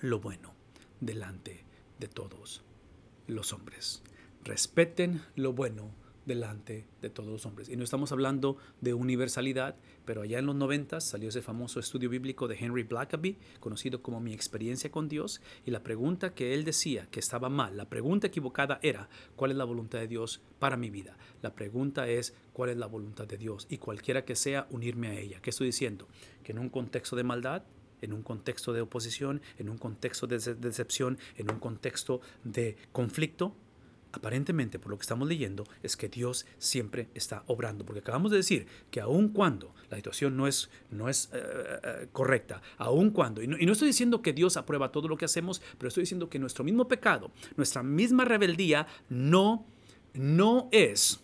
lo 0.00 0.20
bueno 0.20 0.54
delante 1.00 1.64
de 1.98 2.08
todos 2.08 2.62
los 3.26 3.52
hombres 3.52 4.02
respeten 4.44 5.22
lo 5.36 5.52
bueno 5.52 5.92
delante 6.26 6.86
de 7.00 7.10
todos 7.10 7.30
los 7.30 7.46
hombres. 7.46 7.68
Y 7.68 7.76
no 7.76 7.84
estamos 7.84 8.12
hablando 8.12 8.56
de 8.80 8.94
universalidad, 8.94 9.76
pero 10.04 10.22
allá 10.22 10.38
en 10.38 10.46
los 10.46 10.54
90 10.54 11.00
salió 11.00 11.28
ese 11.28 11.42
famoso 11.42 11.80
estudio 11.80 12.08
bíblico 12.08 12.46
de 12.46 12.56
Henry 12.56 12.84
Blackaby, 12.84 13.36
conocido 13.58 14.02
como 14.02 14.20
Mi 14.20 14.32
experiencia 14.32 14.90
con 14.90 15.08
Dios, 15.08 15.40
y 15.66 15.70
la 15.70 15.82
pregunta 15.82 16.34
que 16.34 16.54
él 16.54 16.64
decía 16.64 17.08
que 17.10 17.20
estaba 17.20 17.48
mal, 17.48 17.76
la 17.76 17.88
pregunta 17.88 18.28
equivocada 18.28 18.78
era, 18.82 19.08
¿cuál 19.34 19.50
es 19.50 19.56
la 19.56 19.64
voluntad 19.64 19.98
de 19.98 20.08
Dios 20.08 20.40
para 20.58 20.76
mi 20.76 20.90
vida? 20.90 21.16
La 21.42 21.54
pregunta 21.54 22.08
es, 22.08 22.34
¿cuál 22.52 22.70
es 22.70 22.76
la 22.76 22.86
voluntad 22.86 23.26
de 23.26 23.36
Dios? 23.36 23.66
Y 23.68 23.78
cualquiera 23.78 24.24
que 24.24 24.36
sea, 24.36 24.66
unirme 24.70 25.08
a 25.08 25.18
ella. 25.18 25.40
¿Qué 25.40 25.50
estoy 25.50 25.66
diciendo? 25.66 26.06
Que 26.44 26.52
en 26.52 26.58
un 26.58 26.68
contexto 26.68 27.16
de 27.16 27.24
maldad, 27.24 27.64
en 28.02 28.12
un 28.12 28.22
contexto 28.22 28.72
de 28.72 28.80
oposición, 28.80 29.42
en 29.58 29.68
un 29.68 29.78
contexto 29.78 30.26
de 30.26 30.38
decepción, 30.38 31.18
en 31.36 31.50
un 31.50 31.58
contexto 31.58 32.20
de 32.44 32.76
conflicto, 32.92 33.54
aparentemente 34.12 34.78
por 34.78 34.90
lo 34.90 34.98
que 34.98 35.02
estamos 35.02 35.28
leyendo 35.28 35.64
es 35.82 35.96
que 35.96 36.08
Dios 36.08 36.46
siempre 36.58 37.08
está 37.14 37.44
obrando, 37.46 37.84
porque 37.84 38.00
acabamos 38.00 38.30
de 38.30 38.38
decir 38.38 38.66
que 38.90 39.00
aun 39.00 39.28
cuando 39.28 39.74
la 39.88 39.96
situación 39.96 40.36
no 40.36 40.46
es, 40.46 40.70
no 40.90 41.08
es 41.08 41.30
eh, 41.32 41.38
eh, 41.82 42.08
correcta, 42.12 42.62
aun 42.78 43.10
cuando, 43.10 43.42
y 43.42 43.46
no, 43.46 43.56
y 43.58 43.66
no, 43.66 43.72
estoy 43.72 43.88
diciendo 43.88 44.22
que 44.22 44.32
Dios 44.32 44.56
aprueba 44.56 44.92
todo 44.92 45.08
lo 45.08 45.16
que 45.16 45.24
hacemos, 45.24 45.62
pero 45.78 45.88
estoy 45.88 46.02
diciendo 46.02 46.28
que 46.28 46.38
nuestro 46.38 46.64
mismo 46.64 46.88
pecado, 46.88 47.30
nuestra 47.56 47.82
misma 47.82 48.24
rebeldía 48.24 48.86
no, 49.08 49.66
no 50.14 50.68
es 50.72 51.20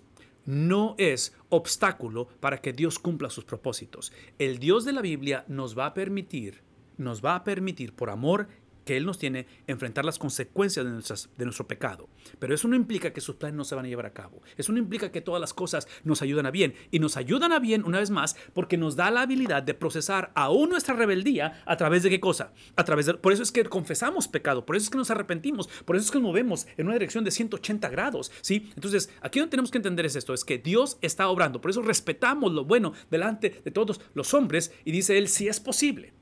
no 0.46 0.94
es 0.96 1.34
obstáculo 1.48 2.28
para 2.40 2.58
que 2.58 2.72
Dios 2.72 3.00
cumpla 3.00 3.30
sus 3.30 3.44
propósitos. 3.44 4.12
El 4.38 4.58
Dios 4.58 4.84
de 4.84 4.92
la 4.92 5.02
Biblia 5.02 5.44
nos 5.48 5.76
va 5.76 5.86
a 5.86 5.94
permitir, 5.94 6.62
nos 6.96 7.22
va 7.22 7.34
a 7.34 7.42
permitir 7.42 7.92
por 7.92 8.10
amor 8.10 8.48
que 8.86 8.96
Él 8.96 9.04
nos 9.04 9.18
tiene 9.18 9.46
enfrentar 9.66 10.04
las 10.04 10.18
consecuencias 10.18 10.86
de, 10.86 10.92
nuestras, 10.92 11.28
de 11.36 11.44
nuestro 11.44 11.66
pecado. 11.66 12.08
Pero 12.38 12.54
eso 12.54 12.68
no 12.68 12.76
implica 12.76 13.12
que 13.12 13.20
sus 13.20 13.34
planes 13.34 13.56
no 13.56 13.64
se 13.64 13.74
van 13.74 13.84
a 13.84 13.88
llevar 13.88 14.06
a 14.06 14.12
cabo. 14.12 14.40
Eso 14.56 14.72
no 14.72 14.78
implica 14.78 15.10
que 15.10 15.20
todas 15.20 15.40
las 15.40 15.52
cosas 15.52 15.88
nos 16.04 16.22
ayudan 16.22 16.46
a 16.46 16.52
bien. 16.52 16.72
Y 16.92 17.00
nos 17.00 17.16
ayudan 17.16 17.52
a 17.52 17.58
bien, 17.58 17.84
una 17.84 17.98
vez 17.98 18.10
más, 18.10 18.36
porque 18.54 18.78
nos 18.78 18.94
da 18.94 19.10
la 19.10 19.22
habilidad 19.22 19.64
de 19.64 19.74
procesar 19.74 20.30
aún 20.36 20.70
nuestra 20.70 20.94
rebeldía 20.94 21.62
a 21.66 21.76
través 21.76 22.04
de 22.04 22.10
qué 22.10 22.20
cosa? 22.20 22.52
A 22.76 22.84
través 22.84 23.06
de, 23.06 23.14
por 23.14 23.32
eso 23.32 23.42
es 23.42 23.50
que 23.50 23.64
confesamos 23.64 24.28
pecado, 24.28 24.64
por 24.64 24.76
eso 24.76 24.84
es 24.84 24.90
que 24.90 24.98
nos 24.98 25.10
arrepentimos, 25.10 25.66
por 25.84 25.96
eso 25.96 26.04
es 26.04 26.10
que 26.12 26.18
nos 26.18 26.28
movemos 26.28 26.68
en 26.76 26.86
una 26.86 26.94
dirección 26.94 27.24
de 27.24 27.32
180 27.32 27.88
grados. 27.88 28.30
¿sí? 28.40 28.70
Entonces, 28.76 29.10
aquí 29.20 29.40
que 29.40 29.46
tenemos 29.48 29.72
que 29.72 29.78
entender 29.78 30.06
es 30.06 30.14
esto, 30.14 30.32
es 30.32 30.44
que 30.44 30.58
Dios 30.58 30.96
está 31.02 31.28
obrando. 31.28 31.60
Por 31.60 31.72
eso 31.72 31.82
respetamos 31.82 32.52
lo 32.52 32.64
bueno 32.64 32.92
delante 33.10 33.60
de 33.64 33.70
todos 33.72 34.00
los 34.14 34.32
hombres 34.32 34.72
y 34.84 34.92
dice 34.92 35.18
Él, 35.18 35.26
si 35.26 35.48
es 35.48 35.58
posible 35.58 36.15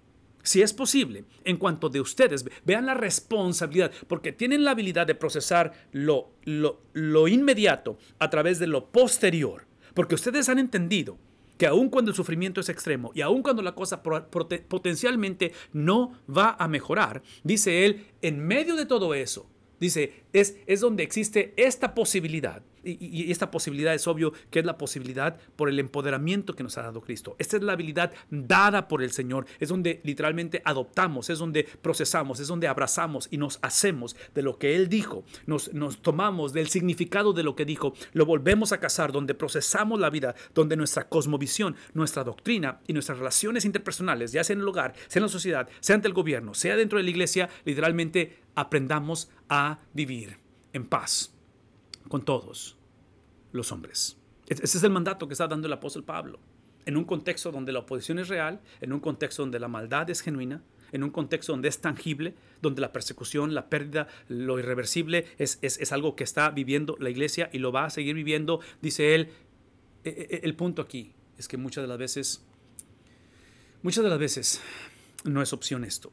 si 0.45 0.63
es 0.63 0.73
posible, 0.73 1.25
en 1.43 1.57
cuanto 1.57 1.89
de 1.89 2.01
ustedes, 2.01 2.45
vean 2.65 2.87
la 2.87 2.95
responsabilidad, 2.95 3.91
porque 4.07 4.31
tienen 4.31 4.63
la 4.63 4.73
habilidad 4.73 5.07
de 5.07 5.15
procesar 5.15 5.73
lo, 5.91 6.33
lo, 6.45 7.29
inmediato 7.29 7.99
a 8.19 8.29
través 8.31 8.59
de 8.59 8.67
lo 8.67 8.93
posterior, 8.93 9.67
porque 9.95 10.15
ustedes 10.15 10.49
han 10.51 10.59
entendido 10.59 11.19
que 11.57 11.67
aun 11.67 11.89
cuando 11.89 12.11
el 12.11 12.17
sufrimiento 12.17 12.61
es 12.61 12.69
extremo 12.69 13.11
y 13.15 13.23
aun 13.23 13.43
cuando 13.43 13.63
la 13.63 13.75
cosa 13.75 14.03
potencialmente 14.03 15.53
no 15.73 16.21
va 16.29 16.57
a 16.59 16.69
mejorar, 16.69 17.23
dice 17.43 17.87
él, 17.87 18.07
en 18.21 18.39
medio 18.47 18.77
de 18.77 18.87
todo 18.87 19.15
eso, 19.15 19.49
dice, 19.81 20.25
es, 20.33 20.59
es 20.67 20.81
donde 20.81 21.05
existe 21.05 21.55
esta 21.57 21.95
posibilidad 21.95 22.63
y, 22.85 23.31
esta 23.31 23.51
posibilidad 23.51 23.95
es 23.95 24.07
obvio 24.07 24.33
que 24.51 24.61
es 24.61 24.65
la 24.65 24.79
posibilidad 24.79 25.39
por 25.57 25.69
el 25.69 25.79
empoderamiento 25.79 26.55
que 26.55 26.63
nos 26.63 26.79
ha 26.79 26.83
dado 26.83 27.01
Cristo. 27.01 27.37
Esta 27.39 27.57
es 27.57 27.63
la 27.63 27.73
habilidad 27.73 28.13
dada 28.31 28.89
por 28.89 29.03
el 29.03 29.11
Señor. 29.11 29.47
Es 29.61 29.69
donde 29.69 30.01
literalmente 30.05 30.63
adoptamos, 30.65 31.31
es 31.31 31.39
donde 31.39 31.65
procesamos, 31.65 32.41
es 32.41 32.49
donde 32.49 32.69
abrazamos 32.69 33.29
y 33.31 33.39
nos 33.39 33.59
hacemos 33.63 34.17
de 34.35 34.43
lo 34.43 34.59
que 34.59 34.77
Él 34.77 34.89
dijo. 34.89 35.25
Nos, 35.47 35.73
nos 35.73 36.03
tomamos 36.03 36.53
del 36.53 36.69
significado 36.69 37.33
de 37.33 37.43
lo 37.43 37.57
que 37.57 37.65
dijo, 37.65 37.95
lo 38.13 38.27
volvemos 38.27 38.73
a 38.73 38.79
casar, 38.79 39.13
donde 39.13 39.35
procesamos 39.35 39.99
la 39.99 40.11
vida, 40.11 40.35
donde 40.55 40.77
nuestra 40.77 41.09
cosmovisión, 41.09 41.77
nuestra 41.93 42.25
doctrina 42.25 42.81
y 42.87 42.93
nuestras 42.93 43.19
relaciones 43.19 43.65
interpersonales, 43.65 44.33
ya 44.33 44.45
sea 44.45 44.55
en 44.55 44.61
el 44.61 44.69
hogar, 44.69 44.95
sea 45.09 45.21
en 45.21 45.25
la 45.25 45.29
sociedad, 45.29 45.69
sea 45.81 45.97
ante 45.97 46.09
el 46.09 46.15
gobierno, 46.15 46.55
sea 46.55 46.77
dentro 46.77 46.99
de 46.99 47.05
la 47.05 47.11
iglesia, 47.11 47.49
literalmente 47.65 48.39
aprendamos 48.55 49.31
a 49.49 49.81
vivir 49.93 50.39
en 50.73 50.87
paz 50.87 51.34
con 52.09 52.25
todos 52.25 52.77
los 53.53 53.73
hombres. 53.73 54.17
Ese 54.47 54.79
es 54.79 54.85
el 54.85 54.91
mandato 54.91 55.27
que 55.27 55.35
está 55.35 55.49
dando 55.49 55.67
el 55.67 55.73
apóstol 55.73 56.05
Pablo. 56.05 56.39
En 56.87 56.97
un 56.97 57.05
contexto 57.05 57.51
donde 57.51 57.73
la 57.73 57.81
oposición 57.81 58.19
es 58.19 58.29
real, 58.29 58.61
en 58.81 58.93
un 58.93 59.01
contexto 59.01 59.43
donde 59.43 59.59
la 59.59 59.69
maldad 59.69 60.11
es 60.11 60.21
genuina, 60.21 60.63
en 60.93 61.03
un 61.03 61.11
contexto 61.11 61.53
donde 61.53 61.69
es 61.69 61.81
tangible, 61.81 62.35
donde 62.61 62.83
la 62.83 62.93
persecución, 62.93 63.55
la 63.55 63.71
pérdida, 63.71 64.07
lo 64.29 64.59
irreversible 64.59 65.27
es, 65.39 65.59
es, 65.63 65.93
algo 65.93 66.15
que 66.15 66.25
está 66.25 66.51
viviendo 66.51 66.97
la 67.01 67.11
iglesia 67.11 67.49
y 67.53 67.59
lo 67.59 67.73
va 67.73 67.87
a 67.87 67.91
seguir 67.91 68.15
viviendo, 68.15 68.61
dice 68.83 69.15
él. 69.15 69.31
E, 70.05 70.11
e, 70.11 70.37
e, 70.37 70.41
el 70.45 70.55
punto 70.55 70.83
aquí 70.83 71.13
es 71.39 71.49
que 71.49 71.57
muchas 71.57 71.83
de 71.83 71.89
las 71.89 71.99
veces 71.99 72.45
Muchas 73.85 74.03
de 74.03 74.09
las 74.09 74.19
veces 74.19 74.63
no 75.25 75.43
es 75.43 75.53
opción 75.53 75.85
esto. 75.85 76.11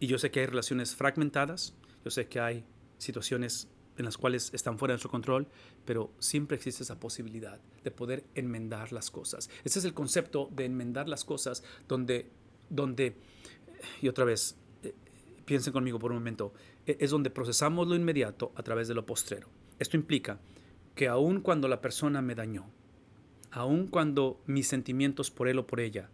Y 0.00 0.08
yo 0.08 0.18
sé 0.18 0.32
que 0.32 0.40
hay 0.40 0.46
relaciones 0.46 0.96
fragmentadas, 0.96 1.72
yo 2.04 2.10
sé 2.10 2.26
que 2.26 2.40
hay 2.40 2.64
situaciones 2.98 3.68
en 3.98 4.04
las 4.04 4.16
cuales 4.16 4.50
están 4.54 4.78
fuera 4.78 4.92
de 4.92 4.96
nuestro 4.96 5.10
control, 5.10 5.46
pero 5.84 6.12
siempre 6.18 6.56
existe 6.56 6.82
esa 6.82 6.98
posibilidad 6.98 7.60
de 7.84 7.90
poder 7.90 8.24
enmendar 8.34 8.92
las 8.92 9.10
cosas. 9.10 9.50
Ese 9.64 9.78
es 9.78 9.84
el 9.84 9.94
concepto 9.94 10.48
de 10.52 10.64
enmendar 10.64 11.08
las 11.08 11.24
cosas 11.24 11.62
donde, 11.88 12.30
donde 12.70 13.16
y 14.00 14.08
otra 14.08 14.24
vez, 14.24 14.56
eh, 14.82 14.94
piensen 15.44 15.72
conmigo 15.72 15.98
por 15.98 16.12
un 16.12 16.18
momento, 16.18 16.52
e, 16.86 16.96
es 17.00 17.10
donde 17.10 17.30
procesamos 17.30 17.88
lo 17.88 17.94
inmediato 17.94 18.52
a 18.56 18.62
través 18.62 18.88
de 18.88 18.94
lo 18.94 19.06
postrero. 19.06 19.48
Esto 19.78 19.96
implica 19.96 20.38
que 20.94 21.08
aun 21.08 21.40
cuando 21.40 21.68
la 21.68 21.80
persona 21.80 22.22
me 22.22 22.34
dañó, 22.34 22.70
aun 23.50 23.86
cuando 23.86 24.42
mis 24.46 24.68
sentimientos 24.68 25.30
por 25.30 25.48
él 25.48 25.58
o 25.58 25.66
por 25.66 25.80
ella 25.80 26.10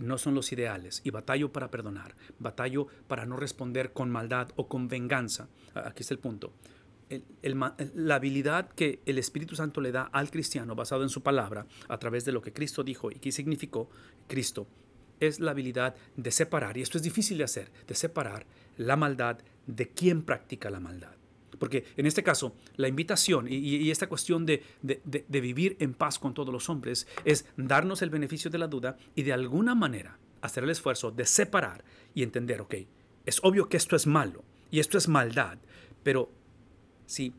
no 0.00 0.16
son 0.16 0.34
los 0.34 0.52
ideales 0.52 1.02
y 1.04 1.10
batallo 1.10 1.52
para 1.52 1.70
perdonar, 1.70 2.16
batallo 2.38 2.86
para 3.08 3.26
no 3.26 3.36
responder 3.36 3.92
con 3.92 4.10
maldad 4.10 4.48
o 4.56 4.66
con 4.66 4.88
venganza, 4.88 5.48
aquí 5.74 6.02
está 6.02 6.14
el 6.14 6.20
punto, 6.20 6.52
la 7.94 8.14
habilidad 8.14 8.70
que 8.70 9.00
el 9.06 9.18
Espíritu 9.18 9.56
Santo 9.56 9.80
le 9.80 9.92
da 9.92 10.02
al 10.12 10.30
cristiano 10.30 10.74
basado 10.74 11.02
en 11.02 11.08
su 11.08 11.22
palabra, 11.22 11.66
a 11.88 11.98
través 11.98 12.24
de 12.24 12.32
lo 12.32 12.42
que 12.42 12.52
Cristo 12.52 12.82
dijo 12.84 13.10
y 13.10 13.16
que 13.16 13.32
significó 13.32 13.90
Cristo, 14.28 14.66
es 15.20 15.40
la 15.40 15.52
habilidad 15.52 15.94
de 16.16 16.30
separar, 16.30 16.76
y 16.76 16.82
esto 16.82 16.98
es 16.98 17.04
difícil 17.04 17.38
de 17.38 17.44
hacer, 17.44 17.70
de 17.86 17.94
separar 17.94 18.46
la 18.76 18.96
maldad 18.96 19.38
de 19.66 19.88
quien 19.88 20.22
practica 20.22 20.70
la 20.70 20.80
maldad. 20.80 21.14
Porque 21.58 21.84
en 21.96 22.06
este 22.06 22.24
caso, 22.24 22.56
la 22.76 22.88
invitación 22.88 23.46
y, 23.48 23.88
esta 23.90 24.08
cuestión 24.08 24.44
de, 24.44 24.64
de, 24.82 25.40
vivir 25.40 25.76
en 25.78 25.94
paz 25.94 26.18
con 26.18 26.34
todos 26.34 26.52
los 26.52 26.68
hombres 26.68 27.06
es 27.24 27.46
darnos 27.56 28.02
el 28.02 28.10
beneficio 28.10 28.50
de 28.50 28.58
la 28.58 28.66
duda 28.66 28.96
y 29.14 29.22
de 29.22 29.32
alguna 29.32 29.76
manera 29.76 30.18
hacer 30.40 30.64
el 30.64 30.70
esfuerzo 30.70 31.12
de 31.12 31.24
separar 31.24 31.84
y 32.14 32.24
entender, 32.24 32.60
ok, 32.62 32.74
es 33.26 33.38
obvio 33.44 33.68
que 33.68 33.76
esto 33.76 33.94
es 33.94 34.08
malo 34.08 34.42
y 34.72 34.80
esto 34.80 34.98
es 34.98 35.06
maldad, 35.06 35.58
pero 36.02 36.32
si 37.12 37.34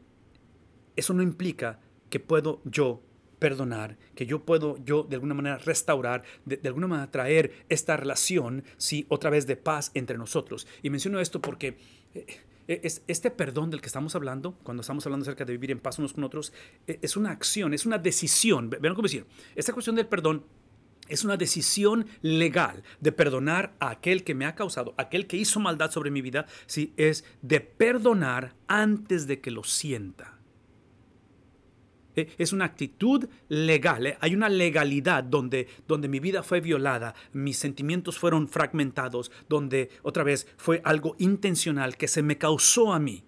eso 0.96 1.14
no 1.16 1.24
implica 1.24 1.80
que 2.12 2.20
puedo 2.20 2.62
yo 2.64 3.02
perdonar, 3.40 3.98
que 4.14 4.28
yo 4.28 4.46
puedo 4.46 4.78
yo 4.86 5.02
de 5.04 5.16
alguna 5.16 5.34
manera 5.34 5.58
restaurar, 5.58 6.24
de, 6.46 6.60
alguna 6.66 6.88
manera 6.88 7.10
traer 7.10 7.66
esta 7.70 7.98
relación, 7.98 8.64
sí, 8.78 9.08
otra 9.10 9.32
vez 9.32 9.48
de 9.48 9.58
paz 9.58 9.90
entre 9.96 10.18
nosotros. 10.18 10.68
Y 10.84 10.92
menciono 10.92 11.20
esto 11.20 11.42
porque 11.42 11.78
eh, 12.14 12.40
es, 12.68 13.02
este 13.08 13.32
perdón 13.32 13.72
del 13.72 13.82
que 13.82 13.88
estamos 13.88 14.16
hablando, 14.16 14.54
cuando 14.64 14.82
estamos 14.82 15.06
hablando 15.08 15.24
acerca 15.24 15.44
de 15.44 15.54
vivir 15.54 15.72
en 15.72 15.80
paz 15.80 15.98
unos 15.98 16.14
con 16.14 16.24
otros, 16.24 16.54
eh, 16.86 17.00
es 17.02 17.18
una 17.18 17.32
acción, 17.32 17.74
es 17.74 17.88
una 17.88 17.98
decisión. 17.98 18.70
Vean 18.70 18.94
cómo 18.94 19.08
decir, 19.08 19.26
esta 19.56 19.74
cuestión 19.74 19.96
del 19.96 20.06
perdón 20.06 20.46
es 21.08 21.24
una 21.24 21.38
decisión 21.38 22.08
legal 22.22 22.84
de 23.00 23.12
perdonar 23.12 23.76
a 23.80 23.90
aquel 23.90 24.24
que 24.24 24.36
me 24.36 24.46
ha 24.46 24.56
causado, 24.56 24.94
aquel 24.98 25.28
que 25.28 25.38
hizo 25.38 25.60
maldad 25.60 25.92
sobre 25.92 26.12
mi 26.12 26.22
vida, 26.22 26.46
sí, 26.66 26.94
es 26.98 27.26
de 27.42 27.60
perdonar 27.60 28.56
antes 28.68 29.28
de 29.28 29.42
que 29.42 29.52
lo 29.52 29.64
sienta. 29.64 30.40
Eh, 32.16 32.34
es 32.38 32.54
una 32.54 32.66
actitud 32.66 33.28
legal, 33.50 34.06
eh. 34.06 34.18
hay 34.22 34.36
una 34.36 34.50
legalidad 34.50 35.24
donde, 35.24 35.68
donde 35.88 36.08
mi 36.08 36.20
vida 36.20 36.44
fue 36.44 36.62
violada, 36.62 37.16
mis 37.32 37.58
sentimientos 37.58 38.20
fueron 38.20 38.48
fragmentados, 38.48 39.32
donde 39.50 39.90
otra 40.04 40.24
vez 40.24 40.48
fue 40.58 40.82
algo 40.84 41.16
intencional 41.18 41.98
que 41.98 42.08
se 42.08 42.22
me 42.22 42.38
causó 42.38 42.94
a 42.94 43.00
mí. 43.00 43.24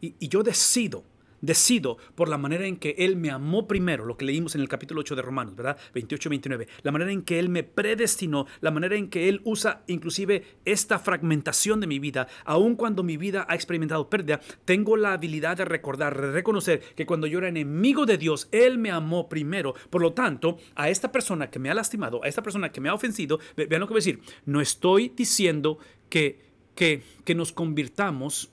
Y 0.00 0.28
yo 0.28 0.44
decido 0.44 1.04
decido 1.40 1.98
por 2.14 2.28
la 2.28 2.38
manera 2.38 2.66
en 2.66 2.76
que 2.76 2.94
Él 2.98 3.16
me 3.16 3.30
amó 3.30 3.66
primero, 3.66 4.04
lo 4.04 4.16
que 4.16 4.24
leímos 4.24 4.54
en 4.54 4.60
el 4.60 4.68
capítulo 4.68 5.00
8 5.00 5.16
de 5.16 5.22
Romanos, 5.22 5.56
¿verdad? 5.56 5.78
28-29, 5.94 6.66
la 6.82 6.92
manera 6.92 7.12
en 7.12 7.22
que 7.22 7.38
Él 7.38 7.48
me 7.48 7.62
predestinó, 7.62 8.46
la 8.60 8.70
manera 8.70 8.96
en 8.96 9.08
que 9.08 9.28
Él 9.28 9.40
usa 9.44 9.82
inclusive 9.86 10.44
esta 10.64 10.98
fragmentación 10.98 11.80
de 11.80 11.86
mi 11.86 11.98
vida, 11.98 12.28
aun 12.44 12.76
cuando 12.76 13.02
mi 13.02 13.16
vida 13.16 13.46
ha 13.48 13.54
experimentado 13.54 14.08
pérdida, 14.10 14.40
tengo 14.64 14.96
la 14.96 15.12
habilidad 15.12 15.56
de 15.56 15.64
recordar, 15.64 16.20
de 16.20 16.32
reconocer 16.32 16.80
que 16.94 17.06
cuando 17.06 17.26
yo 17.26 17.38
era 17.38 17.48
enemigo 17.48 18.06
de 18.06 18.18
Dios, 18.18 18.48
Él 18.52 18.78
me 18.78 18.90
amó 18.90 19.28
primero. 19.28 19.74
Por 19.90 20.02
lo 20.02 20.12
tanto, 20.12 20.58
a 20.74 20.88
esta 20.88 21.12
persona 21.12 21.50
que 21.50 21.58
me 21.58 21.70
ha 21.70 21.74
lastimado, 21.74 22.22
a 22.22 22.28
esta 22.28 22.42
persona 22.42 22.70
que 22.70 22.80
me 22.80 22.88
ha 22.88 22.94
ofendido, 22.94 23.38
vean 23.56 23.80
lo 23.80 23.86
que 23.86 23.94
voy 23.94 23.98
a 23.98 24.04
decir, 24.04 24.20
no 24.44 24.60
estoy 24.60 25.12
diciendo 25.14 25.78
que, 26.08 26.40
que, 26.74 27.02
que 27.24 27.34
nos 27.34 27.52
convirtamos 27.52 28.50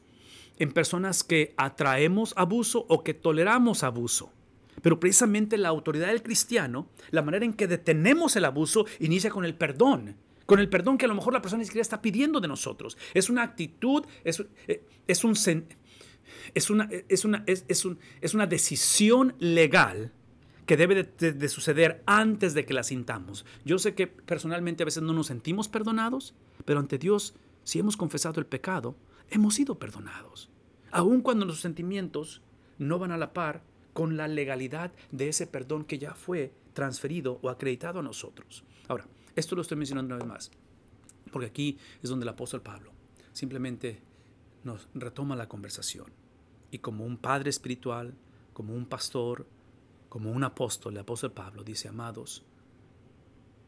en 0.59 0.71
personas 0.71 1.23
que 1.23 1.53
atraemos 1.57 2.33
abuso 2.37 2.85
o 2.89 3.03
que 3.03 3.13
toleramos 3.13 3.83
abuso. 3.83 4.31
Pero 4.81 4.99
precisamente 4.99 5.57
la 5.57 5.69
autoridad 5.69 6.07
del 6.07 6.21
cristiano, 6.21 6.87
la 7.11 7.21
manera 7.21 7.45
en 7.45 7.53
que 7.53 7.67
detenemos 7.67 8.35
el 8.35 8.45
abuso, 8.45 8.85
inicia 8.99 9.29
con 9.29 9.45
el 9.45 9.55
perdón. 9.55 10.15
Con 10.45 10.59
el 10.59 10.69
perdón 10.69 10.97
que 10.97 11.05
a 11.05 11.07
lo 11.07 11.15
mejor 11.15 11.33
la 11.33 11.41
persona 11.41 11.61
ni 11.61 11.65
siquiera 11.65 11.81
está 11.81 12.01
pidiendo 12.01 12.39
de 12.39 12.47
nosotros. 12.47 12.97
Es 13.13 13.29
una 13.29 13.41
actitud, 13.41 14.05
es, 14.23 14.43
es, 15.07 15.23
un, 15.23 15.33
es, 16.53 16.69
una, 16.69 16.89
es, 17.09 17.25
una, 17.25 17.43
es, 17.47 17.85
un, 17.85 17.97
es 18.21 18.33
una 18.33 18.45
decisión 18.45 19.33
legal 19.39 20.11
que 20.67 20.77
debe 20.77 21.03
de, 21.17 21.31
de, 21.31 21.49
suceder 21.49 22.03
antes 22.05 22.53
de 22.53 22.65
que 22.65 22.73
la 22.73 22.83
sintamos. 22.83 23.45
Yo 23.65 23.77
sé 23.79 23.93
que 23.93 24.07
personalmente 24.07 24.83
a 24.83 24.85
veces 24.85 25.03
no 25.03 25.13
nos 25.13 25.27
sentimos 25.27 25.67
perdonados, 25.67 26.33
pero 26.65 26.79
ante 26.79 26.97
Dios, 26.97 27.35
si 27.63 27.79
hemos 27.79 27.97
confesado 27.97 28.39
el 28.39 28.47
pecado, 28.47 28.95
hemos 29.29 29.55
sido 29.55 29.79
perdonados, 29.79 30.49
aun 30.91 31.21
cuando 31.21 31.45
nuestros 31.45 31.61
sentimientos 31.61 32.41
no 32.77 32.99
van 32.99 33.11
a 33.11 33.17
la 33.17 33.33
par 33.33 33.63
con 33.93 34.17
la 34.17 34.27
legalidad 34.27 34.91
de 35.11 35.29
ese 35.29 35.47
perdón 35.47 35.85
que 35.85 35.97
ya 35.97 36.13
fue 36.13 36.53
transferido 36.73 37.39
o 37.41 37.49
acreditado 37.49 37.99
a 37.99 38.03
nosotros. 38.03 38.63
Ahora, 38.87 39.07
esto 39.35 39.55
lo 39.55 39.61
estoy 39.61 39.77
mencionando 39.77 40.13
una 40.13 40.23
vez 40.23 40.31
más, 40.31 40.51
porque 41.31 41.47
aquí 41.47 41.77
es 42.03 42.09
donde 42.09 42.23
el 42.23 42.29
apóstol 42.29 42.61
Pablo 42.61 42.91
simplemente 43.31 44.01
nos 44.63 44.87
retoma 44.93 45.35
la 45.35 45.47
conversación. 45.47 46.11
Y 46.71 46.79
como 46.79 47.05
un 47.05 47.17
padre 47.17 47.49
espiritual, 47.49 48.15
como 48.53 48.73
un 48.73 48.85
pastor, 48.85 49.47
como 50.09 50.31
un 50.31 50.43
apóstol, 50.43 50.93
el 50.93 50.99
apóstol 50.99 51.31
Pablo 51.31 51.63
dice, 51.63 51.87
amados, 51.87 52.43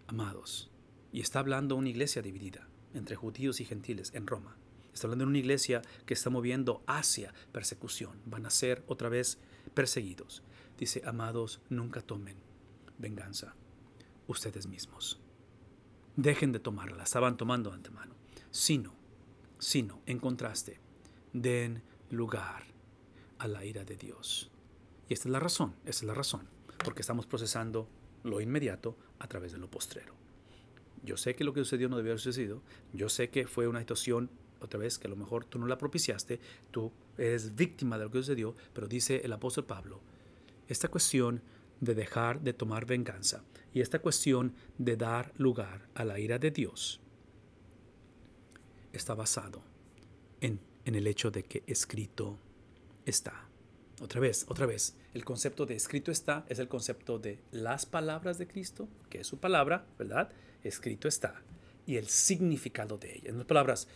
amados, 0.08 0.72
y 1.12 1.22
está 1.22 1.40
hablando 1.40 1.76
una 1.76 1.90
iglesia 1.90 2.22
dividida 2.22 2.68
entre 2.94 3.16
judíos 3.16 3.62
y 3.62 3.66
gentiles 3.66 4.14
en 4.14 4.28
Roma. 4.28 4.58
Está 4.98 5.06
hablando 5.06 5.26
de 5.26 5.30
una 5.30 5.38
iglesia 5.38 5.84
que 6.08 6.16
está 6.16 6.32
moviendo 6.32 6.82
hacia 6.88 7.32
persecución. 7.52 8.20
Van 8.26 8.48
a 8.48 8.50
ser 8.50 8.84
otra 8.88 9.10
vez 9.10 9.38
perseguidos. 9.76 10.42
Dice, 10.76 11.04
amados, 11.06 11.62
nunca 11.70 12.02
tomen 12.02 12.36
venganza 12.98 13.54
ustedes 14.26 14.66
mismos. 14.66 15.20
Dejen 16.16 16.52
de 16.52 16.60
tomarla, 16.60 16.98
la 16.98 17.04
estaban 17.04 17.38
tomando 17.38 17.70
de 17.70 17.76
antemano. 17.76 18.16
Sino, 18.50 18.92
sino, 19.60 20.02
en 20.08 20.18
contraste, 20.18 20.80
den 21.32 21.84
lugar 22.10 22.64
a 23.38 23.48
la 23.48 23.66
ira 23.66 23.86
de 23.86 23.98
Dios. 23.98 24.50
Y 25.08 25.14
esta 25.14 25.28
es 25.28 25.32
la 25.32 25.40
razón, 25.40 25.76
esta 25.86 26.06
es 26.06 26.08
la 26.08 26.16
razón, 26.16 26.50
porque 26.84 27.02
estamos 27.02 27.28
procesando 27.28 27.88
lo 28.24 28.42
inmediato 28.42 28.98
a 29.20 29.28
través 29.28 29.52
de 29.52 29.60
lo 29.60 29.70
postrero. 29.70 30.16
Yo 31.04 31.18
sé 31.18 31.36
que 31.36 31.44
lo 31.44 31.54
que 31.54 31.60
sucedió 31.60 31.88
no 31.88 31.98
debió 31.98 32.14
haber 32.14 32.20
sucedido, 32.20 32.64
yo 32.94 33.10
sé 33.10 33.30
que 33.30 33.46
fue 33.46 33.68
una 33.68 33.80
situación 33.82 34.32
otra 34.62 34.80
vez 34.80 34.98
que 34.98 35.08
a 35.08 35.10
lo 35.10 35.16
mejor 35.16 35.46
tú 35.46 35.60
no 35.60 35.68
la 35.68 35.78
propiciaste, 35.78 36.40
tú 36.72 36.92
eres 37.18 37.56
víctima 37.56 37.98
de 37.98 38.06
lo 38.06 38.12
que 38.12 38.20
sucedió, 38.20 38.56
pero 38.74 38.88
dice 38.88 39.22
el 39.24 39.34
apóstol 39.34 39.66
Pablo, 39.66 40.02
esta 40.68 40.88
cuestión 40.90 41.42
de 41.80 41.96
dejar 41.96 42.42
de 42.42 42.54
tomar 42.54 42.86
venganza 42.86 43.44
y 43.74 43.82
esta 43.82 44.00
cuestión 44.00 44.54
de 44.78 44.98
dar 44.98 45.34
lugar 45.38 45.88
a 45.96 46.04
la 46.04 46.20
ira 46.20 46.40
de 46.40 46.52
Dios 46.52 47.00
está 48.92 49.14
basado 49.14 49.62
en, 50.42 50.60
en 50.86 50.96
el 50.96 51.08
hecho 51.08 51.32
de 51.32 51.44
que 51.44 51.64
escrito 51.68 52.40
está. 53.06 53.48
Otra 54.00 54.20
vez, 54.20 54.46
otra 54.48 54.66
vez, 54.66 54.96
el 55.14 55.26
concepto 55.26 55.66
de 55.66 55.76
escrito 55.76 56.12
está 56.12 56.46
es 56.50 56.60
el 56.60 56.68
concepto 56.68 57.18
de 57.18 57.40
las 57.52 57.86
palabras 57.86 58.38
de 58.38 58.48
Cristo, 58.48 58.88
que 59.10 59.22
es 59.22 59.28
su 59.28 59.40
palabra, 59.40 59.86
¿verdad? 59.98 60.32
Escrito 60.64 61.08
está. 61.08 61.42
Y 61.88 61.96
el 61.96 62.08
significado 62.08 62.98
de 62.98 63.16
ella. 63.16 63.30
En 63.30 63.36
otras 63.36 63.48
palabras, 63.48 63.88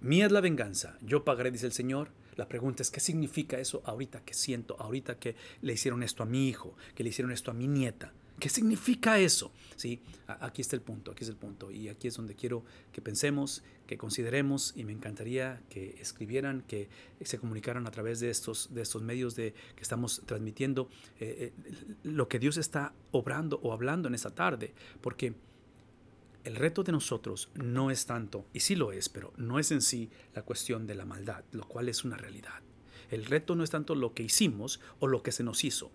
Mía 0.00 0.26
es 0.26 0.32
la 0.32 0.40
venganza, 0.40 0.96
yo 1.02 1.24
pagaré, 1.24 1.50
dice 1.50 1.66
el 1.66 1.72
Señor. 1.72 2.10
La 2.36 2.48
pregunta 2.48 2.82
es, 2.82 2.90
¿qué 2.90 3.00
significa 3.00 3.58
eso 3.58 3.82
ahorita 3.84 4.24
que 4.24 4.32
siento, 4.32 4.76
ahorita 4.80 5.18
que 5.18 5.36
le 5.60 5.74
hicieron 5.74 6.02
esto 6.02 6.22
a 6.22 6.26
mi 6.26 6.48
hijo, 6.48 6.74
que 6.94 7.02
le 7.02 7.10
hicieron 7.10 7.32
esto 7.32 7.50
a 7.50 7.54
mi 7.54 7.66
nieta? 7.66 8.12
¿Qué 8.40 8.48
significa 8.48 9.18
eso? 9.18 9.52
Sí, 9.76 10.00
aquí 10.26 10.62
está 10.62 10.74
el 10.74 10.80
punto, 10.80 11.10
aquí 11.10 11.24
es 11.24 11.28
el 11.28 11.36
punto. 11.36 11.70
Y 11.70 11.90
aquí 11.90 12.08
es 12.08 12.16
donde 12.16 12.34
quiero 12.34 12.64
que 12.90 13.02
pensemos, 13.02 13.62
que 13.86 13.98
consideremos, 13.98 14.72
y 14.74 14.84
me 14.84 14.92
encantaría 14.92 15.60
que 15.68 15.96
escribieran, 16.00 16.62
que 16.62 16.88
se 17.22 17.38
comunicaran 17.38 17.86
a 17.86 17.90
través 17.90 18.18
de 18.20 18.30
estos, 18.30 18.72
de 18.72 18.80
estos 18.80 19.02
medios 19.02 19.36
de, 19.36 19.52
que 19.76 19.82
estamos 19.82 20.22
transmitiendo 20.24 20.88
eh, 21.20 21.52
eh, 21.54 21.94
lo 22.02 22.28
que 22.28 22.38
Dios 22.38 22.56
está 22.56 22.94
obrando 23.10 23.60
o 23.62 23.74
hablando 23.74 24.08
en 24.08 24.14
esta 24.14 24.30
tarde. 24.30 24.72
Porque 25.02 25.34
el 26.44 26.56
reto 26.56 26.82
de 26.82 26.92
nosotros 26.92 27.50
no 27.54 27.90
es 27.90 28.06
tanto, 28.06 28.46
y 28.54 28.60
sí 28.60 28.74
lo 28.74 28.92
es, 28.92 29.08
pero 29.08 29.32
no 29.36 29.58
es 29.58 29.70
en 29.72 29.82
sí 29.82 30.10
la 30.34 30.42
cuestión 30.42 30.86
de 30.86 30.94
la 30.94 31.04
maldad, 31.04 31.44
lo 31.52 31.68
cual 31.68 31.88
es 31.88 32.04
una 32.04 32.16
realidad. 32.16 32.60
El 33.10 33.26
reto 33.26 33.54
no 33.54 33.64
es 33.64 33.70
tanto 33.70 33.94
lo 33.94 34.14
que 34.14 34.22
hicimos 34.22 34.80
o 35.00 35.06
lo 35.06 35.22
que 35.22 35.32
se 35.32 35.42
nos 35.42 35.64
hizo. 35.64 35.90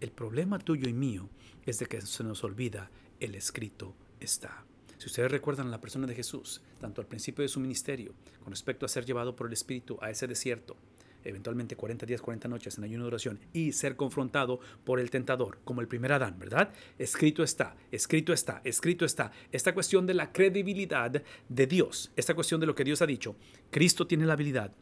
El 0.00 0.10
problema 0.10 0.58
tuyo 0.58 0.88
y 0.88 0.92
mío 0.92 1.28
es 1.66 1.78
de 1.78 1.86
que 1.86 2.00
se 2.00 2.24
nos 2.24 2.44
olvida 2.44 2.90
el 3.18 3.34
escrito 3.34 3.94
está. 4.20 4.64
Si 4.96 5.06
ustedes 5.06 5.30
recuerdan 5.30 5.70
la 5.70 5.80
persona 5.80 6.06
de 6.06 6.14
Jesús, 6.14 6.62
tanto 6.80 7.00
al 7.00 7.06
principio 7.06 7.42
de 7.42 7.48
su 7.48 7.60
ministerio, 7.60 8.14
con 8.42 8.52
respecto 8.52 8.86
a 8.86 8.88
ser 8.88 9.04
llevado 9.04 9.34
por 9.34 9.46
el 9.46 9.52
Espíritu 9.52 9.98
a 10.00 10.10
ese 10.10 10.26
desierto, 10.26 10.76
eventualmente 11.24 11.76
40 11.76 12.06
días, 12.06 12.20
40 12.20 12.48
noches 12.48 12.78
en 12.78 12.84
ayuno 12.84 13.04
de 13.04 13.08
oración 13.08 13.40
y 13.52 13.72
ser 13.72 13.96
confrontado 13.96 14.60
por 14.84 15.00
el 15.00 15.10
tentador, 15.10 15.58
como 15.64 15.80
el 15.80 15.88
primer 15.88 16.12
Adán, 16.12 16.38
¿verdad? 16.38 16.72
Escrito 16.98 17.42
está, 17.42 17.76
escrito 17.90 18.32
está, 18.32 18.60
escrito 18.64 19.04
está. 19.04 19.32
Esta 19.52 19.74
cuestión 19.74 20.06
de 20.06 20.14
la 20.14 20.32
credibilidad 20.32 21.22
de 21.48 21.66
Dios, 21.66 22.12
esta 22.16 22.34
cuestión 22.34 22.60
de 22.60 22.66
lo 22.66 22.74
que 22.74 22.84
Dios 22.84 23.02
ha 23.02 23.06
dicho, 23.06 23.36
Cristo 23.70 24.06
tiene 24.06 24.26
la 24.26 24.34
habilidad 24.34 24.72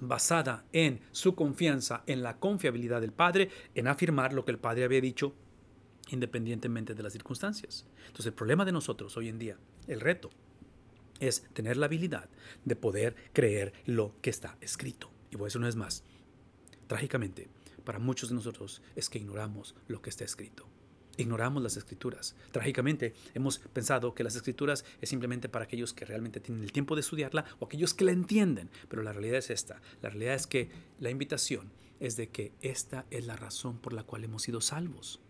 basada 0.00 0.64
en 0.72 1.00
su 1.10 1.34
confianza, 1.34 2.02
en 2.06 2.22
la 2.22 2.38
confiabilidad 2.38 3.00
del 3.00 3.12
Padre, 3.12 3.50
en 3.74 3.88
afirmar 3.88 4.32
lo 4.32 4.44
que 4.44 4.52
el 4.52 4.58
Padre 4.58 4.84
había 4.84 5.00
dicho 5.00 5.34
independientemente 6.10 6.94
de 6.94 7.02
las 7.02 7.12
circunstancias. 7.12 7.86
Entonces 8.06 8.26
el 8.26 8.34
problema 8.34 8.64
de 8.64 8.72
nosotros 8.72 9.16
hoy 9.16 9.28
en 9.28 9.38
día, 9.38 9.56
el 9.86 10.00
reto, 10.00 10.30
es 11.20 11.42
tener 11.52 11.76
la 11.76 11.86
habilidad 11.86 12.28
de 12.64 12.76
poder 12.76 13.14
creer 13.32 13.72
lo 13.86 14.14
que 14.22 14.30
está 14.30 14.56
escrito. 14.60 15.10
Y 15.30 15.36
por 15.36 15.48
eso 15.48 15.58
no 15.58 15.68
es 15.68 15.76
más. 15.76 16.02
Trágicamente, 16.86 17.48
para 17.84 17.98
muchos 17.98 18.28
de 18.28 18.34
nosotros 18.34 18.82
es 18.96 19.08
que 19.08 19.18
ignoramos 19.18 19.74
lo 19.88 20.02
que 20.02 20.10
está 20.10 20.24
escrito. 20.24 20.66
Ignoramos 21.16 21.62
las 21.62 21.76
escrituras. 21.76 22.34
Trágicamente, 22.50 23.14
hemos 23.34 23.58
pensado 23.58 24.14
que 24.14 24.24
las 24.24 24.36
escrituras 24.36 24.84
es 25.00 25.08
simplemente 25.08 25.48
para 25.48 25.64
aquellos 25.64 25.92
que 25.92 26.04
realmente 26.04 26.40
tienen 26.40 26.64
el 26.64 26.72
tiempo 26.72 26.94
de 26.94 27.02
estudiarla 27.02 27.44
o 27.58 27.66
aquellos 27.66 27.94
que 27.94 28.04
la 28.04 28.12
entienden. 28.12 28.70
Pero 28.88 29.02
la 29.02 29.12
realidad 29.12 29.38
es 29.38 29.50
esta. 29.50 29.80
La 30.02 30.08
realidad 30.08 30.34
es 30.34 30.46
que 30.46 30.70
la 30.98 31.10
invitación 31.10 31.70
es 32.00 32.16
de 32.16 32.28
que 32.28 32.52
esta 32.62 33.06
es 33.10 33.26
la 33.26 33.36
razón 33.36 33.78
por 33.78 33.92
la 33.92 34.04
cual 34.04 34.24
hemos 34.24 34.42
sido 34.42 34.60
salvos. 34.60 35.20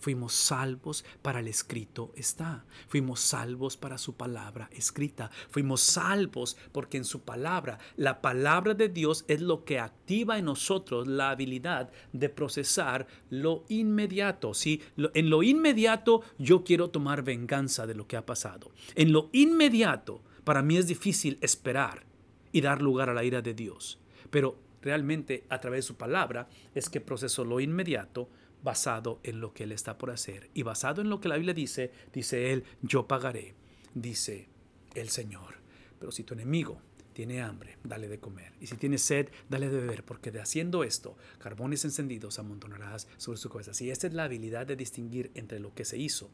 Fuimos 0.00 0.32
salvos 0.32 1.04
para 1.22 1.40
el 1.40 1.48
escrito 1.48 2.12
está. 2.16 2.64
Fuimos 2.88 3.20
salvos 3.20 3.76
para 3.76 3.98
su 3.98 4.14
palabra 4.14 4.68
escrita. 4.72 5.30
Fuimos 5.50 5.82
salvos 5.82 6.56
porque 6.72 6.96
en 6.96 7.04
su 7.04 7.20
palabra, 7.22 7.78
la 7.96 8.20
palabra 8.20 8.74
de 8.74 8.88
Dios 8.88 9.24
es 9.28 9.40
lo 9.40 9.64
que 9.64 9.78
activa 9.78 10.38
en 10.38 10.46
nosotros 10.46 11.06
la 11.06 11.30
habilidad 11.30 11.90
de 12.12 12.28
procesar 12.28 13.06
lo 13.28 13.64
inmediato. 13.68 14.54
¿sí? 14.54 14.82
En 14.96 15.30
lo 15.30 15.42
inmediato 15.42 16.22
yo 16.38 16.64
quiero 16.64 16.90
tomar 16.90 17.22
venganza 17.22 17.86
de 17.86 17.94
lo 17.94 18.06
que 18.06 18.16
ha 18.16 18.26
pasado. 18.26 18.72
En 18.94 19.12
lo 19.12 19.28
inmediato 19.32 20.22
para 20.44 20.62
mí 20.62 20.76
es 20.76 20.86
difícil 20.86 21.38
esperar 21.42 22.04
y 22.52 22.60
dar 22.60 22.82
lugar 22.82 23.10
a 23.10 23.14
la 23.14 23.24
ira 23.24 23.42
de 23.42 23.54
Dios. 23.54 24.00
Pero 24.30 24.58
realmente 24.82 25.44
a 25.48 25.60
través 25.60 25.84
de 25.84 25.88
su 25.88 25.96
palabra 25.96 26.48
es 26.74 26.88
que 26.88 27.00
proceso 27.00 27.44
lo 27.44 27.60
inmediato 27.60 28.28
basado 28.62 29.20
en 29.22 29.40
lo 29.40 29.52
que 29.52 29.64
Él 29.64 29.72
está 29.72 29.98
por 29.98 30.10
hacer. 30.10 30.50
Y 30.54 30.62
basado 30.62 31.00
en 31.02 31.10
lo 31.10 31.20
que 31.20 31.28
la 31.28 31.36
Biblia 31.36 31.54
dice, 31.54 31.92
dice 32.12 32.52
Él, 32.52 32.64
yo 32.82 33.06
pagaré, 33.06 33.54
dice 33.94 34.48
el 34.94 35.08
Señor. 35.08 35.56
Pero 35.98 36.12
si 36.12 36.24
tu 36.24 36.34
enemigo 36.34 36.80
tiene 37.12 37.42
hambre, 37.42 37.78
dale 37.84 38.08
de 38.08 38.20
comer. 38.20 38.52
Y 38.60 38.66
si 38.66 38.76
tiene 38.76 38.98
sed, 38.98 39.28
dale 39.48 39.68
de 39.68 39.80
beber, 39.80 40.04
porque 40.04 40.30
de 40.30 40.40
haciendo 40.40 40.84
esto, 40.84 41.16
carbones 41.38 41.84
encendidos 41.84 42.38
amontonarás 42.38 43.08
sobre 43.16 43.38
su 43.38 43.50
cabeza. 43.50 43.74
Si 43.74 43.90
esta 43.90 44.06
es 44.06 44.14
la 44.14 44.24
habilidad 44.24 44.66
de 44.66 44.76
distinguir 44.76 45.30
entre 45.34 45.60
lo 45.60 45.74
que 45.74 45.84
se 45.84 45.98
hizo, 45.98 46.30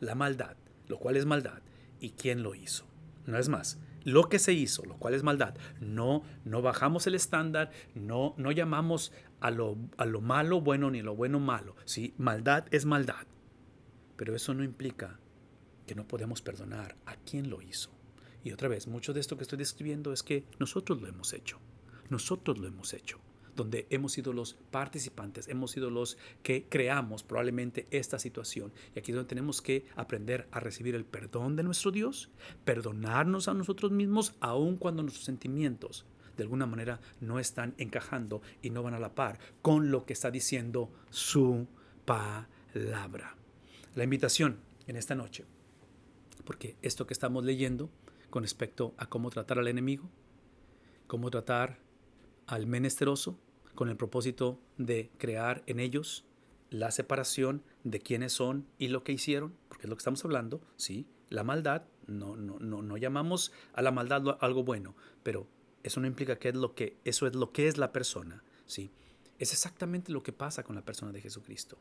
la 0.00 0.14
maldad, 0.14 0.56
lo 0.88 0.98
cual 0.98 1.16
es 1.16 1.24
maldad, 1.24 1.62
y 2.00 2.10
quién 2.10 2.42
lo 2.42 2.54
hizo. 2.54 2.84
No 3.24 3.38
es 3.38 3.48
más, 3.48 3.78
lo 4.04 4.28
que 4.28 4.38
se 4.38 4.52
hizo, 4.52 4.84
lo 4.84 4.98
cual 4.98 5.14
es 5.14 5.22
maldad. 5.22 5.56
No, 5.80 6.22
no 6.44 6.62
bajamos 6.62 7.06
el 7.06 7.14
estándar, 7.14 7.72
no, 7.94 8.34
no 8.36 8.52
llamamos 8.52 9.12
a 9.40 9.50
lo, 9.50 9.76
a 9.96 10.06
lo 10.06 10.20
malo 10.20 10.60
bueno 10.60 10.90
ni 10.90 11.02
lo 11.02 11.14
bueno 11.14 11.40
malo. 11.40 11.76
¿sí? 11.84 12.14
Maldad 12.18 12.66
es 12.70 12.84
maldad. 12.84 13.26
Pero 14.16 14.34
eso 14.34 14.54
no 14.54 14.64
implica 14.64 15.18
que 15.86 15.94
no 15.94 16.08
podemos 16.08 16.42
perdonar 16.42 16.96
a 17.06 17.16
quien 17.16 17.50
lo 17.50 17.62
hizo. 17.62 17.90
Y 18.42 18.52
otra 18.52 18.68
vez, 18.68 18.86
mucho 18.86 19.12
de 19.12 19.20
esto 19.20 19.36
que 19.36 19.42
estoy 19.42 19.58
describiendo 19.58 20.12
es 20.12 20.22
que 20.22 20.44
nosotros 20.58 21.00
lo 21.00 21.08
hemos 21.08 21.32
hecho. 21.32 21.58
Nosotros 22.08 22.58
lo 22.58 22.68
hemos 22.68 22.94
hecho 22.94 23.20
donde 23.56 23.86
hemos 23.90 24.12
sido 24.12 24.32
los 24.32 24.54
participantes, 24.70 25.48
hemos 25.48 25.72
sido 25.72 25.90
los 25.90 26.16
que 26.42 26.68
creamos 26.68 27.24
probablemente 27.24 27.88
esta 27.90 28.18
situación. 28.18 28.72
Y 28.94 28.98
aquí 28.98 29.10
es 29.10 29.16
donde 29.16 29.28
tenemos 29.28 29.62
que 29.62 29.86
aprender 29.96 30.46
a 30.52 30.60
recibir 30.60 30.94
el 30.94 31.04
perdón 31.04 31.56
de 31.56 31.62
nuestro 31.64 31.90
Dios, 31.90 32.30
perdonarnos 32.64 33.48
a 33.48 33.54
nosotros 33.54 33.90
mismos, 33.90 34.34
aun 34.40 34.76
cuando 34.76 35.02
nuestros 35.02 35.24
sentimientos 35.24 36.04
de 36.36 36.42
alguna 36.42 36.66
manera 36.66 37.00
no 37.20 37.38
están 37.38 37.74
encajando 37.78 38.42
y 38.62 38.70
no 38.70 38.82
van 38.82 38.94
a 38.94 39.00
la 39.00 39.14
par 39.14 39.38
con 39.62 39.90
lo 39.90 40.04
que 40.04 40.12
está 40.12 40.30
diciendo 40.30 40.90
su 41.10 41.66
palabra. 42.04 43.36
La 43.94 44.04
invitación 44.04 44.58
en 44.86 44.96
esta 44.96 45.14
noche, 45.14 45.44
porque 46.44 46.76
esto 46.82 47.06
que 47.06 47.14
estamos 47.14 47.44
leyendo 47.44 47.90
con 48.30 48.42
respecto 48.42 48.94
a 48.98 49.06
cómo 49.06 49.30
tratar 49.30 49.58
al 49.58 49.68
enemigo, 49.68 50.10
cómo 51.06 51.30
tratar 51.30 51.78
al 52.46 52.66
menesteroso, 52.66 53.38
con 53.74 53.88
el 53.88 53.96
propósito 53.96 54.58
de 54.78 55.10
crear 55.18 55.62
en 55.66 55.78
ellos 55.80 56.24
la 56.70 56.90
separación 56.90 57.62
de 57.84 58.00
quiénes 58.00 58.32
son 58.32 58.66
y 58.78 58.88
lo 58.88 59.04
que 59.04 59.12
hicieron, 59.12 59.54
porque 59.68 59.84
es 59.84 59.90
lo 59.90 59.96
que 59.96 60.00
estamos 60.00 60.24
hablando, 60.24 60.60
¿sí? 60.76 61.06
La 61.28 61.44
maldad, 61.44 61.84
no, 62.06 62.36
no, 62.36 62.58
no, 62.58 62.82
no 62.82 62.96
llamamos 62.96 63.52
a 63.72 63.82
la 63.82 63.92
maldad 63.92 64.38
algo 64.40 64.64
bueno, 64.64 64.96
pero 65.22 65.46
eso 65.86 66.00
no 66.00 66.06
implica 66.06 66.38
que 66.38 66.48
es 66.48 66.54
lo 66.54 66.74
que, 66.74 66.98
eso 67.04 67.26
es 67.26 67.34
lo 67.34 67.52
que 67.52 67.68
es 67.68 67.78
la 67.78 67.92
persona, 67.92 68.42
¿sí? 68.66 68.90
Es 69.38 69.52
exactamente 69.52 70.12
lo 70.12 70.22
que 70.22 70.32
pasa 70.32 70.62
con 70.62 70.74
la 70.74 70.84
persona 70.84 71.12
de 71.12 71.20
Jesucristo. 71.20 71.78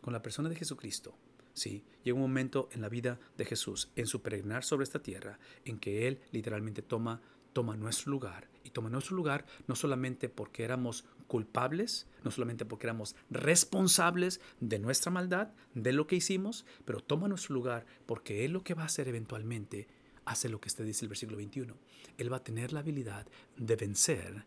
Con 0.00 0.12
la 0.12 0.22
persona 0.22 0.48
de 0.48 0.56
Jesucristo, 0.56 1.16
¿sí? 1.52 1.84
Llega 2.04 2.14
un 2.14 2.22
momento 2.22 2.68
en 2.72 2.80
la 2.80 2.88
vida 2.88 3.18
de 3.36 3.44
Jesús, 3.44 3.90
en 3.96 4.06
su 4.06 4.22
peregrinar 4.22 4.64
sobre 4.64 4.84
esta 4.84 5.02
tierra, 5.02 5.38
en 5.64 5.78
que 5.78 6.08
Él 6.08 6.20
literalmente 6.30 6.82
toma 6.82 7.20
toma 7.54 7.76
nuestro 7.76 8.10
lugar. 8.10 8.48
Y 8.64 8.70
toma 8.70 8.90
nuestro 8.90 9.16
lugar 9.16 9.46
no 9.66 9.76
solamente 9.76 10.28
porque 10.28 10.64
éramos 10.64 11.04
culpables, 11.26 12.06
no 12.22 12.30
solamente 12.30 12.66
porque 12.66 12.86
éramos 12.86 13.16
responsables 13.30 14.40
de 14.60 14.78
nuestra 14.78 15.10
maldad, 15.10 15.52
de 15.72 15.92
lo 15.92 16.06
que 16.06 16.16
hicimos, 16.16 16.66
pero 16.84 17.00
toma 17.00 17.28
nuestro 17.28 17.54
lugar 17.54 17.86
porque 18.04 18.44
Él 18.44 18.52
lo 18.52 18.62
que 18.62 18.74
va 18.74 18.82
a 18.82 18.86
hacer 18.86 19.08
eventualmente 19.08 19.88
hace 20.24 20.48
lo 20.48 20.60
que 20.60 20.68
usted 20.68 20.84
dice 20.84 21.04
el 21.04 21.08
versículo 21.08 21.36
21. 21.36 21.74
Él 22.18 22.32
va 22.32 22.38
a 22.38 22.44
tener 22.44 22.72
la 22.72 22.80
habilidad 22.80 23.26
de 23.56 23.76
vencer 23.76 24.44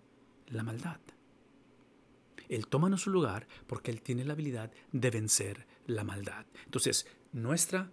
la 0.47 0.63
maldad. 0.63 0.99
Él 2.49 2.67
toma 2.67 2.89
nuestro 2.89 3.11
lugar 3.11 3.47
porque 3.67 3.91
Él 3.91 4.01
tiene 4.01 4.23
la 4.23 4.33
habilidad 4.33 4.71
de 4.91 5.09
vencer 5.09 5.65
la 5.85 6.03
maldad. 6.03 6.45
Entonces, 6.65 7.05
nuestra, 7.33 7.91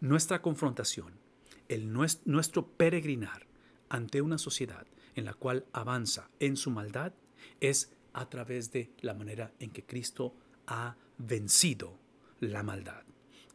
nuestra 0.00 0.40
confrontación, 0.40 1.14
el, 1.68 1.92
nuestro 1.92 2.66
peregrinar, 2.66 3.46
ante 3.88 4.20
una 4.20 4.38
sociedad 4.38 4.86
en 5.14 5.24
la 5.24 5.34
cual 5.34 5.64
avanza 5.72 6.28
en 6.40 6.56
su 6.56 6.70
maldad 6.70 7.12
es 7.60 7.92
a 8.12 8.28
través 8.28 8.72
de 8.72 8.90
la 9.00 9.14
manera 9.14 9.52
en 9.58 9.70
que 9.70 9.84
Cristo 9.84 10.34
ha 10.66 10.96
vencido 11.18 11.98
la 12.40 12.62
maldad. 12.62 13.04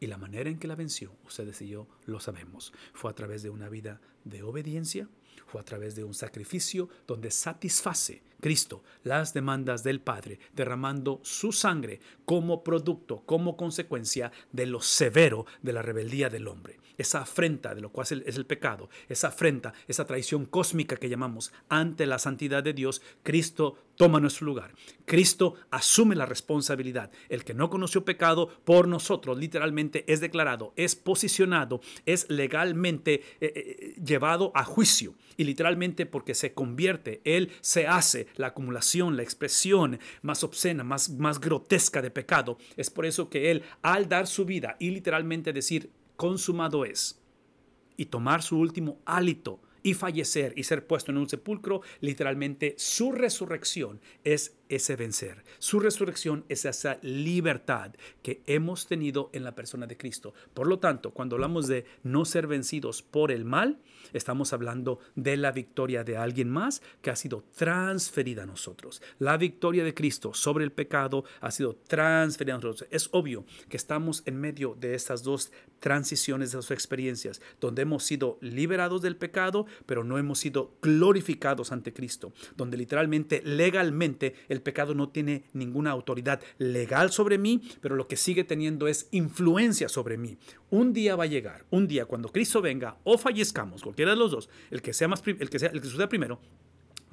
Y 0.01 0.07
la 0.07 0.17
manera 0.17 0.49
en 0.49 0.57
que 0.57 0.67
la 0.67 0.75
venció, 0.75 1.15
ustedes 1.27 1.61
y 1.61 1.67
yo 1.67 1.87
lo 2.05 2.19
sabemos, 2.19 2.73
fue 2.91 3.11
a 3.11 3.13
través 3.13 3.43
de 3.43 3.51
una 3.51 3.69
vida 3.69 4.01
de 4.23 4.41
obediencia, 4.41 5.07
fue 5.45 5.61
a 5.61 5.63
través 5.63 5.95
de 5.95 6.03
un 6.03 6.15
sacrificio 6.15 6.89
donde 7.05 7.29
satisface 7.29 8.23
Cristo 8.41 8.83
las 9.03 9.33
demandas 9.33 9.83
del 9.83 10.01
Padre, 10.01 10.39
derramando 10.53 11.21
su 11.23 11.53
sangre 11.53 12.01
como 12.25 12.63
producto, 12.63 13.23
como 13.25 13.55
consecuencia 13.55 14.31
de 14.51 14.65
lo 14.65 14.81
severo 14.81 15.45
de 15.61 15.73
la 15.73 15.81
rebeldía 15.81 16.29
del 16.29 16.47
hombre 16.47 16.81
esa 17.01 17.21
afrenta 17.21 17.73
de 17.75 17.81
lo 17.81 17.91
cual 17.91 18.07
es 18.25 18.37
el, 18.37 18.45
pecado, 18.45 18.89
esa 19.09 19.29
afrenta, 19.29 19.73
esa 19.87 20.05
traición 20.05 20.45
cósmica 20.45 20.95
que 20.95 21.09
llamamos 21.09 21.51
ante 21.67 22.05
la 22.05 22.19
santidad 22.19 22.63
de 22.63 22.73
Dios, 22.73 23.01
Cristo 23.23 23.77
toma 23.95 24.19
nuestro 24.19 24.45
lugar. 24.45 24.73
Cristo 25.05 25.55
asume 25.69 26.15
la 26.15 26.25
responsabilidad. 26.25 27.11
El 27.29 27.43
que 27.43 27.53
no 27.53 27.69
conoció 27.69 28.05
pecado 28.05 28.49
por 28.63 28.87
nosotros 28.87 29.37
literalmente 29.37 30.05
es 30.11 30.21
declarado, 30.21 30.73
es 30.75 30.95
posicionado, 30.95 31.81
es 32.05 32.29
legalmente 32.29 33.23
eh, 33.41 33.51
eh, 33.55 33.95
llevado 34.03 34.51
a 34.55 34.63
juicio. 34.63 35.15
Y 35.37 35.43
literalmente 35.43 36.05
porque 36.05 36.35
se 36.35 36.53
convierte, 36.53 37.21
Él 37.23 37.51
se 37.61 37.87
hace 37.87 38.27
la 38.35 38.47
acumulación, 38.47 39.17
la 39.17 39.23
expresión 39.23 39.99
más 40.21 40.43
obscena, 40.43 40.83
más, 40.83 41.09
más 41.09 41.39
grotesca 41.39 42.01
de 42.01 42.11
pecado. 42.11 42.57
Es 42.77 42.89
por 42.89 43.05
eso 43.05 43.29
que 43.29 43.51
Él, 43.51 43.63
al 43.81 44.07
dar 44.07 44.27
su 44.27 44.45
vida 44.45 44.75
y 44.79 44.91
literalmente 44.91 45.53
decir, 45.53 45.91
consumado 46.15 46.85
es, 46.85 47.19
y 47.97 48.05
tomar 48.05 48.41
su 48.41 48.57
último 48.57 48.99
hálito 49.05 49.59
y 49.83 49.93
fallecer 49.93 50.53
y 50.55 50.63
ser 50.63 50.85
puesto 50.85 51.11
en 51.11 51.17
un 51.17 51.29
sepulcro, 51.29 51.81
literalmente 51.99 52.75
su 52.77 53.11
resurrección 53.11 53.99
es 54.23 54.55
ese 54.69 54.95
vencer. 54.95 55.43
Su 55.59 55.79
resurrección 55.79 56.45
es 56.49 56.65
esa 56.65 56.99
libertad 57.01 57.93
que 58.21 58.41
hemos 58.45 58.87
tenido 58.87 59.29
en 59.33 59.43
la 59.43 59.55
persona 59.55 59.87
de 59.87 59.97
Cristo. 59.97 60.33
Por 60.53 60.67
lo 60.67 60.79
tanto, 60.79 61.11
cuando 61.11 61.35
hablamos 61.35 61.67
de 61.67 61.85
no 62.03 62.25
ser 62.25 62.47
vencidos 62.47 63.01
por 63.01 63.31
el 63.31 63.45
mal, 63.45 63.79
estamos 64.13 64.53
hablando 64.53 64.99
de 65.15 65.37
la 65.37 65.51
victoria 65.51 66.03
de 66.03 66.17
alguien 66.17 66.49
más 66.49 66.81
que 67.01 67.09
ha 67.09 67.15
sido 67.15 67.43
transferida 67.55 68.43
a 68.43 68.45
nosotros. 68.45 69.01
La 69.19 69.37
victoria 69.37 69.83
de 69.83 69.93
Cristo 69.93 70.33
sobre 70.33 70.63
el 70.63 70.71
pecado 70.71 71.23
ha 71.39 71.51
sido 71.51 71.75
transferida 71.87 72.55
a 72.55 72.57
nosotros. 72.57 72.87
Es 72.91 73.09
obvio 73.11 73.45
que 73.69 73.77
estamos 73.77 74.23
en 74.25 74.39
medio 74.39 74.75
de 74.79 74.95
estas 74.95 75.23
dos 75.23 75.51
transiciones, 75.79 76.51
de 76.51 76.59
esas 76.59 76.71
experiencias, 76.71 77.41
donde 77.59 77.81
hemos 77.81 78.03
sido 78.03 78.37
liberados 78.41 79.01
del 79.01 79.17
pecado, 79.17 79.65
pero 79.85 80.03
no 80.03 80.17
hemos 80.17 80.39
sido 80.39 80.75
glorificados 80.81 81.71
ante 81.71 81.93
Cristo, 81.93 82.33
donde 82.55 82.77
literalmente, 82.77 83.41
legalmente, 83.43 84.35
el 84.47 84.61
pecado 84.61 84.93
no 84.93 85.09
tiene 85.09 85.43
ninguna 85.53 85.91
autoridad 85.91 86.41
legal 86.57 87.11
sobre 87.11 87.37
mí, 87.37 87.61
pero 87.81 87.95
lo 87.95 88.07
que 88.07 88.17
sigue 88.17 88.43
teniendo 88.43 88.87
es 88.87 89.07
influencia 89.11 89.89
sobre 89.89 90.17
mí. 90.17 90.37
Un 90.71 90.93
día 90.93 91.17
va 91.17 91.25
a 91.25 91.27
llegar, 91.27 91.65
un 91.69 91.85
día 91.85 92.05
cuando 92.05 92.31
Cristo 92.31 92.61
venga 92.61 92.97
o 93.03 93.17
fallezcamos, 93.17 93.83
cualquiera 93.83 94.11
de 94.11 94.17
los 94.17 94.31
dos, 94.31 94.49
el 94.71 94.81
que 94.81 94.93
sea 94.93 95.09
más 95.09 95.21
el 95.25 95.49
que 95.49 95.59
sea 95.59 95.69
el 95.69 95.81
que 95.81 95.87
suceda 95.87 96.07
primero, 96.07 96.39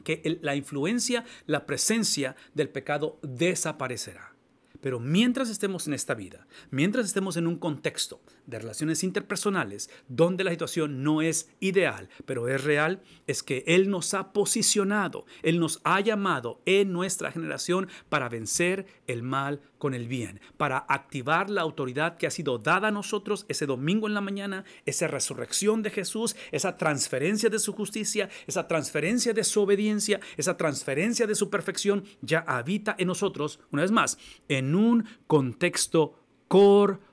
que 0.05 0.39
la 0.43 0.55
influencia, 0.55 1.25
la 1.47 1.67
presencia 1.67 2.37
del 2.55 2.71
pecado 2.71 3.19
desaparecerá. 3.23 4.39
Pero 4.81 5.01
mientras 5.01 5.51
estemos 5.51 5.89
en 5.89 5.95
esta 5.95 6.15
vida, 6.15 6.47
mientras 6.71 7.07
estemos 7.07 7.37
en 7.37 7.49
un 7.49 7.59
contexto 7.59 8.21
de 8.47 8.61
relaciones 8.61 9.03
interpersonales 9.03 9.91
donde 10.07 10.45
la 10.45 10.53
situación 10.53 11.03
no 11.03 11.21
es 11.21 11.51
ideal, 11.59 12.09
pero 12.27 12.49
es 12.49 12.63
real, 12.63 13.03
es 13.27 13.43
que 13.43 13.65
Él 13.67 13.91
nos 13.91 14.15
ha 14.15 14.33
posicionado, 14.33 15.27
Él 15.43 15.59
nos 15.59 15.81
ha 15.83 16.01
llamado 16.01 16.63
en 16.65 16.93
nuestra 16.93 17.33
generación 17.33 17.89
para 18.09 18.29
vencer 18.29 18.87
el 19.09 19.23
mal 19.23 19.61
con 19.79 19.95
el 19.95 20.09
bien, 20.09 20.41
para 20.57 20.79
activar 20.89 21.51
la 21.51 21.63
autoridad 21.63 22.17
que 22.17 22.27
ha 22.27 22.31
sido 22.31 22.59
dada 22.59 22.89
a 22.89 22.93
nosotros 22.93 23.47
ese 23.49 23.67
domingo 23.67 24.07
en 24.07 24.15
la 24.15 24.21
mañana, 24.21 24.65
esa 24.87 25.07
resurrección 25.07 25.83
de 25.83 25.91
Jesús, 25.91 26.37
esa 26.53 26.77
transferencia 26.77 27.49
de 27.49 27.59
su 27.59 27.73
justicia, 27.73 28.29
esa 28.47 28.69
transferencia 28.69 29.33
de 29.33 29.45
su 29.45 29.63
obediencia, 29.63 30.21
esa 30.37 30.57
transferencia 30.57 31.27
de 31.27 31.35
su 31.35 31.51
perfección, 31.51 32.05
ya 32.21 32.41
habita 32.41 32.95
en 32.99 33.09
nosotros, 33.09 33.61
una 33.71 33.83
vez 33.83 33.91
más, 33.91 34.19
en 34.49 34.75
un 34.75 35.07
contexto 35.27 36.19
corporal 36.49 37.09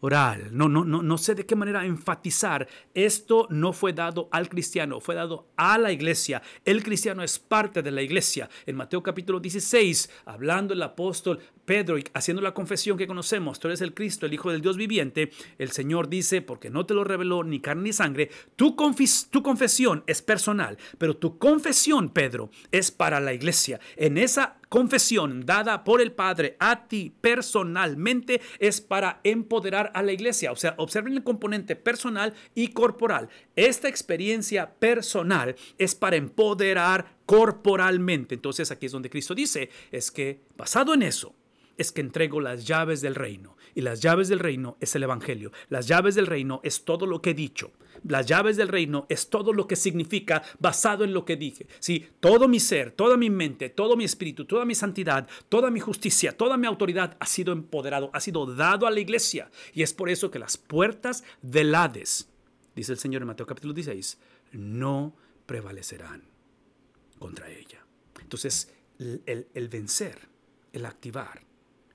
oral. 0.00 0.48
No, 0.52 0.68
no, 0.68 0.84
no, 0.84 1.02
no 1.02 1.18
sé 1.18 1.34
de 1.34 1.46
qué 1.46 1.56
manera 1.56 1.84
enfatizar. 1.84 2.68
Esto 2.94 3.46
no 3.50 3.72
fue 3.72 3.92
dado 3.92 4.28
al 4.32 4.48
cristiano, 4.48 5.00
fue 5.00 5.14
dado 5.14 5.48
a 5.56 5.78
la 5.78 5.92
iglesia. 5.92 6.42
El 6.64 6.82
cristiano 6.82 7.22
es 7.22 7.38
parte 7.38 7.82
de 7.82 7.90
la 7.90 8.02
iglesia. 8.02 8.48
En 8.66 8.76
Mateo 8.76 9.02
capítulo 9.02 9.40
16, 9.40 10.10
hablando 10.26 10.74
el 10.74 10.82
apóstol 10.82 11.40
Pedro 11.64 11.98
y 11.98 12.04
haciendo 12.14 12.40
la 12.40 12.54
confesión 12.54 12.96
que 12.96 13.06
conocemos, 13.06 13.60
tú 13.60 13.68
eres 13.68 13.82
el 13.82 13.92
Cristo, 13.92 14.24
el 14.24 14.32
Hijo 14.32 14.50
del 14.50 14.62
Dios 14.62 14.78
viviente, 14.78 15.30
el 15.58 15.70
Señor 15.70 16.08
dice, 16.08 16.40
porque 16.40 16.70
no 16.70 16.86
te 16.86 16.94
lo 16.94 17.04
reveló 17.04 17.44
ni 17.44 17.60
carne 17.60 17.82
ni 17.82 17.92
sangre, 17.92 18.30
tu, 18.56 18.74
tu 19.30 19.42
confesión 19.42 20.02
es 20.06 20.22
personal, 20.22 20.78
pero 20.96 21.18
tu 21.18 21.36
confesión, 21.36 22.08
Pedro, 22.08 22.50
es 22.72 22.90
para 22.90 23.20
la 23.20 23.34
iglesia. 23.34 23.80
En 23.96 24.16
esa 24.16 24.56
confesión 24.68 25.44
dada 25.44 25.84
por 25.84 26.00
el 26.00 26.12
Padre 26.12 26.56
a 26.58 26.88
ti 26.88 27.12
personalmente 27.20 28.40
es 28.58 28.80
para 28.80 29.20
empoderar 29.24 29.87
a 29.94 30.02
la 30.02 30.12
iglesia. 30.12 30.52
O 30.52 30.56
sea, 30.56 30.74
observen 30.78 31.14
el 31.14 31.24
componente 31.24 31.76
personal 31.76 32.34
y 32.54 32.68
corporal. 32.68 33.28
Esta 33.56 33.88
experiencia 33.88 34.70
personal 34.74 35.56
es 35.78 35.94
para 35.94 36.16
empoderar 36.16 37.16
corporalmente. 37.26 38.34
Entonces 38.34 38.70
aquí 38.70 38.86
es 38.86 38.92
donde 38.92 39.10
Cristo 39.10 39.34
dice, 39.34 39.70
es 39.92 40.10
que 40.10 40.40
basado 40.56 40.94
en 40.94 41.02
eso, 41.02 41.34
es 41.76 41.92
que 41.92 42.00
entrego 42.00 42.40
las 42.40 42.66
llaves 42.66 43.00
del 43.00 43.14
reino. 43.14 43.56
Y 43.74 43.82
las 43.82 44.00
llaves 44.00 44.28
del 44.28 44.40
reino 44.40 44.76
es 44.80 44.94
el 44.96 45.04
Evangelio. 45.04 45.52
Las 45.68 45.86
llaves 45.86 46.14
del 46.16 46.26
reino 46.26 46.60
es 46.64 46.84
todo 46.84 47.06
lo 47.06 47.22
que 47.22 47.30
he 47.30 47.34
dicho. 47.34 47.72
Las 48.04 48.26
llaves 48.26 48.56
del 48.56 48.68
reino 48.68 49.06
es 49.08 49.28
todo 49.28 49.52
lo 49.52 49.66
que 49.66 49.76
significa 49.76 50.42
basado 50.58 51.04
en 51.04 51.12
lo 51.12 51.24
que 51.24 51.36
dije. 51.36 51.66
Sí, 51.80 52.06
todo 52.20 52.48
mi 52.48 52.60
ser, 52.60 52.92
toda 52.92 53.16
mi 53.16 53.30
mente, 53.30 53.68
todo 53.68 53.96
mi 53.96 54.04
espíritu, 54.04 54.44
toda 54.44 54.64
mi 54.64 54.74
santidad, 54.74 55.28
toda 55.48 55.70
mi 55.70 55.80
justicia, 55.80 56.36
toda 56.36 56.56
mi 56.56 56.66
autoridad 56.66 57.16
ha 57.20 57.26
sido 57.26 57.52
empoderado, 57.52 58.10
ha 58.12 58.20
sido 58.20 58.46
dado 58.46 58.86
a 58.86 58.90
la 58.90 59.00
iglesia. 59.00 59.50
Y 59.72 59.82
es 59.82 59.92
por 59.92 60.08
eso 60.08 60.30
que 60.30 60.38
las 60.38 60.56
puertas 60.56 61.24
del 61.42 61.74
Hades, 61.74 62.28
dice 62.74 62.92
el 62.92 62.98
Señor 62.98 63.22
en 63.22 63.28
Mateo 63.28 63.46
capítulo 63.46 63.74
16, 63.74 64.18
no 64.52 65.14
prevalecerán 65.46 66.22
contra 67.18 67.50
ella. 67.50 67.84
Entonces, 68.20 68.72
el, 68.98 69.48
el 69.54 69.68
vencer, 69.68 70.28
el 70.72 70.86
activar, 70.86 71.42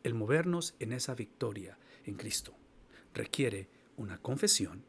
el 0.04 0.14
movernos 0.14 0.76
en 0.80 0.94
esa 0.94 1.16
victoria 1.16 1.78
en 2.06 2.16
Cristo 2.16 2.56
requiere 3.14 3.70
una 3.98 4.18
confesión 4.18 4.84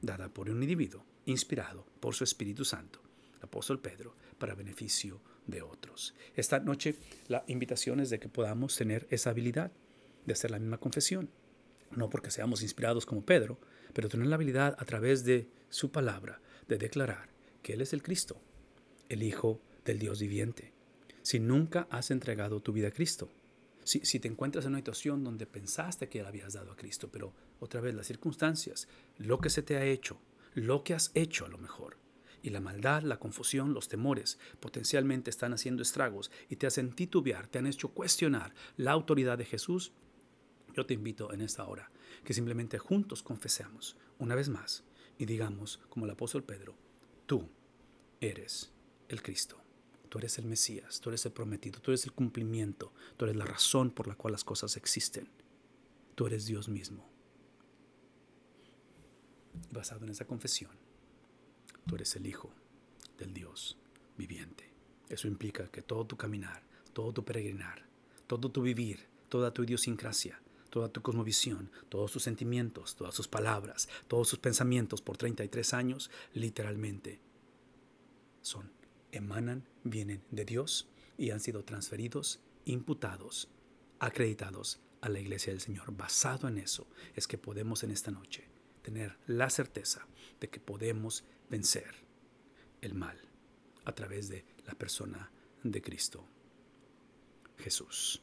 dada 0.00 0.28
por 0.28 0.50
un 0.50 0.62
individuo 0.62 1.04
inspirado 1.26 1.86
por 2.00 2.14
su 2.14 2.24
Espíritu 2.24 2.64
Santo, 2.64 3.00
el 3.38 3.44
apóstol 3.44 3.80
Pedro, 3.80 4.14
para 4.38 4.54
beneficio 4.54 5.20
de 5.46 5.62
otros. 5.62 6.14
Esta 6.34 6.60
noche 6.60 6.96
la 7.28 7.44
invitación 7.46 8.00
es 8.00 8.10
de 8.10 8.18
que 8.18 8.28
podamos 8.28 8.76
tener 8.76 9.06
esa 9.10 9.30
habilidad 9.30 9.72
de 10.26 10.32
hacer 10.32 10.50
la 10.50 10.58
misma 10.58 10.78
confesión, 10.78 11.30
no 11.90 12.08
porque 12.08 12.30
seamos 12.30 12.62
inspirados 12.62 13.06
como 13.06 13.24
Pedro, 13.24 13.58
pero 13.92 14.08
tener 14.08 14.26
la 14.26 14.36
habilidad 14.36 14.76
a 14.78 14.84
través 14.84 15.24
de 15.24 15.48
su 15.68 15.90
palabra 15.90 16.40
de 16.68 16.78
declarar 16.78 17.28
que 17.62 17.74
Él 17.74 17.80
es 17.80 17.92
el 17.92 18.02
Cristo, 18.02 18.40
el 19.08 19.22
Hijo 19.22 19.60
del 19.84 19.98
Dios 19.98 20.20
viviente. 20.20 20.72
Si 21.22 21.40
nunca 21.40 21.86
has 21.90 22.10
entregado 22.10 22.60
tu 22.60 22.72
vida 22.72 22.88
a 22.88 22.92
Cristo, 22.92 23.30
si, 23.84 24.20
te 24.20 24.28
encuentras 24.28 24.64
en 24.64 24.72
una 24.72 24.78
situación 24.78 25.24
donde 25.24 25.46
pensaste 25.46 26.08
que 26.08 26.22
le 26.22 26.28
habías 26.28 26.52
dado 26.52 26.72
a 26.72 26.76
Cristo, 26.76 27.08
pero 27.10 27.32
otra 27.60 27.80
vez 27.80 27.94
las 27.94 28.06
circunstancias, 28.06 28.88
lo 29.16 29.38
que 29.38 29.50
se 29.50 29.62
te 29.62 29.76
ha 29.76 29.84
hecho, 29.84 30.20
lo 30.54 30.82
que 30.82 30.94
has 30.94 31.12
hecho 31.14 31.46
a 31.46 31.48
lo 31.48 31.58
mejor, 31.58 31.98
y 32.42 32.50
la 32.50 32.60
maldad, 32.60 33.02
la 33.02 33.18
confusión, 33.18 33.74
los 33.74 33.88
temores 33.88 34.38
potencialmente 34.60 35.30
están 35.30 35.52
haciendo 35.52 35.82
estragos 35.82 36.30
y 36.48 36.56
te 36.56 36.66
hacen 36.66 36.92
titubear, 36.92 37.46
te 37.46 37.58
han 37.58 37.66
hecho 37.66 37.90
cuestionar 37.90 38.54
la 38.76 38.92
autoridad 38.92 39.38
de 39.38 39.44
Jesús, 39.44 39.92
yo 40.74 40.86
te 40.86 40.94
invito 40.94 41.32
en 41.32 41.42
esta 41.42 41.66
hora 41.66 41.90
que 42.24 42.34
simplemente 42.34 42.78
juntos 42.78 43.22
confesemos 43.22 43.96
una 44.18 44.34
vez 44.34 44.48
más 44.48 44.84
y 45.18 45.26
digamos, 45.26 45.80
como 45.88 46.06
el 46.06 46.12
apóstol 46.12 46.44
Pedro, 46.44 46.76
tú 47.26 47.48
eres 48.20 48.72
el 49.08 49.22
Cristo. 49.22 49.60
Tú 50.10 50.18
eres 50.18 50.38
el 50.38 50.46
Mesías, 50.46 51.00
tú 51.00 51.10
eres 51.10 51.24
el 51.24 51.32
prometido, 51.32 51.80
tú 51.80 51.92
eres 51.92 52.04
el 52.04 52.12
cumplimiento, 52.12 52.92
tú 53.16 53.26
eres 53.26 53.36
la 53.36 53.44
razón 53.44 53.92
por 53.92 54.08
la 54.08 54.16
cual 54.16 54.32
las 54.32 54.42
cosas 54.42 54.76
existen. 54.76 55.28
Tú 56.16 56.26
eres 56.26 56.46
Dios 56.46 56.68
mismo. 56.68 57.08
Basado 59.70 60.04
en 60.04 60.10
esa 60.10 60.26
confesión, 60.26 60.72
tú 61.86 61.96
eres 61.96 62.14
el 62.16 62.26
Hijo 62.26 62.52
del 63.18 63.32
Dios 63.32 63.78
viviente. 64.16 64.70
Eso 65.08 65.28
implica 65.28 65.68
que 65.68 65.82
todo 65.82 66.06
tu 66.06 66.16
caminar, 66.16 66.62
todo 66.92 67.12
tu 67.12 67.24
peregrinar, 67.24 67.84
todo 68.26 68.50
tu 68.50 68.62
vivir, 68.62 69.08
toda 69.28 69.52
tu 69.52 69.64
idiosincrasia, 69.64 70.40
toda 70.70 70.88
tu 70.88 71.02
cosmovisión, 71.02 71.70
todos 71.88 72.12
tus 72.12 72.22
sentimientos, 72.22 72.96
todas 72.96 73.14
sus 73.14 73.28
palabras, 73.28 73.88
todos 74.08 74.28
sus 74.28 74.38
pensamientos 74.38 75.02
por 75.02 75.16
33 75.16 75.74
años, 75.74 76.10
literalmente 76.32 77.20
son 78.42 78.70
emanan, 79.12 79.64
vienen 79.84 80.22
de 80.30 80.44
Dios 80.44 80.88
y 81.18 81.30
han 81.30 81.40
sido 81.40 81.64
transferidos, 81.64 82.40
imputados, 82.64 83.48
acreditados 83.98 84.80
a 85.00 85.08
la 85.08 85.20
iglesia 85.20 85.52
del 85.52 85.60
Señor. 85.60 85.96
Basado 85.96 86.48
en 86.48 86.58
eso 86.58 86.86
es 87.14 87.26
que 87.26 87.38
podemos 87.38 87.82
en 87.82 87.90
esta 87.90 88.10
noche 88.10 88.48
tener 88.82 89.18
la 89.26 89.50
certeza 89.50 90.06
de 90.40 90.48
que 90.48 90.60
podemos 90.60 91.24
vencer 91.48 91.94
el 92.80 92.94
mal 92.94 93.18
a 93.84 93.94
través 93.94 94.28
de 94.28 94.44
la 94.66 94.74
persona 94.74 95.30
de 95.62 95.82
Cristo 95.82 96.26
Jesús. 97.58 98.22